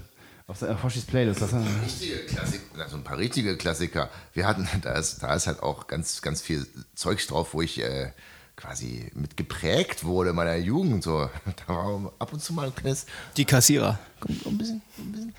auf 0.52 0.60
der 0.60 0.84
Hoshis 0.84 1.06
Playlist. 1.06 1.40
Was 1.40 1.54
haben 1.54 1.66
wir? 1.66 1.82
Richtige 1.82 2.18
Klassiker, 2.26 2.82
also 2.84 2.98
ein 2.98 3.04
paar 3.06 3.18
richtige 3.18 3.56
Klassiker. 3.56 4.10
Wir 4.34 4.46
hatten, 4.46 4.68
da 4.82 4.94
ist, 4.96 5.24
da 5.24 5.34
ist 5.34 5.48
halt 5.48 5.64
auch 5.64 5.88
ganz, 5.88 6.22
ganz 6.22 6.42
viel 6.42 6.68
Zeugs 6.94 7.28
drauf, 7.28 7.54
wo 7.54 7.62
ich 7.62 7.80
äh, 7.80 8.12
quasi 8.58 9.10
mit 9.16 9.38
geprägt 9.38 10.04
wurde 10.04 10.32
in 10.32 10.36
meiner 10.36 10.58
Jugend. 10.58 11.04
So. 11.04 11.30
Da 11.68 11.74
war 11.74 12.14
ab 12.20 12.34
und 12.34 12.42
zu 12.42 12.52
mal 12.52 12.68
ein 12.68 12.76
kleines, 12.76 13.06
Die 13.38 13.46
Kassierer. 13.46 13.98
ein 14.28 14.58
bisschen, 14.58 14.82
ein 14.98 15.12
bisschen. 15.14 15.34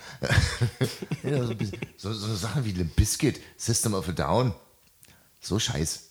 ja, 1.31 1.45
so, 1.45 1.51
ein 1.51 1.59
bisschen 1.59 1.79
so, 1.99 2.13
so 2.15 2.35
Sachen 2.35 2.65
wie 2.65 2.73
Limp 2.73 2.97
Bizkit, 2.97 3.39
System 3.59 3.93
of 3.93 4.09
a 4.09 4.13
Down. 4.13 4.55
So 5.43 5.59
scheiß. 5.59 6.11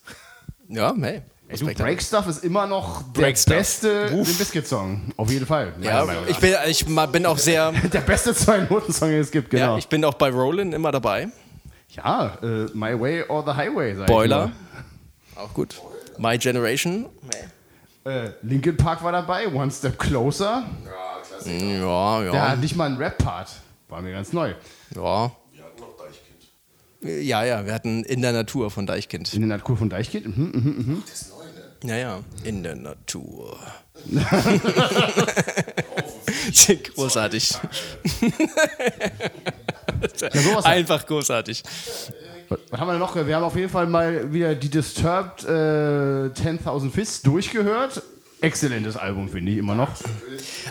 Ja, 0.67 0.93
hey. 0.95 1.23
Ey, 1.51 1.57
du, 1.57 1.65
Respekt. 1.65 1.79
Break 1.79 2.01
Stuff 2.01 2.27
ist 2.27 2.43
immer 2.43 2.65
noch 2.65 3.03
der 3.13 3.21
Break 3.21 3.45
beste 3.45 4.05
Limp 4.07 4.37
Bizkit-Song. 4.37 5.01
Auf 5.17 5.29
jeden 5.29 5.45
Fall. 5.45 5.73
Ja, 5.81 6.07
ich 6.27 6.37
bin, 6.37 6.55
ich 6.67 6.85
bin 6.85 7.25
auch 7.25 7.37
sehr. 7.37 7.71
Der 7.93 8.01
beste 8.01 8.33
Zwei-Noten-Song, 8.33 9.09
den 9.09 9.19
es 9.21 9.31
gibt, 9.31 9.49
genau. 9.49 9.73
Ja, 9.73 9.77
ich 9.77 9.87
bin 9.87 10.03
auch 10.05 10.13
bei 10.13 10.29
Rollin 10.29 10.71
immer 10.71 10.91
dabei. 10.91 11.27
Ja, 11.89 12.37
äh, 12.41 12.67
My 12.73 12.97
Way 12.97 13.25
or 13.27 13.43
the 13.45 13.51
Highway, 13.51 13.95
sag 13.95 14.07
Boiler. 14.07 14.51
Auch 15.35 15.53
gut. 15.53 15.81
My 16.17 16.37
Generation. 16.37 17.07
Äh, 18.05 18.29
Linkin 18.41 18.77
Park 18.77 19.03
war 19.03 19.11
dabei, 19.11 19.47
One 19.53 19.69
Step 19.71 19.99
Closer. 19.99 20.63
Ja, 21.45 22.21
Der 22.21 22.33
ja. 22.33 22.49
hat 22.49 22.59
nicht 22.59 22.75
mal 22.75 22.85
einen 22.85 22.97
Rap-Part. 22.97 23.49
War 23.89 24.01
mir 24.01 24.13
ganz 24.13 24.31
neu. 24.31 24.53
Ja. 24.95 25.31
Wir 25.51 25.63
hatten 25.65 25.81
noch 25.81 25.97
Deichkind. 25.97 27.25
Ja, 27.27 27.43
ja, 27.43 27.65
wir 27.65 27.73
hatten 27.73 28.03
In 28.05 28.21
der 28.21 28.31
Natur 28.31 28.71
von 28.71 28.85
Deichkind. 28.85 29.33
In 29.33 29.41
der 29.41 29.57
Natur 29.57 29.75
von 29.75 29.89
Deichkind. 29.89 30.25
Mhm, 30.37 30.43
mhm, 30.53 30.85
mhm. 30.87 31.03
Ja, 31.05 31.40
ja. 31.83 32.19
In 32.43 32.63
der 32.63 32.75
Natur. 32.75 33.57
großartig. 36.95 37.53
halt. 40.01 40.65
Einfach 40.65 41.05
großartig. 41.05 41.63
Was 42.49 42.59
was 42.69 42.79
haben 42.79 42.87
wir 42.87 42.97
noch? 42.97 43.15
Wir 43.15 43.35
haben 43.35 43.43
auf 43.43 43.55
jeden 43.55 43.69
Fall 43.69 43.87
mal 43.87 44.33
wieder 44.33 44.55
die 44.55 44.69
Disturbed 44.69 45.43
äh, 45.43 45.47
10.000 45.47 46.91
Fists 46.91 47.21
durchgehört. 47.21 48.01
Exzellentes 48.41 48.97
Album, 48.97 49.29
finde 49.29 49.51
ich 49.51 49.59
immer 49.59 49.75
noch. 49.75 49.89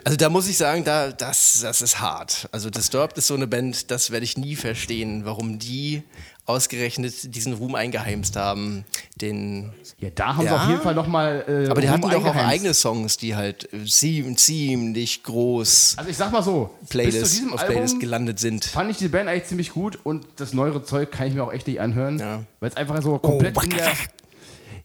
Also 0.05 0.17
da 0.17 0.29
muss 0.29 0.49
ich 0.49 0.57
sagen, 0.57 0.83
da, 0.83 1.13
das, 1.13 1.61
das 1.63 1.81
ist 1.81 2.01
hart. 2.01 2.49
Also 2.51 2.69
Disturbed 2.69 3.17
ist 3.17 3.29
so 3.29 3.35
eine 3.35 3.47
Band, 3.47 3.93
das 3.93 4.11
werde 4.11 4.25
ich 4.25 4.37
nie 4.37 4.57
verstehen, 4.57 5.25
warum 5.25 5.61
die 5.61 6.03
ausgerechnet 6.51 7.35
diesen 7.35 7.55
Ruhm 7.55 7.75
eingeheimst 7.75 8.37
haben. 8.37 8.85
Den, 9.21 9.73
Ja, 9.99 10.09
da 10.15 10.37
haben 10.37 10.41
sie 10.41 10.47
Ja. 10.47 10.63
auf 10.63 10.69
jeden 10.69 10.81
Fall 10.83 10.95
nochmal. 10.95 11.45
Äh, 11.47 11.71
aber 11.71 11.81
die 11.81 11.87
Ruhm 11.87 11.95
hatten 12.05 12.11
doch 12.11 12.25
auch 12.27 12.35
eigene 12.37 12.75
Songs, 12.75 13.17
die 13.17 13.35
halt 13.37 13.69
ziem- 13.87 14.37
ziemlich 14.37 15.23
groß 15.23 15.95
Also 15.99 16.11
ich 16.11 16.17
sag 16.17 16.33
mal 16.33 16.43
so, 16.43 16.71
bis 16.81 16.89
zu 16.89 16.91
Playlist, 16.93 17.33
diesem 17.35 17.53
auf 17.53 17.61
Album 17.61 17.75
Playlist 17.75 18.01
gelandet 18.01 18.39
sind. 18.39 18.65
fand 18.65 18.91
ich 18.91 18.97
die 18.99 19.09
Band 19.09 19.29
eigentlich 19.29 19.45
ziemlich 19.47 19.71
gut 19.73 19.99
und 20.05 20.27
das 20.37 20.53
neuere 20.53 20.83
Zeug 20.85 21.11
kann 21.11 21.27
ich 21.29 21.35
mir 21.35 21.43
auch 21.45 21.53
echt 21.53 21.67
nicht 21.67 21.81
anhören, 21.81 22.19
Ja. 22.19 22.45
weil 22.61 22.71
es 22.71 22.77
einfach 22.77 23.01
so 23.03 23.19
komplett 23.19 23.57
Oh. 23.57 23.61
in 23.63 23.71
der... 23.71 23.91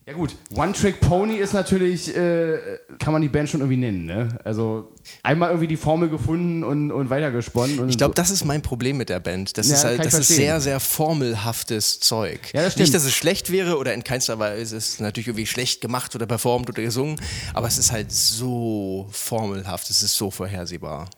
Ja 0.07 0.13
gut, 0.13 0.35
One 0.55 0.71
Trick 0.73 0.99
Pony 0.99 1.37
ist 1.37 1.53
natürlich, 1.53 2.15
äh, 2.15 2.59
kann 2.99 3.11
man 3.11 3.23
die 3.23 3.27
Band 3.27 3.49
schon 3.49 3.61
irgendwie 3.61 3.77
nennen, 3.77 4.05
ne? 4.05 4.37
Also 4.43 4.93
einmal 5.23 5.49
irgendwie 5.49 5.65
die 5.67 5.77
Formel 5.77 6.09
gefunden 6.09 6.63
und, 6.63 6.91
und 6.91 7.09
weitergesponnen. 7.09 7.79
Und 7.79 7.89
Ich 7.89 7.97
glaube, 7.97 8.13
das 8.13 8.29
ist 8.29 8.45
mein 8.45 8.61
Problem 8.61 8.97
mit 8.97 9.09
der 9.09 9.19
Band. 9.19 9.57
Das 9.57 9.67
Ja, 9.67 9.73
ist 9.73 9.83
halt, 9.83 10.05
das 10.05 10.13
ist 10.13 10.27
sehr, 10.27 10.61
sehr 10.61 10.79
formelhaftes 10.79 12.01
Zeug. 12.01 12.53
Ja, 12.53 12.61
das 12.61 12.73
stimmt. 12.73 12.81
Nicht, 12.83 12.93
dass 12.93 13.03
es 13.03 13.15
schlecht 13.15 13.51
wäre 13.51 13.79
oder 13.79 13.95
in 13.95 14.03
keinster 14.03 14.37
Weise 14.37 14.75
ist 14.75 14.89
es 14.89 14.99
natürlich 14.99 15.27
irgendwie 15.27 15.47
schlecht 15.47 15.81
gemacht 15.81 16.13
oder 16.13 16.27
performt 16.27 16.69
oder 16.69 16.83
gesungen, 16.83 17.19
aber 17.55 17.65
es 17.67 17.79
ist 17.79 17.91
halt 17.91 18.11
so 18.11 19.07
formelhaft, 19.11 19.89
es 19.89 20.03
ist 20.03 20.15
so 20.15 20.29
vorhersehbar. 20.29 21.09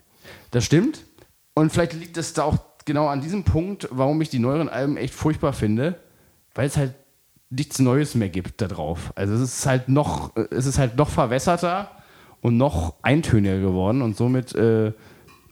Das 0.52 0.64
stimmt. 0.64 1.02
Und 1.56 1.74
vielleicht 1.74 1.92
liegt 1.92 2.16
es 2.16 2.32
da 2.32 2.44
auch 2.44 2.58
genau 2.86 3.08
an 3.08 3.20
diesem 3.20 3.44
Punkt, 3.44 3.90
warum 3.92 4.22
ich 4.22 4.30
die 4.30 4.40
neueren 4.40 4.70
Alben 4.70 4.96
echt 4.96 5.14
furchtbar 5.14 5.52
finde, 5.52 6.00
weil 6.56 6.68
es 6.68 6.78
halt 6.78 6.94
nichts 7.50 7.80
Neues 7.80 8.16
mehr 8.16 8.30
gibt 8.30 8.62
da 8.62 8.68
drauf. 8.68 9.12
Also 9.16 9.34
es 9.36 9.42
ist 9.42 9.66
halt 9.66 9.90
noch, 9.90 10.36
es 10.52 10.66
ist 10.66 10.78
halt 10.80 10.98
noch 10.98 11.10
verwässerter 11.10 11.92
und 12.42 12.58
noch 12.58 12.96
eintöniger 13.02 13.60
geworden 13.60 14.02
und 14.02 14.18
somit 14.18 14.54
äh, 14.56 14.92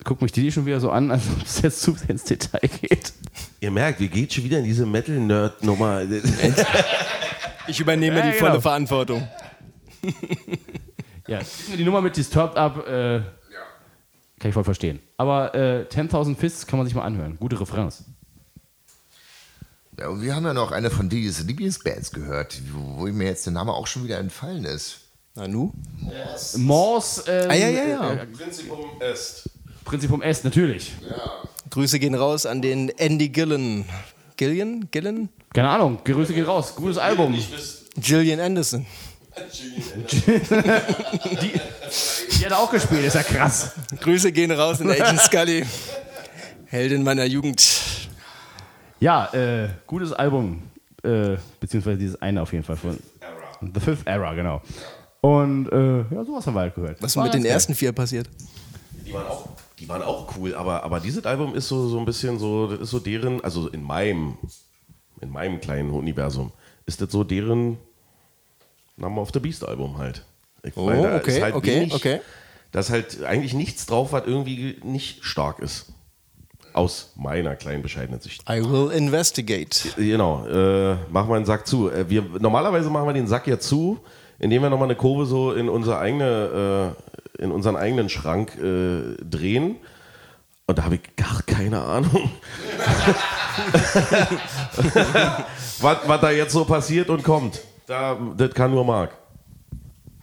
guckt 0.04 0.22
mich 0.22 0.32
die 0.32 0.52
schon 0.52 0.66
wieder 0.66 0.80
so 0.80 0.90
an, 0.90 1.10
als 1.10 1.22
ob 1.30 1.42
es 1.42 1.62
jetzt 1.62 1.80
zu 1.80 1.92
sehr 1.92 2.10
ins 2.10 2.24
Detail 2.24 2.68
geht. 2.80 3.12
Ihr 3.60 3.70
merkt, 3.70 4.00
wir 4.00 4.08
gehen 4.08 4.30
schon 4.30 4.44
wieder 4.44 4.58
in 4.58 4.64
diese 4.64 4.86
Metal-Nerd-Nummer. 4.86 6.02
Ich 7.68 7.80
übernehme 7.80 8.18
Ja, 8.18 8.26
die 8.26 8.32
volle 8.38 8.52
genau. 8.52 8.60
Verantwortung. 8.60 9.28
Ja, 11.26 11.40
die 11.76 11.84
Nummer 11.84 12.00
mit 12.00 12.16
Disturbed 12.16 12.56
ab. 12.56 12.86
Äh, 12.86 13.18
Kann 14.38 14.48
ich 14.50 14.54
voll 14.54 14.62
verstehen. 14.64 15.00
Aber 15.16 15.54
äh, 15.54 15.86
10.000 15.90 16.36
Fists 16.36 16.66
kann 16.66 16.78
man 16.78 16.86
sich 16.86 16.94
mal 16.94 17.02
anhören. 17.02 17.36
Gute 17.40 17.60
Refrains. 17.60 18.04
Ja, 19.98 20.20
wir 20.20 20.34
haben 20.34 20.44
ja 20.44 20.52
noch 20.52 20.72
eine 20.72 20.90
von 20.90 21.08
Didis 21.08 21.42
Lieblingsbands 21.44 22.10
gehört, 22.12 22.60
wo, 22.72 23.06
mir 23.06 23.28
jetzt 23.28 23.46
der 23.46 23.54
Name 23.54 23.72
auch 23.72 23.86
schon 23.86 24.04
wieder 24.04 24.18
entfallen 24.18 24.64
ist. 24.66 24.98
Nanu? 25.34 25.72
Morse. 26.56 27.24
Ähm, 27.26 27.50
Ah, 27.50 27.54
ja, 27.54 27.68
ja, 27.68 27.86
ja. 27.88 28.12
Äh, 28.12 28.26
Prinzipum 28.26 29.00
est. 29.00 29.48
Prinzipum 29.84 30.20
S, 30.22 30.44
natürlich. 30.44 30.92
Grüße 31.70 31.98
gehen 31.98 32.14
raus 32.14 32.44
an 32.44 32.60
den 32.60 32.90
Andy 32.90 33.28
Gillen. 33.30 33.86
Gillian? 34.36 34.88
Gillen? 34.90 35.30
Keine 35.54 35.70
Ahnung, 35.70 35.98
Grüße 36.04 36.34
geht 36.34 36.46
raus. 36.46 36.74
Gutes 36.74 36.98
Album. 36.98 37.34
Gillian 37.96 38.40
Anderson. 38.40 38.84
Die 41.42 42.44
hat 42.44 42.50
er 42.50 42.58
auch 42.58 42.70
gespielt, 42.70 43.04
ist 43.04 43.14
ja 43.14 43.22
krass. 43.22 43.72
Grüße 44.00 44.32
gehen 44.32 44.50
raus 44.50 44.80
an 44.80 44.90
Agent 44.90 45.20
Scully. 45.20 45.64
Heldin 46.66 47.02
meiner 47.02 47.24
Jugend. 47.24 47.62
Ja, 49.00 49.32
äh, 49.34 49.68
gutes 49.86 50.12
Album. 50.12 50.62
Äh, 51.02 51.36
beziehungsweise 51.60 51.98
dieses 51.98 52.20
eine 52.20 52.42
auf 52.42 52.52
jeden 52.52 52.64
Fall 52.64 52.76
von 52.76 52.98
The 53.60 53.80
Fifth 53.80 54.06
Era, 54.06 54.34
genau. 54.34 54.60
Und 55.20 55.68
äh, 55.70 55.98
ja, 56.14 56.24
sowas 56.24 56.46
haben 56.46 56.54
wir 56.54 56.60
halt 56.60 56.74
gehört. 56.74 57.02
Was 57.02 57.12
ist 57.12 57.16
mit 57.22 57.34
den 57.34 57.42
ganz 57.42 57.52
ersten 57.52 57.74
vier 57.74 57.92
passiert? 57.92 58.28
Die 59.06 59.12
waren 59.12 59.26
auch, 59.26 59.48
die 59.78 59.88
waren 59.88 60.02
auch 60.02 60.36
cool, 60.36 60.54
aber, 60.54 60.82
aber 60.82 61.00
dieses 61.00 61.24
Album 61.26 61.54
ist 61.54 61.68
so, 61.68 61.88
so 61.88 61.98
ein 61.98 62.04
bisschen 62.04 62.38
so, 62.38 62.68
das 62.68 62.80
ist 62.80 62.90
so 62.90 62.98
deren, 62.98 63.42
also 63.44 63.68
in 63.68 63.82
meinem, 63.82 64.36
in 65.20 65.30
meinem 65.30 65.60
kleinen 65.60 65.90
Universum, 65.90 66.52
ist 66.86 67.00
das 67.00 67.10
so 67.12 67.22
deren 67.24 67.78
Number 68.96 69.20
of 69.22 69.30
the 69.32 69.40
Beast 69.40 69.66
Album 69.66 69.98
halt. 69.98 70.24
Ich 70.62 70.76
Oh, 70.76 70.86
meine, 70.86 71.02
da 71.02 71.16
okay, 71.16 71.36
ist 71.36 71.42
halt 71.42 71.54
okay, 71.54 71.80
wenig, 71.80 71.94
okay. 71.94 72.20
Da 72.72 72.80
ist 72.80 72.90
halt 72.90 73.22
eigentlich 73.24 73.54
nichts 73.54 73.86
drauf, 73.86 74.12
was 74.12 74.26
irgendwie 74.26 74.78
nicht 74.82 75.24
stark 75.24 75.60
ist. 75.60 75.92
Aus 76.76 77.12
meiner 77.16 77.56
kleinen 77.56 77.82
bescheidenen 77.82 78.20
Sicht. 78.20 78.48
I 78.48 78.62
will 78.62 78.90
investigate. 78.92 79.94
Genau, 79.96 80.46
äh, 80.46 80.94
machen 81.10 81.28
wir 81.28 81.36
einen 81.36 81.46
Sack 81.46 81.66
zu. 81.66 81.90
Äh, 81.90 82.08
wir, 82.08 82.22
normalerweise 82.38 82.90
machen 82.90 83.06
wir 83.06 83.14
den 83.14 83.26
Sack 83.26 83.46
ja 83.46 83.58
zu, 83.58 83.98
indem 84.38 84.62
wir 84.62 84.70
nochmal 84.70 84.88
eine 84.88 84.96
Kurve 84.96 85.26
so 85.26 85.52
in 85.52 85.68
unsere 85.68 85.98
eigene 85.98 86.94
in 87.38 87.52
unseren 87.52 87.76
eigenen 87.76 88.08
Schrank 88.08 88.56
äh, 88.56 89.16
drehen. 89.22 89.76
Und 90.66 90.78
da 90.78 90.84
habe 90.84 90.96
ich 90.96 91.16
gar 91.16 91.42
keine 91.42 91.80
Ahnung, 91.80 92.28
was, 95.80 95.96
was 96.06 96.20
da 96.20 96.30
jetzt 96.30 96.52
so 96.52 96.64
passiert 96.64 97.08
und 97.08 97.22
kommt. 97.22 97.60
Da, 97.86 98.18
das 98.36 98.52
kann 98.52 98.72
nur 98.72 98.84
Marc. 98.84 99.16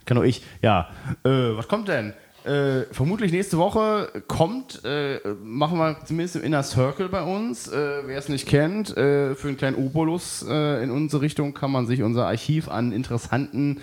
Kann 0.04 0.16
nur 0.16 0.26
ich. 0.26 0.42
Ja. 0.60 0.90
Äh, 1.24 1.56
was 1.56 1.66
kommt 1.66 1.88
denn? 1.88 2.12
Äh, 2.44 2.82
vermutlich 2.92 3.32
nächste 3.32 3.56
Woche 3.56 4.22
kommt, 4.28 4.84
äh, 4.84 5.18
machen 5.42 5.78
wir 5.78 5.96
zumindest 6.04 6.36
im 6.36 6.42
Inner 6.42 6.62
Circle 6.62 7.08
bei 7.08 7.22
uns. 7.22 7.68
Äh, 7.68 8.02
Wer 8.04 8.18
es 8.18 8.28
nicht 8.28 8.46
kennt, 8.46 8.94
äh, 8.96 9.34
für 9.34 9.48
einen 9.48 9.56
kleinen 9.56 9.76
Obolus 9.76 10.44
äh, 10.46 10.82
in 10.84 10.90
unsere 10.90 11.22
Richtung 11.22 11.54
kann 11.54 11.70
man 11.70 11.86
sich 11.86 12.02
unser 12.02 12.26
Archiv 12.26 12.68
an 12.68 12.92
interessanten 12.92 13.80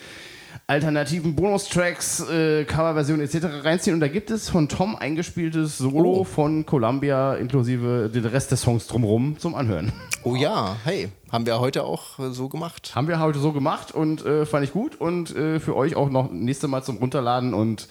alternativen 0.68 1.36
Bonustracks, 1.36 2.20
äh, 2.30 2.66
Coverversionen 2.66 3.26
etc. 3.26 3.64
reinziehen. 3.64 3.96
Und 3.96 4.00
da 4.00 4.08
gibt 4.08 4.30
es 4.30 4.48
von 4.50 4.70
Tom 4.70 4.96
eingespieltes 4.96 5.80
Solo 5.80 6.20
Oh. 6.20 6.24
von 6.24 6.66
Columbia 6.66 7.34
inklusive 7.36 8.12
den 8.14 8.26
Rest 8.26 8.52
des 8.52 8.62
Songs 8.62 8.86
drumherum 8.86 9.40
zum 9.40 9.56
Anhören. 9.56 9.92
Oh 10.24 10.36
ja, 10.36 10.76
hey, 10.84 11.10
haben 11.32 11.48
wir 11.48 11.60
heute 11.60 11.84
auch 11.84 12.20
äh, 12.20 12.30
so 12.30 12.48
gemacht. 12.48 12.92
Haben 12.94 13.08
wir 13.08 13.20
heute 13.20 13.40
so 13.40 13.54
gemacht 13.54 13.92
und 13.92 14.22
fand 14.46 14.64
ich 14.64 14.72
gut 14.72 15.02
und 15.02 15.30
für 15.30 15.76
euch 15.76 15.96
auch 15.96 16.12
noch 16.12 16.32
nächste 16.32 16.68
Mal 16.68 16.84
zum 16.84 16.98
Runterladen 16.98 17.56
und 17.56 17.88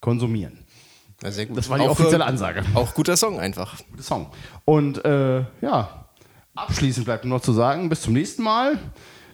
konsumieren. 0.00 0.64
Ja, 1.22 1.30
sehr 1.30 1.46
gut. 1.46 1.58
Das 1.58 1.68
war 1.68 1.78
die 1.78 1.84
Auch, 1.84 1.90
offizielle 1.90 2.24
äh, 2.24 2.28
Ansage. 2.28 2.64
Auch 2.74 2.94
guter 2.94 3.16
Song 3.16 3.38
einfach. 3.38 3.76
Guter 3.90 4.02
Song. 4.02 4.30
Und 4.64 5.04
äh, 5.04 5.40
ja, 5.60 6.06
abschließend 6.54 7.04
bleibt 7.04 7.24
nur 7.24 7.38
noch 7.38 7.44
zu 7.44 7.52
sagen, 7.52 7.88
bis 7.88 8.00
zum 8.02 8.14
nächsten 8.14 8.42
Mal. 8.42 8.78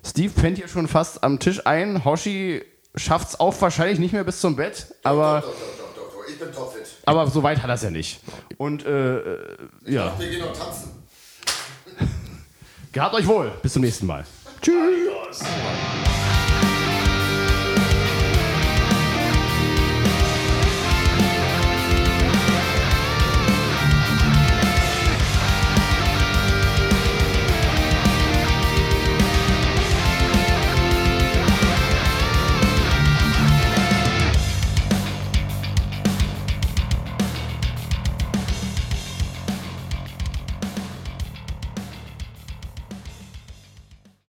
Steve 0.04 0.32
pennt 0.32 0.58
hier 0.58 0.68
schon 0.68 0.88
fast 0.88 1.22
am 1.24 1.38
Tisch 1.38 1.66
ein. 1.66 2.04
Hoshi 2.04 2.62
schafft's 2.94 3.38
auch 3.38 3.60
wahrscheinlich 3.60 3.98
nicht 3.98 4.12
mehr 4.12 4.24
bis 4.24 4.40
zum 4.40 4.56
Bett, 4.56 4.94
aber, 5.04 5.44
Ich 6.28 6.38
bin 6.38 6.52
topfit. 6.52 6.86
aber 7.04 7.26
so 7.28 7.42
weit 7.42 7.62
hat 7.62 7.68
er 7.68 7.74
es 7.74 7.82
ja 7.82 7.90
nicht. 7.90 8.20
Und 8.56 8.84
äh, 8.84 9.18
äh, 9.18 9.56
ja, 9.84 10.18
Wir 10.18 10.28
gehen 10.30 10.40
noch 10.40 10.52
tanzen. 10.52 10.90
gehabt 12.92 13.14
euch 13.14 13.26
wohl. 13.26 13.52
Bis 13.62 13.72
zum 13.72 13.82
nächsten 13.82 14.06
Mal. 14.06 14.24
Tschüss. 14.62 15.44